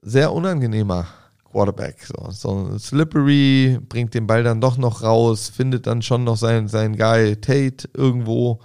sehr 0.00 0.32
unangenehmer 0.32 1.06
Quarterback. 1.52 1.96
So, 2.04 2.30
so 2.30 2.78
slippery, 2.78 3.78
bringt 3.88 4.14
den 4.14 4.26
Ball 4.26 4.42
dann 4.42 4.60
doch 4.60 4.78
noch 4.78 5.02
raus, 5.02 5.52
findet 5.54 5.86
dann 5.86 6.02
schon 6.02 6.24
noch 6.24 6.36
seinen, 6.36 6.66
seinen 6.68 6.96
Guy 6.96 7.36
Tate 7.36 7.88
irgendwo 7.94 8.60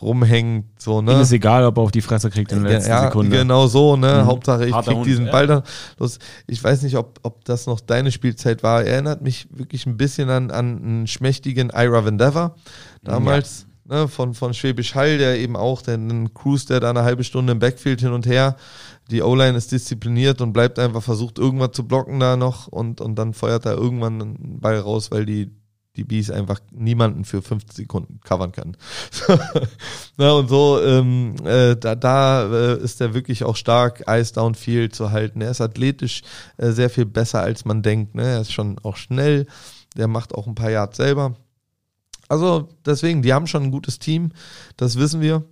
rumhängt. 0.00 0.66
So, 0.78 1.00
ne? 1.00 1.12
Ihm 1.12 1.20
ist 1.20 1.32
egal, 1.32 1.64
ob 1.64 1.78
er 1.78 1.82
auf 1.82 1.92
die 1.92 2.00
Fresse 2.00 2.28
kriegt 2.28 2.52
in 2.52 2.64
der 2.64 2.72
letzten 2.72 2.90
ja, 2.90 3.04
Sekunde. 3.04 3.36
genau 3.36 3.68
so, 3.68 3.96
ne? 3.96 4.22
Mhm. 4.22 4.26
Hauptsache 4.26 4.66
ich 4.66 4.74
Harter 4.74 4.90
krieg 4.90 4.98
Hund, 4.98 5.06
diesen 5.06 5.26
ja. 5.26 5.32
Ball 5.32 5.46
dann 5.46 5.62
los. 5.98 6.18
Ich 6.46 6.62
weiß 6.62 6.82
nicht, 6.82 6.96
ob, 6.96 7.20
ob 7.22 7.44
das 7.44 7.66
noch 7.66 7.80
deine 7.80 8.10
Spielzeit 8.10 8.62
war. 8.62 8.84
Erinnert 8.84 9.22
mich 9.22 9.46
wirklich 9.50 9.86
ein 9.86 9.96
bisschen 9.96 10.28
an, 10.28 10.50
an 10.50 10.82
einen 10.82 11.06
schmächtigen 11.06 11.70
Ira 11.74 12.04
Vandever 12.04 12.56
damals. 13.02 13.66
Ne, 13.92 14.08
von, 14.08 14.32
von 14.32 14.54
Schwäbisch 14.54 14.94
Hall, 14.94 15.18
der 15.18 15.38
eben 15.38 15.54
auch, 15.54 15.86
einen 15.86 16.32
Cruise, 16.32 16.66
der 16.66 16.80
da 16.80 16.88
eine 16.88 17.02
halbe 17.02 17.24
Stunde 17.24 17.52
im 17.52 17.58
Backfield 17.58 18.00
hin 18.00 18.12
und 18.12 18.24
her. 18.24 18.56
Die 19.10 19.20
O-Line 19.20 19.54
ist 19.54 19.70
diszipliniert 19.70 20.40
und 20.40 20.54
bleibt 20.54 20.78
einfach 20.78 21.02
versucht, 21.02 21.38
irgendwas 21.38 21.72
zu 21.72 21.86
blocken 21.86 22.18
da 22.18 22.38
noch 22.38 22.68
und, 22.68 23.02
und 23.02 23.16
dann 23.16 23.34
feuert 23.34 23.66
er 23.66 23.74
irgendwann 23.74 24.22
einen 24.22 24.60
Ball 24.60 24.78
raus, 24.78 25.10
weil 25.10 25.26
die, 25.26 25.50
die 25.96 26.04
Bees 26.04 26.30
einfach 26.30 26.60
niemanden 26.70 27.26
für 27.26 27.42
50 27.42 27.76
Sekunden 27.76 28.20
covern 28.24 28.52
können. 28.52 28.78
Na, 30.16 30.32
und 30.32 30.48
so, 30.48 30.80
ähm, 30.82 31.34
äh, 31.44 31.76
da, 31.76 31.94
da 31.94 32.50
äh, 32.50 32.78
ist 32.78 32.98
er 33.02 33.12
wirklich 33.12 33.44
auch 33.44 33.56
stark, 33.56 34.04
Ice 34.08 34.32
Downfield 34.32 34.94
zu 34.94 35.10
halten. 35.10 35.42
Er 35.42 35.50
ist 35.50 35.60
athletisch 35.60 36.22
äh, 36.56 36.70
sehr 36.70 36.88
viel 36.88 37.04
besser, 37.04 37.42
als 37.42 37.66
man 37.66 37.82
denkt. 37.82 38.14
Ne? 38.14 38.22
Er 38.22 38.40
ist 38.40 38.54
schon 38.54 38.78
auch 38.82 38.96
schnell, 38.96 39.46
der 39.98 40.08
macht 40.08 40.34
auch 40.34 40.46
ein 40.46 40.54
paar 40.54 40.70
Yards 40.70 40.96
selber. 40.96 41.36
Also 42.28 42.68
deswegen, 42.84 43.22
die 43.22 43.32
haben 43.32 43.46
schon 43.46 43.64
ein 43.64 43.70
gutes 43.70 43.98
Team, 43.98 44.32
das 44.76 44.96
wissen 44.96 45.20
wir. 45.20 45.44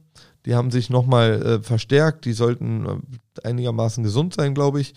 Die 0.47 0.55
haben 0.55 0.71
sich 0.71 0.89
nochmal 0.89 1.43
äh, 1.43 1.63
verstärkt, 1.63 2.25
die 2.25 2.33
sollten 2.33 2.87
äh, 2.87 3.47
einigermaßen 3.47 4.03
gesund 4.03 4.35
sein, 4.35 4.55
glaube 4.55 4.81
ich. 4.81 4.95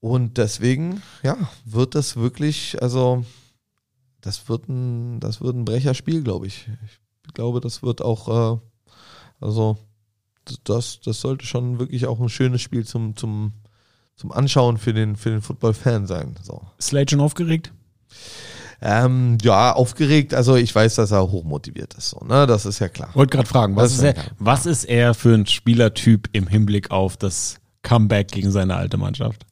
Und 0.00 0.38
deswegen, 0.38 1.02
ja, 1.22 1.36
wird 1.64 1.94
das 1.94 2.16
wirklich, 2.16 2.82
also 2.82 3.24
das 4.20 4.48
wird 4.48 4.68
ein, 4.68 5.20
das 5.20 5.40
wird 5.40 5.54
ein 5.54 5.64
Brecherspiel, 5.64 6.22
glaube 6.22 6.46
ich. 6.46 6.68
Ich 7.26 7.34
glaube, 7.34 7.60
das 7.60 7.82
wird 7.82 8.02
auch, 8.02 8.56
äh, 8.56 8.58
also 9.40 9.78
das, 10.64 11.00
das 11.00 11.20
sollte 11.20 11.46
schon 11.46 11.78
wirklich 11.78 12.06
auch 12.06 12.18
ein 12.18 12.28
schönes 12.28 12.62
Spiel 12.62 12.84
zum, 12.84 13.14
zum, 13.16 13.52
zum 14.16 14.32
Anschauen 14.32 14.78
für 14.78 14.92
den, 14.92 15.16
für 15.16 15.30
den 15.30 15.42
Football-Fan 15.42 16.06
sein. 16.06 16.34
So. 16.42 16.62
Slade 16.80 17.10
schon 17.10 17.20
aufgeregt? 17.20 17.72
Ähm, 18.82 19.36
ja, 19.42 19.72
aufgeregt. 19.72 20.34
Also 20.34 20.56
ich 20.56 20.74
weiß, 20.74 20.94
dass 20.94 21.10
er 21.10 21.30
hochmotiviert 21.30 21.94
ist. 21.94 22.10
So, 22.10 22.24
ne? 22.24 22.46
Das 22.46 22.64
ist 22.66 22.78
ja 22.78 22.88
klar. 22.88 23.10
Wollte 23.14 23.36
gerade 23.36 23.48
fragen, 23.48 23.76
was 23.76 23.92
ist, 23.92 24.02
er, 24.02 24.14
was 24.38 24.66
ist 24.66 24.84
er 24.84 25.14
für 25.14 25.34
ein 25.34 25.46
Spielertyp 25.46 26.28
im 26.32 26.46
Hinblick 26.46 26.90
auf 26.90 27.16
das 27.16 27.59
Comeback 27.82 28.28
gegen 28.28 28.50
seine 28.50 28.76
alte 28.76 28.96
Mannschaft? 28.98 29.46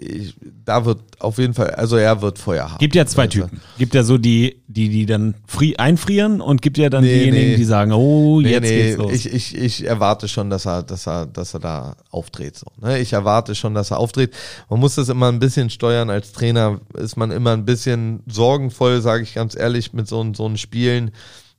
Ich, 0.00 0.34
da 0.64 0.84
wird 0.84 1.00
auf 1.18 1.38
jeden 1.38 1.54
Fall, 1.54 1.70
also 1.70 1.96
er 1.96 2.20
wird 2.22 2.38
Feuer 2.38 2.70
haben. 2.70 2.78
Gibt 2.78 2.94
ja 2.94 3.06
zwei 3.06 3.22
Also, 3.24 3.42
Typen. 3.42 3.60
Gibt 3.78 3.94
ja 3.94 4.02
so 4.04 4.18
die, 4.18 4.62
die, 4.68 4.88
die 4.88 5.06
dann 5.06 5.34
fri 5.46 5.76
einfrieren 5.76 6.40
und 6.40 6.60
gibt 6.62 6.76
ja 6.78 6.90
dann 6.90 7.02
Nee, 7.04 7.18
diejenigen, 7.18 7.50
nee. 7.52 7.56
die 7.56 7.64
sagen, 7.64 7.92
oh, 7.92 8.40
Nee, 8.40 8.50
jetzt 8.50 8.68
geht's 8.68 8.96
los. 8.98 9.12
ich, 9.12 9.32
ich, 9.32 9.56
ich 9.56 9.84
erwarte 9.86 10.28
schon, 10.28 10.50
dass 10.50 10.66
er, 10.66 10.82
dass 10.82 11.06
er, 11.08 11.26
dass 11.26 11.54
er 11.54 11.60
da 11.60 11.96
auftritt. 12.10 12.56
So, 12.56 12.66
ne? 12.80 12.98
Ich 12.98 13.12
erwarte 13.12 13.54
schon, 13.54 13.74
dass 13.74 13.90
er 13.90 13.98
auftritt. 13.98 14.34
Man 14.68 14.80
muss 14.80 14.94
das 14.96 15.08
immer 15.08 15.28
ein 15.28 15.38
bisschen 15.38 15.70
steuern. 15.70 16.10
Als 16.10 16.32
Trainer 16.32 16.80
ist 16.94 17.16
man 17.16 17.30
immer 17.30 17.52
ein 17.52 17.64
bisschen 17.64 18.20
sorgenvoll, 18.26 19.00
sage 19.00 19.22
ich 19.22 19.34
ganz 19.34 19.56
ehrlich, 19.56 19.92
mit 19.92 20.06
so, 20.08 20.32
so 20.34 20.46
einen 20.46 20.58
Spielen, 20.58 21.10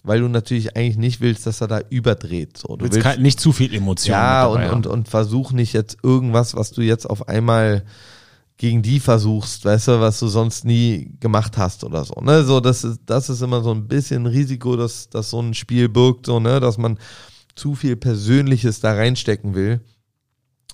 weil 0.03 0.21
du 0.21 0.27
natürlich 0.27 0.75
eigentlich 0.75 0.97
nicht 0.97 1.21
willst, 1.21 1.45
dass 1.45 1.61
er 1.61 1.67
da 1.67 1.81
überdreht. 1.89 2.57
So, 2.57 2.77
du 2.77 2.85
willst 2.85 3.01
kein, 3.01 3.21
nicht 3.21 3.39
zu 3.39 3.51
viel 3.51 3.73
Emotion 3.73 4.13
ja, 4.13 4.43
mit 4.43 4.51
und, 4.51 4.55
dabei 4.55 4.75
und, 4.75 4.85
haben. 4.85 4.93
und 4.93 5.09
versuch 5.09 5.51
nicht 5.51 5.73
jetzt 5.73 5.97
irgendwas, 6.03 6.55
was 6.55 6.71
du 6.71 6.81
jetzt 6.81 7.09
auf 7.09 7.27
einmal 7.27 7.83
gegen 8.59 8.81
die 8.81 8.99
versuchst, 8.99 9.63
weißt 9.63 9.87
du, 9.87 9.99
was 10.01 10.19
du 10.19 10.27
sonst 10.27 10.65
nie 10.65 11.13
gemacht 11.21 11.57
hast 11.57 11.85
oder 11.85 12.03
so. 12.03 12.15
Ne? 12.21 12.43
So, 12.43 12.59
das 12.59 12.83
ist, 12.83 12.99
das 13.05 13.29
ist 13.29 13.41
immer 13.41 13.61
so 13.63 13.71
ein 13.71 13.87
bisschen 13.87 14.25
Risiko, 14.25 14.75
dass, 14.75 15.09
dass 15.09 15.29
so 15.29 15.41
ein 15.41 15.53
Spiel 15.53 15.87
birgt, 15.87 16.25
so, 16.25 16.41
ne, 16.41 16.59
dass 16.59 16.77
man 16.77 16.99
zu 17.55 17.73
viel 17.73 17.95
Persönliches 17.95 18.81
da 18.81 18.93
reinstecken 18.93 19.55
will. 19.55 19.79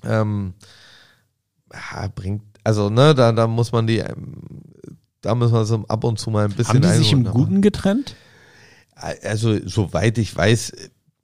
Ähm, 0.03 0.55
ja, 1.71 2.07
bringt, 2.07 2.41
also, 2.63 2.89
ne, 2.89 3.13
da, 3.13 3.31
da 3.31 3.45
muss 3.45 3.71
man 3.71 3.85
die, 3.85 3.99
ähm, 3.99 4.41
da 5.21 5.35
müssen 5.35 5.53
wir 5.53 5.65
so 5.65 5.85
ab 5.87 6.03
und 6.03 6.17
zu 6.17 6.31
mal 6.31 6.45
ein 6.45 6.53
bisschen 6.53 6.83
Haben 6.83 6.91
die 6.91 6.97
sich 6.97 7.11
im 7.11 7.23
Guten 7.23 7.61
getrennt? 7.61 8.15
Also, 8.95 9.57
soweit 9.67 10.17
ich 10.17 10.35
weiß, 10.35 10.71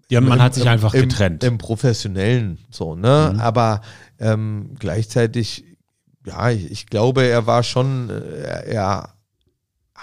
Ja, 0.10 0.22
man 0.22 0.34
im- 0.40 0.44
hat 0.44 0.54
sich 0.56 0.68
einfach 0.68 0.94
im, 0.94 1.04
getrennt. 1.10 1.44
Im 1.44 1.58
Professionellen 1.58 2.58
so, 2.70 2.96
ne? 2.96 3.32
Mhm. 3.34 3.40
Aber 3.40 3.82
ähm, 4.20 4.76
gleichzeitig, 4.78 5.64
ja, 6.26 6.52
ich, 6.52 6.70
ich 6.70 6.86
glaube, 6.88 7.24
er 7.24 7.48
war 7.48 7.64
schon, 7.64 8.10
äh, 8.10 8.66
er 8.74 9.14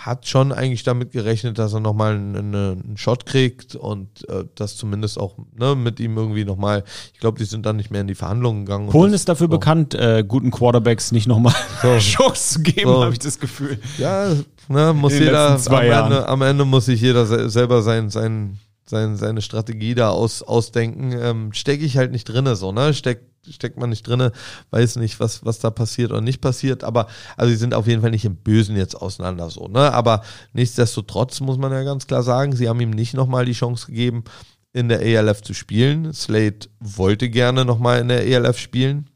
hat 0.06 0.28
schon 0.28 0.52
eigentlich 0.52 0.84
damit 0.84 1.10
gerechnet, 1.10 1.58
dass 1.58 1.72
er 1.72 1.80
nochmal 1.80 2.14
einen, 2.14 2.54
einen 2.54 2.96
Shot 2.96 3.26
kriegt 3.26 3.74
und 3.74 4.28
äh, 4.28 4.44
das 4.54 4.76
zumindest 4.76 5.18
auch 5.18 5.34
ne, 5.58 5.74
mit 5.74 5.98
ihm 5.98 6.16
irgendwie 6.16 6.44
nochmal, 6.44 6.84
ich 7.12 7.18
glaube, 7.18 7.38
die 7.38 7.44
sind 7.44 7.66
dann 7.66 7.76
nicht 7.76 7.90
mehr 7.90 8.02
in 8.02 8.06
die 8.06 8.14
Verhandlungen 8.14 8.64
gegangen. 8.64 8.90
Polen 8.90 9.12
ist 9.12 9.28
dafür 9.28 9.48
bekannt, 9.48 9.94
äh, 9.94 10.24
guten 10.26 10.52
Quarterbacks 10.52 11.10
nicht 11.10 11.26
nochmal 11.26 11.54
so. 11.82 11.98
Chance 11.98 12.54
zu 12.54 12.62
geben, 12.62 12.88
so. 12.88 13.02
habe 13.02 13.12
ich 13.12 13.18
das 13.18 13.40
Gefühl. 13.40 13.80
Ja, 13.98 14.28
ne, 14.68 14.92
muss 14.94 15.14
jeder, 15.14 15.58
am 15.66 15.82
Ende, 15.82 16.28
am 16.28 16.42
Ende, 16.42 16.64
muss 16.64 16.86
sich 16.86 17.00
jeder 17.00 17.26
selber 17.48 17.82
sein, 17.82 18.08
sein, 18.08 18.58
sein, 18.86 19.16
seine 19.16 19.42
Strategie 19.42 19.96
da 19.96 20.10
aus, 20.10 20.42
ausdenken. 20.42 21.12
Ähm, 21.20 21.52
Stecke 21.52 21.84
ich 21.84 21.96
halt 21.96 22.12
nicht 22.12 22.24
drinne, 22.24 22.54
so, 22.54 22.70
ne? 22.70 22.94
Steck 22.94 23.22
steckt 23.52 23.78
man 23.78 23.90
nicht 23.90 24.06
drinne, 24.06 24.32
weiß 24.70 24.96
nicht, 24.96 25.20
was, 25.20 25.44
was 25.44 25.58
da 25.58 25.70
passiert 25.70 26.10
oder 26.10 26.20
nicht 26.20 26.40
passiert, 26.40 26.84
aber 26.84 27.06
also 27.36 27.50
sie 27.50 27.56
sind 27.56 27.74
auf 27.74 27.86
jeden 27.86 28.02
Fall 28.02 28.10
nicht 28.10 28.24
im 28.24 28.36
Bösen 28.36 28.76
jetzt 28.76 28.94
auseinander 28.94 29.50
so, 29.50 29.68
ne? 29.68 29.92
Aber 29.92 30.22
nichtsdestotrotz 30.52 31.40
muss 31.40 31.58
man 31.58 31.72
ja 31.72 31.82
ganz 31.82 32.06
klar 32.06 32.22
sagen, 32.22 32.54
sie 32.54 32.68
haben 32.68 32.80
ihm 32.80 32.90
nicht 32.90 33.14
nochmal 33.14 33.44
die 33.44 33.52
Chance 33.52 33.86
gegeben, 33.86 34.24
in 34.72 34.88
der 34.88 35.02
ELF 35.02 35.42
zu 35.42 35.54
spielen. 35.54 36.12
Slade 36.12 36.68
wollte 36.80 37.28
gerne 37.30 37.64
nochmal 37.64 38.00
in 38.00 38.08
der 38.08 38.26
ELF 38.26 38.58
spielen. 38.58 39.10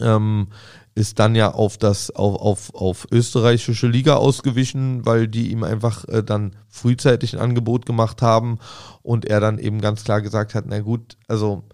Ähm, 0.00 0.48
ist 0.94 1.18
dann 1.18 1.34
ja 1.34 1.52
auf 1.52 1.78
das 1.78 2.10
auf, 2.10 2.40
auf, 2.40 2.74
auf 2.74 3.06
österreichische 3.10 3.86
Liga 3.86 4.16
ausgewichen, 4.16 5.06
weil 5.06 5.26
die 5.26 5.50
ihm 5.50 5.64
einfach 5.64 6.06
äh, 6.08 6.22
dann 6.22 6.56
frühzeitig 6.68 7.34
ein 7.34 7.40
Angebot 7.40 7.86
gemacht 7.86 8.20
haben 8.20 8.58
und 9.02 9.24
er 9.24 9.40
dann 9.40 9.58
eben 9.58 9.80
ganz 9.80 10.04
klar 10.04 10.20
gesagt 10.20 10.54
hat, 10.54 10.64
na 10.66 10.80
gut, 10.80 11.16
also 11.28 11.64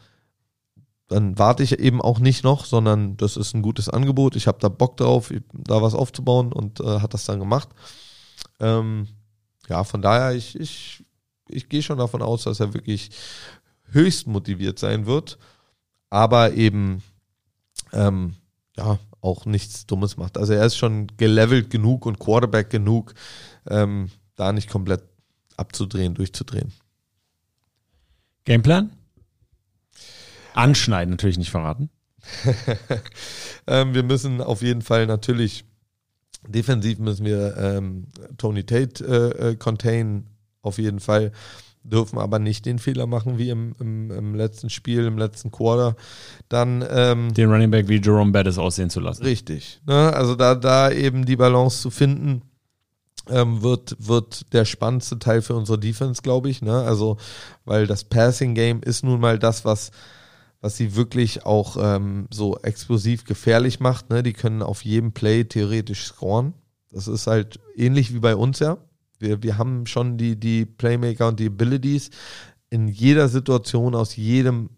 dann 1.08 1.38
warte 1.38 1.62
ich 1.62 1.78
eben 1.78 2.02
auch 2.02 2.18
nicht 2.18 2.44
noch, 2.44 2.66
sondern 2.66 3.16
das 3.16 3.36
ist 3.36 3.54
ein 3.54 3.62
gutes 3.62 3.88
Angebot. 3.88 4.36
Ich 4.36 4.46
habe 4.46 4.58
da 4.60 4.68
Bock 4.68 4.98
drauf, 4.98 5.32
da 5.52 5.82
was 5.82 5.94
aufzubauen 5.94 6.52
und 6.52 6.80
äh, 6.80 7.00
hat 7.00 7.14
das 7.14 7.24
dann 7.24 7.40
gemacht. 7.40 7.70
Ähm, 8.60 9.08
ja, 9.68 9.84
von 9.84 10.02
daher, 10.02 10.34
ich, 10.34 10.58
ich, 10.60 11.04
ich 11.48 11.68
gehe 11.70 11.82
schon 11.82 11.98
davon 11.98 12.20
aus, 12.20 12.44
dass 12.44 12.60
er 12.60 12.74
wirklich 12.74 13.10
höchst 13.90 14.26
motiviert 14.26 14.78
sein 14.78 15.06
wird, 15.06 15.38
aber 16.10 16.52
eben 16.52 17.02
ähm, 17.92 18.34
ja 18.76 18.98
auch 19.22 19.46
nichts 19.46 19.86
Dummes 19.86 20.18
macht. 20.18 20.36
Also 20.36 20.52
er 20.52 20.64
ist 20.66 20.76
schon 20.76 21.06
gelevelt 21.16 21.70
genug 21.70 22.04
und 22.04 22.18
Quarterback 22.18 22.68
genug, 22.68 23.14
ähm, 23.66 24.10
da 24.36 24.52
nicht 24.52 24.68
komplett 24.68 25.02
abzudrehen, 25.56 26.14
durchzudrehen. 26.14 26.72
Gameplan? 28.44 28.97
Anschneiden 30.58 31.10
natürlich 31.10 31.38
nicht 31.38 31.50
verraten. 31.50 31.90
ähm, 33.66 33.94
wir 33.94 34.02
müssen 34.02 34.40
auf 34.40 34.60
jeden 34.62 34.82
Fall 34.82 35.06
natürlich 35.06 35.64
defensiv 36.46 36.98
müssen 36.98 37.24
wir 37.24 37.56
ähm, 37.56 38.06
Tony 38.36 38.64
Tate 38.64 39.04
äh, 39.04 39.50
äh, 39.50 39.56
contain, 39.56 40.26
auf 40.62 40.78
jeden 40.78 41.00
Fall. 41.00 41.32
Dürfen 41.84 42.18
aber 42.18 42.38
nicht 42.38 42.66
den 42.66 42.78
Fehler 42.78 43.06
machen 43.06 43.38
wie 43.38 43.50
im, 43.50 43.74
im, 43.80 44.10
im 44.10 44.34
letzten 44.34 44.68
Spiel, 44.68 45.06
im 45.06 45.16
letzten 45.16 45.50
Quarter. 45.50 45.96
Dann 46.48 46.84
ähm, 46.90 47.32
den 47.32 47.50
Running 47.50 47.70
Back 47.70 47.88
wie 47.88 48.00
Jerome 48.00 48.32
Bettis 48.32 48.58
aussehen 48.58 48.90
zu 48.90 49.00
lassen. 49.00 49.22
Richtig. 49.22 49.80
Ne? 49.86 50.12
Also 50.12 50.34
da, 50.34 50.54
da 50.54 50.90
eben 50.90 51.24
die 51.24 51.36
Balance 51.36 51.80
zu 51.80 51.90
finden, 51.90 52.42
ähm, 53.30 53.62
wird, 53.62 53.96
wird 53.98 54.52
der 54.52 54.64
spannendste 54.64 55.18
Teil 55.18 55.40
für 55.40 55.54
unsere 55.54 55.78
Defense, 55.78 56.20
glaube 56.20 56.50
ich. 56.50 56.62
Ne? 56.62 56.74
Also, 56.82 57.16
weil 57.64 57.86
das 57.86 58.04
Passing 58.04 58.54
Game 58.54 58.82
ist 58.82 59.04
nun 59.04 59.20
mal 59.20 59.38
das, 59.38 59.64
was 59.64 59.90
was 60.60 60.76
sie 60.76 60.96
wirklich 60.96 61.46
auch 61.46 61.76
ähm, 61.80 62.26
so 62.30 62.58
explosiv 62.58 63.24
gefährlich 63.24 63.80
macht. 63.80 64.10
Ne? 64.10 64.22
Die 64.22 64.32
können 64.32 64.62
auf 64.62 64.84
jedem 64.84 65.12
Play 65.12 65.44
theoretisch 65.44 66.04
scoren. 66.04 66.54
Das 66.90 67.06
ist 67.06 67.26
halt 67.26 67.60
ähnlich 67.76 68.14
wie 68.14 68.20
bei 68.20 68.34
uns 68.34 68.58
ja. 68.58 68.78
Wir, 69.18 69.42
wir 69.42 69.58
haben 69.58 69.86
schon 69.86 70.16
die, 70.16 70.36
die 70.36 70.64
Playmaker 70.64 71.28
und 71.28 71.40
die 71.40 71.46
Abilities 71.46 72.10
in 72.70 72.88
jeder 72.88 73.28
Situation 73.28 73.94
aus 73.94 74.16
jedem, 74.16 74.70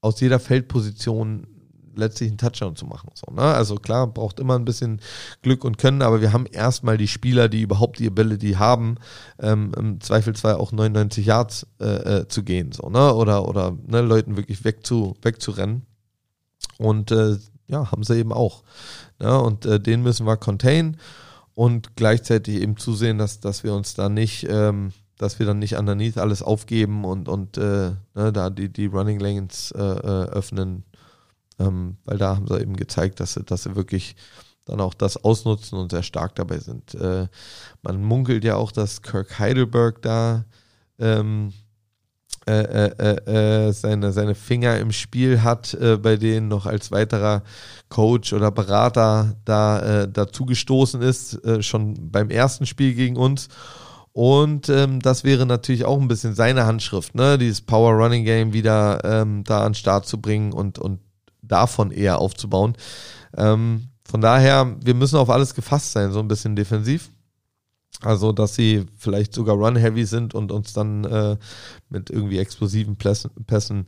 aus 0.00 0.20
jeder 0.20 0.38
Feldposition 0.38 1.46
letztlich 1.98 2.30
einen 2.30 2.38
Touchdown 2.38 2.76
zu 2.76 2.86
machen. 2.86 3.10
So, 3.14 3.32
ne? 3.32 3.42
Also 3.42 3.76
klar, 3.76 4.06
braucht 4.06 4.40
immer 4.40 4.58
ein 4.58 4.64
bisschen 4.64 5.00
Glück 5.42 5.64
und 5.64 5.78
Können, 5.78 6.02
aber 6.02 6.20
wir 6.20 6.32
haben 6.32 6.46
erstmal 6.46 6.96
die 6.96 7.08
Spieler, 7.08 7.48
die 7.48 7.62
überhaupt 7.62 7.98
die 7.98 8.06
Ability 8.06 8.52
haben, 8.52 8.96
ähm, 9.40 9.72
im 9.76 10.00
Zweifelsfall 10.00 10.54
auch 10.54 10.72
99 10.72 11.26
Yards 11.26 11.66
äh, 11.80 12.20
äh, 12.20 12.28
zu 12.28 12.42
gehen, 12.42 12.72
so, 12.72 12.88
ne? 12.88 13.14
Oder, 13.14 13.48
oder 13.48 13.76
ne, 13.86 14.00
Leuten 14.00 14.36
wirklich 14.36 14.64
wegzu, 14.64 15.16
wegzurennen. 15.22 15.82
Und 16.78 17.10
äh, 17.10 17.36
ja, 17.68 17.90
haben 17.90 18.02
sie 18.02 18.16
eben 18.16 18.32
auch. 18.32 18.62
Ne? 19.18 19.38
Und 19.38 19.66
äh, 19.66 19.78
den 19.78 20.02
müssen 20.02 20.26
wir 20.26 20.36
contain 20.36 20.96
und 21.54 21.96
gleichzeitig 21.96 22.60
eben 22.60 22.76
zusehen, 22.76 23.18
dass, 23.18 23.40
dass 23.40 23.64
wir 23.64 23.74
uns 23.74 23.94
da 23.94 24.08
nicht, 24.08 24.46
ähm, 24.48 24.92
dass 25.18 25.38
wir 25.38 25.46
dann 25.46 25.58
nicht 25.58 25.76
underneath 25.76 26.18
alles 26.18 26.42
aufgeben 26.42 27.04
und, 27.04 27.28
und 27.28 27.58
äh, 27.58 27.90
ne, 28.14 28.32
da 28.32 28.50
die, 28.50 28.72
die 28.72 28.86
Running 28.86 29.20
Lanes 29.20 29.72
äh, 29.72 29.82
äh 29.82 30.26
öffnen, 30.30 30.84
ähm, 31.58 31.96
weil 32.04 32.18
da 32.18 32.36
haben 32.36 32.46
sie 32.46 32.60
eben 32.60 32.76
gezeigt, 32.76 33.20
dass 33.20 33.34
sie, 33.34 33.42
dass 33.44 33.64
sie 33.64 33.76
wirklich 33.76 34.16
dann 34.64 34.80
auch 34.80 34.94
das 34.94 35.22
ausnutzen 35.24 35.78
und 35.78 35.90
sehr 35.90 36.02
stark 36.02 36.34
dabei 36.34 36.58
sind. 36.58 36.94
Äh, 36.94 37.28
man 37.82 38.02
munkelt 38.02 38.44
ja 38.44 38.56
auch, 38.56 38.70
dass 38.70 39.02
Kirk 39.02 39.38
Heidelberg 39.38 40.02
da 40.02 40.44
ähm, 40.98 41.52
äh, 42.46 42.88
äh, 42.88 43.16
äh, 43.26 43.68
äh 43.68 43.72
seine, 43.72 44.12
seine 44.12 44.34
Finger 44.34 44.78
im 44.78 44.92
Spiel 44.92 45.42
hat, 45.42 45.74
äh, 45.74 45.96
bei 45.96 46.16
denen 46.16 46.48
noch 46.48 46.66
als 46.66 46.90
weiterer 46.90 47.42
Coach 47.88 48.32
oder 48.32 48.50
Berater 48.50 49.36
da 49.44 50.06
dazu 50.06 50.46
gestoßen 50.46 51.00
ist, 51.02 51.40
schon 51.60 52.10
beim 52.10 52.30
ersten 52.30 52.66
Spiel 52.66 52.94
gegen 52.94 53.16
uns. 53.16 53.48
Und 54.12 54.68
ähm, 54.68 55.00
das 55.00 55.24
wäre 55.24 55.46
natürlich 55.46 55.84
auch 55.84 56.00
ein 56.00 56.08
bisschen 56.08 56.34
seine 56.34 56.66
Handschrift, 56.66 57.14
ne? 57.14 57.38
Dieses 57.38 57.60
Power 57.60 57.92
Running 57.92 58.24
Game 58.24 58.52
wieder 58.52 59.04
ähm, 59.04 59.44
da 59.44 59.60
an 59.60 59.72
den 59.72 59.74
Start 59.74 60.06
zu 60.06 60.20
bringen 60.20 60.52
und, 60.52 60.78
und 60.78 61.00
davon 61.48 61.90
eher 61.90 62.18
aufzubauen. 62.18 62.74
Ähm, 63.36 63.88
von 64.04 64.20
daher, 64.20 64.76
wir 64.82 64.94
müssen 64.94 65.16
auf 65.16 65.30
alles 65.30 65.54
gefasst 65.54 65.92
sein, 65.92 66.12
so 66.12 66.20
ein 66.20 66.28
bisschen 66.28 66.56
defensiv. 66.56 67.10
Also, 68.00 68.30
dass 68.30 68.54
sie 68.54 68.86
vielleicht 68.96 69.34
sogar 69.34 69.56
run-heavy 69.56 70.04
sind 70.04 70.32
und 70.32 70.52
uns 70.52 70.72
dann 70.72 71.04
äh, 71.04 71.36
mit 71.88 72.10
irgendwie 72.10 72.38
explosiven 72.38 72.96
Pässen, 72.96 73.86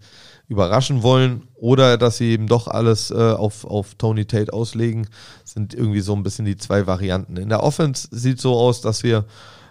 überraschen 0.49 1.05
wollen 1.05 1.45
oder 1.55 1.97
dass 1.97 2.17
sie 2.17 2.33
eben 2.33 2.49
doch 2.49 2.67
alles 2.67 3.13
äh, 3.13 3.15
auf, 3.15 3.65
auf 3.65 3.95
Tony 3.95 4.25
Tate 4.25 4.53
auslegen, 4.53 5.07
sind 5.45 5.75
irgendwie 5.75 6.01
so 6.01 6.13
ein 6.15 6.25
bisschen 6.25 6.45
die 6.45 6.57
zwei 6.57 6.89
Varianten. 6.89 7.37
In 7.37 7.51
der 7.51 7.63
Offense 7.63 8.09
sieht 8.11 8.41
so 8.41 8.57
aus, 8.57 8.81
dass 8.81 9.05
wir, 9.05 9.27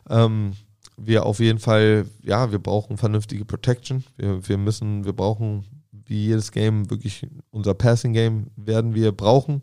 ähm, 0.10 0.54
wir 0.96 1.26
auf 1.26 1.42
jeden 1.42 1.60
Fall, 1.60 2.06
ja, 2.24 2.50
wir 2.52 2.60
brauchen 2.60 2.98
vernünftige 2.98 3.44
Protection. 3.44 4.06
Wir, 4.16 4.48
wir 4.48 4.58
müssen, 4.58 5.04
wir 5.04 5.14
brauchen 5.14 5.66
wie 6.10 6.26
jedes 6.26 6.52
Game 6.52 6.90
wirklich 6.90 7.28
unser 7.52 7.74
Passing-Game 7.74 8.48
werden 8.56 8.94
wir 8.96 9.12
brauchen. 9.12 9.62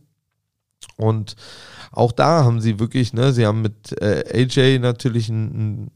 Und 0.97 1.37
auch 1.91 2.13
da 2.13 2.45
haben 2.45 2.61
sie 2.61 2.79
wirklich, 2.79 3.13
ne, 3.13 3.33
sie 3.33 3.47
haben 3.47 3.63
mit 3.63 4.01
äh, 4.01 4.25
AJ 4.33 4.79
natürlich 4.79 5.29
einen, 5.29 5.51
einen 5.53 5.91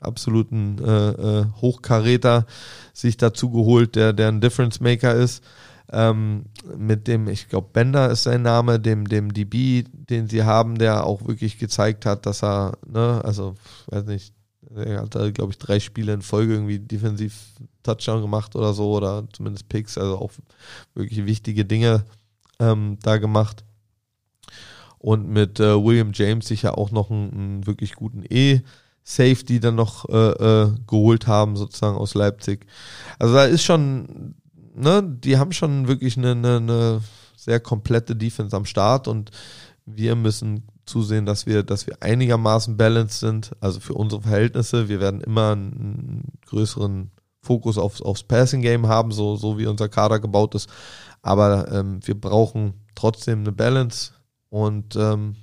absoluten 0.00 0.78
äh, 0.78 1.10
äh, 1.10 1.46
Hochkaräter 1.60 2.46
sich 2.92 3.16
dazu 3.16 3.50
geholt, 3.50 3.96
der, 3.96 4.12
der 4.12 4.28
ein 4.28 4.40
Difference 4.40 4.80
Maker 4.80 5.14
ist. 5.14 5.42
Ähm, 5.90 6.44
mit 6.76 7.08
dem, 7.08 7.28
ich 7.28 7.48
glaube, 7.48 7.68
Bender 7.72 8.10
ist 8.10 8.24
sein 8.24 8.42
Name, 8.42 8.78
dem, 8.78 9.08
dem 9.08 9.32
DB, 9.32 9.84
den 9.90 10.28
sie 10.28 10.42
haben, 10.42 10.76
der 10.76 11.04
auch 11.04 11.26
wirklich 11.26 11.58
gezeigt 11.58 12.04
hat, 12.04 12.26
dass 12.26 12.44
er, 12.44 12.76
ne, 12.86 13.22
also, 13.24 13.54
weiß 13.86 14.04
nicht, 14.04 14.34
er 14.74 15.02
hat 15.02 15.14
da, 15.14 15.30
glaube 15.30 15.52
ich, 15.52 15.58
drei 15.58 15.80
Spiele 15.80 16.12
in 16.12 16.22
Folge 16.22 16.54
irgendwie 16.54 16.78
defensiv 16.78 17.34
Touchdown 17.82 18.22
gemacht 18.22 18.54
oder 18.56 18.74
so, 18.74 18.92
oder 18.96 19.24
zumindest 19.32 19.68
Picks, 19.68 19.96
also 19.96 20.18
auch 20.18 20.30
wirklich 20.94 21.24
wichtige 21.26 21.64
Dinge 21.64 22.04
ähm, 22.58 22.98
da 23.02 23.18
gemacht. 23.18 23.64
Und 24.98 25.28
mit 25.28 25.60
äh, 25.60 25.82
William 25.82 26.10
James 26.12 26.48
sicher 26.48 26.76
auch 26.76 26.90
noch 26.90 27.10
einen, 27.10 27.32
einen 27.32 27.66
wirklich 27.66 27.94
guten 27.94 28.24
E-Safety 28.28 29.60
dann 29.60 29.76
noch 29.76 30.08
äh, 30.08 30.16
äh, 30.62 30.74
geholt 30.86 31.26
haben, 31.26 31.56
sozusagen 31.56 31.96
aus 31.96 32.14
Leipzig. 32.14 32.66
Also 33.18 33.34
da 33.34 33.44
ist 33.44 33.62
schon, 33.62 34.34
ne, 34.74 35.02
die 35.02 35.38
haben 35.38 35.52
schon 35.52 35.86
wirklich 35.86 36.16
eine, 36.16 36.32
eine, 36.32 36.56
eine 36.56 37.00
sehr 37.36 37.60
komplette 37.60 38.16
Defense 38.16 38.56
am 38.56 38.64
Start 38.64 39.06
und 39.06 39.30
wir 39.86 40.16
müssen 40.16 40.64
zusehen, 40.88 41.26
dass 41.26 41.46
wir, 41.46 41.62
dass 41.62 41.86
wir 41.86 42.02
einigermaßen 42.02 42.76
balanced 42.76 43.20
sind, 43.20 43.52
also 43.60 43.80
für 43.80 43.94
unsere 43.94 44.22
Verhältnisse. 44.22 44.88
Wir 44.88 45.00
werden 45.00 45.20
immer 45.20 45.52
einen 45.52 46.24
größeren 46.46 47.10
Fokus 47.40 47.78
aufs, 47.78 48.02
aufs 48.02 48.24
Passing 48.24 48.62
Game 48.62 48.88
haben, 48.88 49.12
so, 49.12 49.36
so 49.36 49.58
wie 49.58 49.66
unser 49.66 49.88
Kader 49.88 50.18
gebaut 50.18 50.54
ist. 50.54 50.68
Aber 51.22 51.70
ähm, 51.72 52.00
wir 52.04 52.18
brauchen 52.18 52.74
trotzdem 52.94 53.40
eine 53.40 53.52
Balance 53.52 54.12
und 54.50 54.96
ähm, 54.96 55.36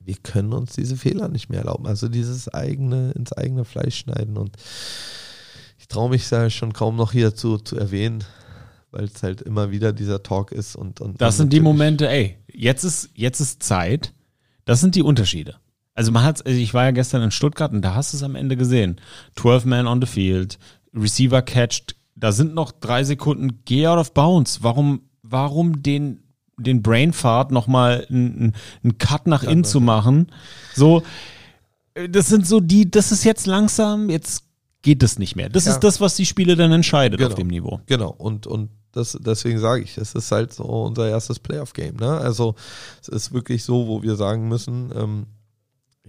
wir 0.00 0.16
können 0.16 0.52
uns 0.52 0.74
diese 0.74 0.96
Fehler 0.96 1.28
nicht 1.28 1.48
mehr 1.48 1.60
erlauben. 1.60 1.86
Also 1.86 2.08
dieses 2.08 2.52
eigene, 2.52 3.12
ins 3.12 3.32
eigene 3.32 3.64
Fleisch 3.64 3.96
schneiden. 3.96 4.36
Und 4.36 4.56
ich 5.78 5.88
traue 5.88 6.10
mich 6.10 6.28
ja 6.30 6.50
schon 6.50 6.72
kaum 6.72 6.96
noch 6.96 7.12
hier 7.12 7.34
zu, 7.34 7.58
zu 7.58 7.76
erwähnen, 7.76 8.24
weil 8.90 9.04
es 9.04 9.22
halt 9.22 9.40
immer 9.40 9.70
wieder 9.70 9.92
dieser 9.92 10.22
Talk 10.22 10.52
ist. 10.52 10.76
Und, 10.76 11.00
und 11.00 11.20
das 11.20 11.38
sind 11.38 11.52
die 11.52 11.60
Momente, 11.60 12.08
ey, 12.08 12.38
jetzt 12.52 12.84
ist, 12.84 13.10
jetzt 13.14 13.40
ist 13.40 13.62
Zeit, 13.62 14.12
das 14.64 14.80
sind 14.80 14.94
die 14.94 15.02
Unterschiede. 15.02 15.56
Also 15.94 16.10
man 16.10 16.24
hat, 16.24 16.44
also 16.44 16.58
ich 16.58 16.74
war 16.74 16.84
ja 16.84 16.90
gestern 16.90 17.22
in 17.22 17.30
Stuttgart 17.30 17.72
und 17.72 17.82
da 17.82 17.94
hast 17.94 18.12
du 18.12 18.16
es 18.16 18.22
am 18.22 18.34
Ende 18.34 18.56
gesehen. 18.56 19.00
12 19.36 19.64
Man 19.64 19.86
on 19.86 20.00
the 20.00 20.06
field, 20.06 20.58
Receiver 20.94 21.40
catched, 21.42 21.94
da 22.16 22.32
sind 22.32 22.54
noch 22.54 22.72
drei 22.72 23.04
Sekunden, 23.04 23.60
geh 23.64 23.86
out 23.86 23.98
of 23.98 24.12
bounds. 24.14 24.62
Warum, 24.62 25.02
warum 25.22 25.82
den, 25.82 26.22
den 26.56 26.82
Brainfart 26.82 27.50
nochmal 27.52 28.06
einen, 28.08 28.54
einen 28.82 28.98
Cut 28.98 29.26
nach 29.26 29.42
innen 29.44 29.64
zu 29.64 29.80
machen? 29.80 30.28
So, 30.74 31.02
äh, 31.94 32.08
das 32.08 32.28
sind 32.28 32.46
so 32.46 32.60
die, 32.60 32.90
das 32.90 33.12
ist 33.12 33.24
jetzt 33.24 33.46
langsam, 33.46 34.10
jetzt 34.10 34.44
geht 34.82 35.02
es 35.02 35.18
nicht 35.18 35.34
mehr. 35.36 35.48
Das 35.48 35.64
Ja. 35.66 35.72
ist 35.72 35.80
das, 35.80 36.00
was 36.00 36.14
die 36.16 36.26
Spiele 36.26 36.56
dann 36.56 36.70
entscheidet 36.72 37.20
auf 37.22 37.28
Genau. 37.28 37.36
dem 37.36 37.46
Niveau. 37.48 37.80
Genau, 37.86 38.10
und, 38.10 38.46
und 38.46 38.70
das, 38.96 39.18
deswegen 39.20 39.58
sage 39.58 39.82
ich, 39.82 39.98
es 39.98 40.14
ist 40.14 40.30
halt 40.30 40.52
so 40.52 40.64
unser 40.64 41.08
erstes 41.08 41.38
Playoff-Game. 41.38 41.96
Ne? 41.96 42.10
Also 42.10 42.54
es 43.00 43.08
ist 43.08 43.32
wirklich 43.32 43.64
so, 43.64 43.86
wo 43.86 44.02
wir 44.02 44.16
sagen 44.16 44.48
müssen, 44.48 44.92
ähm, 44.94 45.26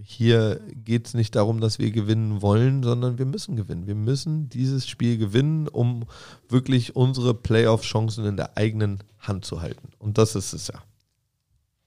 hier 0.02 0.60
geht 0.74 1.06
es 1.06 1.14
nicht 1.14 1.34
darum, 1.34 1.60
dass 1.60 1.78
wir 1.78 1.90
gewinnen 1.90 2.42
wollen, 2.42 2.82
sondern 2.82 3.18
wir 3.18 3.24
müssen 3.24 3.56
gewinnen. 3.56 3.86
Wir 3.86 3.94
müssen 3.94 4.48
dieses 4.50 4.86
Spiel 4.86 5.16
gewinnen, 5.16 5.68
um 5.68 6.04
wirklich 6.48 6.94
unsere 6.94 7.32
Playoff-Chancen 7.32 8.26
in 8.26 8.36
der 8.36 8.56
eigenen 8.58 8.98
Hand 9.18 9.46
zu 9.46 9.62
halten. 9.62 9.88
Und 9.98 10.18
das 10.18 10.34
ist 10.34 10.52
es 10.52 10.68
ja. 10.68 10.82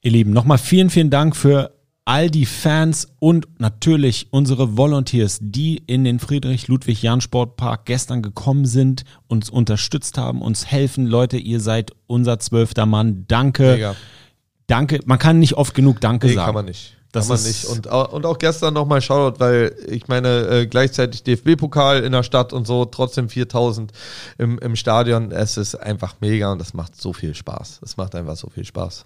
Ihr 0.01 0.11
Lieben, 0.11 0.31
nochmal 0.31 0.57
vielen, 0.57 0.89
vielen 0.89 1.09
Dank 1.11 1.35
für 1.35 1.71
all 2.09 2.31
die 2.31 2.47
Fans 2.47 3.07
und 3.19 3.47
natürlich 3.59 4.29
unsere 4.31 4.75
Volunteers, 4.77 5.37
die 5.43 5.77
in 5.85 6.03
den 6.03 6.17
Friedrich-Ludwig-Jahn-Sportpark 6.17 7.85
gestern 7.85 8.23
gekommen 8.23 8.65
sind, 8.65 9.03
uns 9.27 9.51
unterstützt 9.51 10.17
haben, 10.17 10.41
uns 10.41 10.65
helfen. 10.65 11.05
Leute, 11.05 11.37
ihr 11.37 11.59
seid 11.59 11.91
unser 12.07 12.39
zwölfter 12.39 12.87
Mann. 12.87 13.25
Danke. 13.27 13.73
Mega. 13.73 13.95
Danke. 14.65 15.01
Man 15.05 15.19
kann 15.19 15.37
nicht 15.37 15.53
oft 15.53 15.75
genug 15.75 16.01
Danke 16.01 16.25
Nee, 16.25 16.33
sagen. 16.33 16.45
kann 16.47 16.55
man 16.55 16.65
nicht. 16.65 16.97
Das 17.11 17.27
kann 17.27 17.37
man 17.37 17.45
nicht. 17.45 17.65
Und, 17.65 17.85
und 17.85 18.25
auch 18.25 18.39
gestern 18.39 18.73
nochmal 18.73 19.03
Shoutout, 19.03 19.39
weil 19.39 19.75
ich 19.87 20.07
meine, 20.07 20.47
äh, 20.47 20.65
gleichzeitig 20.65 21.21
DFB-Pokal 21.21 22.03
in 22.03 22.11
der 22.11 22.23
Stadt 22.23 22.53
und 22.53 22.65
so, 22.65 22.85
trotzdem 22.85 23.29
4000 23.29 23.91
im, 24.39 24.57
im 24.57 24.75
Stadion. 24.75 25.31
Es 25.31 25.57
ist 25.57 25.75
einfach 25.75 26.15
mega 26.21 26.51
und 26.51 26.57
das 26.59 26.73
macht 26.73 26.99
so 26.99 27.13
viel 27.13 27.35
Spaß. 27.35 27.81
Es 27.85 27.97
macht 27.97 28.15
einfach 28.15 28.35
so 28.35 28.49
viel 28.49 28.65
Spaß. 28.65 29.05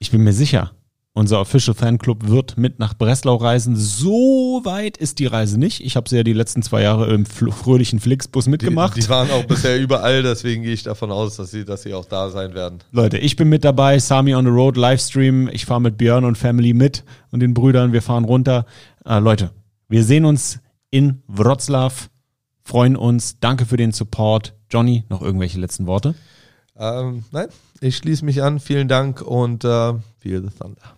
Ich 0.00 0.10
bin 0.10 0.24
mir 0.24 0.32
sicher, 0.32 0.72
unser 1.16 1.40
Official 1.40 1.74
Fanclub 1.74 2.26
wird 2.28 2.58
mit 2.58 2.80
nach 2.80 2.94
Breslau 2.94 3.36
reisen. 3.36 3.76
So 3.76 4.60
weit 4.64 4.96
ist 4.96 5.20
die 5.20 5.26
Reise 5.26 5.58
nicht. 5.58 5.80
Ich 5.80 5.94
habe 5.94 6.08
sie 6.08 6.16
ja 6.16 6.24
die 6.24 6.32
letzten 6.32 6.60
zwei 6.60 6.82
Jahre 6.82 7.12
im 7.14 7.24
fröhlichen 7.24 8.00
Flixbus 8.00 8.44
Die, 8.44 8.50
mitgemacht. 8.50 8.96
die 8.96 9.08
waren 9.08 9.30
auch 9.30 9.44
bisher 9.44 9.80
überall, 9.80 10.24
deswegen 10.24 10.64
gehe 10.64 10.72
ich 10.72 10.82
davon 10.82 11.12
aus, 11.12 11.36
dass 11.36 11.52
sie, 11.52 11.64
dass 11.64 11.82
sie 11.82 11.94
auch 11.94 12.04
da 12.06 12.30
sein 12.30 12.54
werden. 12.54 12.80
Leute, 12.90 13.18
ich 13.18 13.36
bin 13.36 13.48
mit 13.48 13.64
dabei, 13.64 14.00
Sami 14.00 14.34
on 14.34 14.44
the 14.44 14.50
Road 14.50 14.76
Livestream. 14.76 15.48
Ich 15.52 15.66
fahre 15.66 15.80
mit 15.80 15.96
Björn 15.98 16.24
und 16.24 16.36
Family 16.36 16.74
mit 16.74 17.04
und 17.30 17.40
den 17.40 17.54
Brüdern. 17.54 17.92
Wir 17.92 18.02
fahren 18.02 18.24
runter. 18.24 18.66
Äh, 19.04 19.20
Leute, 19.20 19.50
wir 19.88 20.02
sehen 20.02 20.24
uns 20.24 20.58
in 20.90 21.22
Wroclaw. 21.28 21.94
Freuen 22.64 22.96
uns. 22.96 23.38
Danke 23.38 23.66
für 23.66 23.76
den 23.76 23.92
Support. 23.92 24.54
Johnny, 24.68 25.04
noch 25.10 25.22
irgendwelche 25.22 25.60
letzten 25.60 25.86
Worte? 25.86 26.16
Ähm, 26.76 27.24
nein, 27.30 27.46
ich 27.80 27.96
schließe 27.98 28.24
mich 28.24 28.42
an. 28.42 28.58
Vielen 28.58 28.88
Dank 28.88 29.22
und 29.22 29.62
äh, 29.64 29.92
the 30.24 30.40
Thunder. 30.58 30.93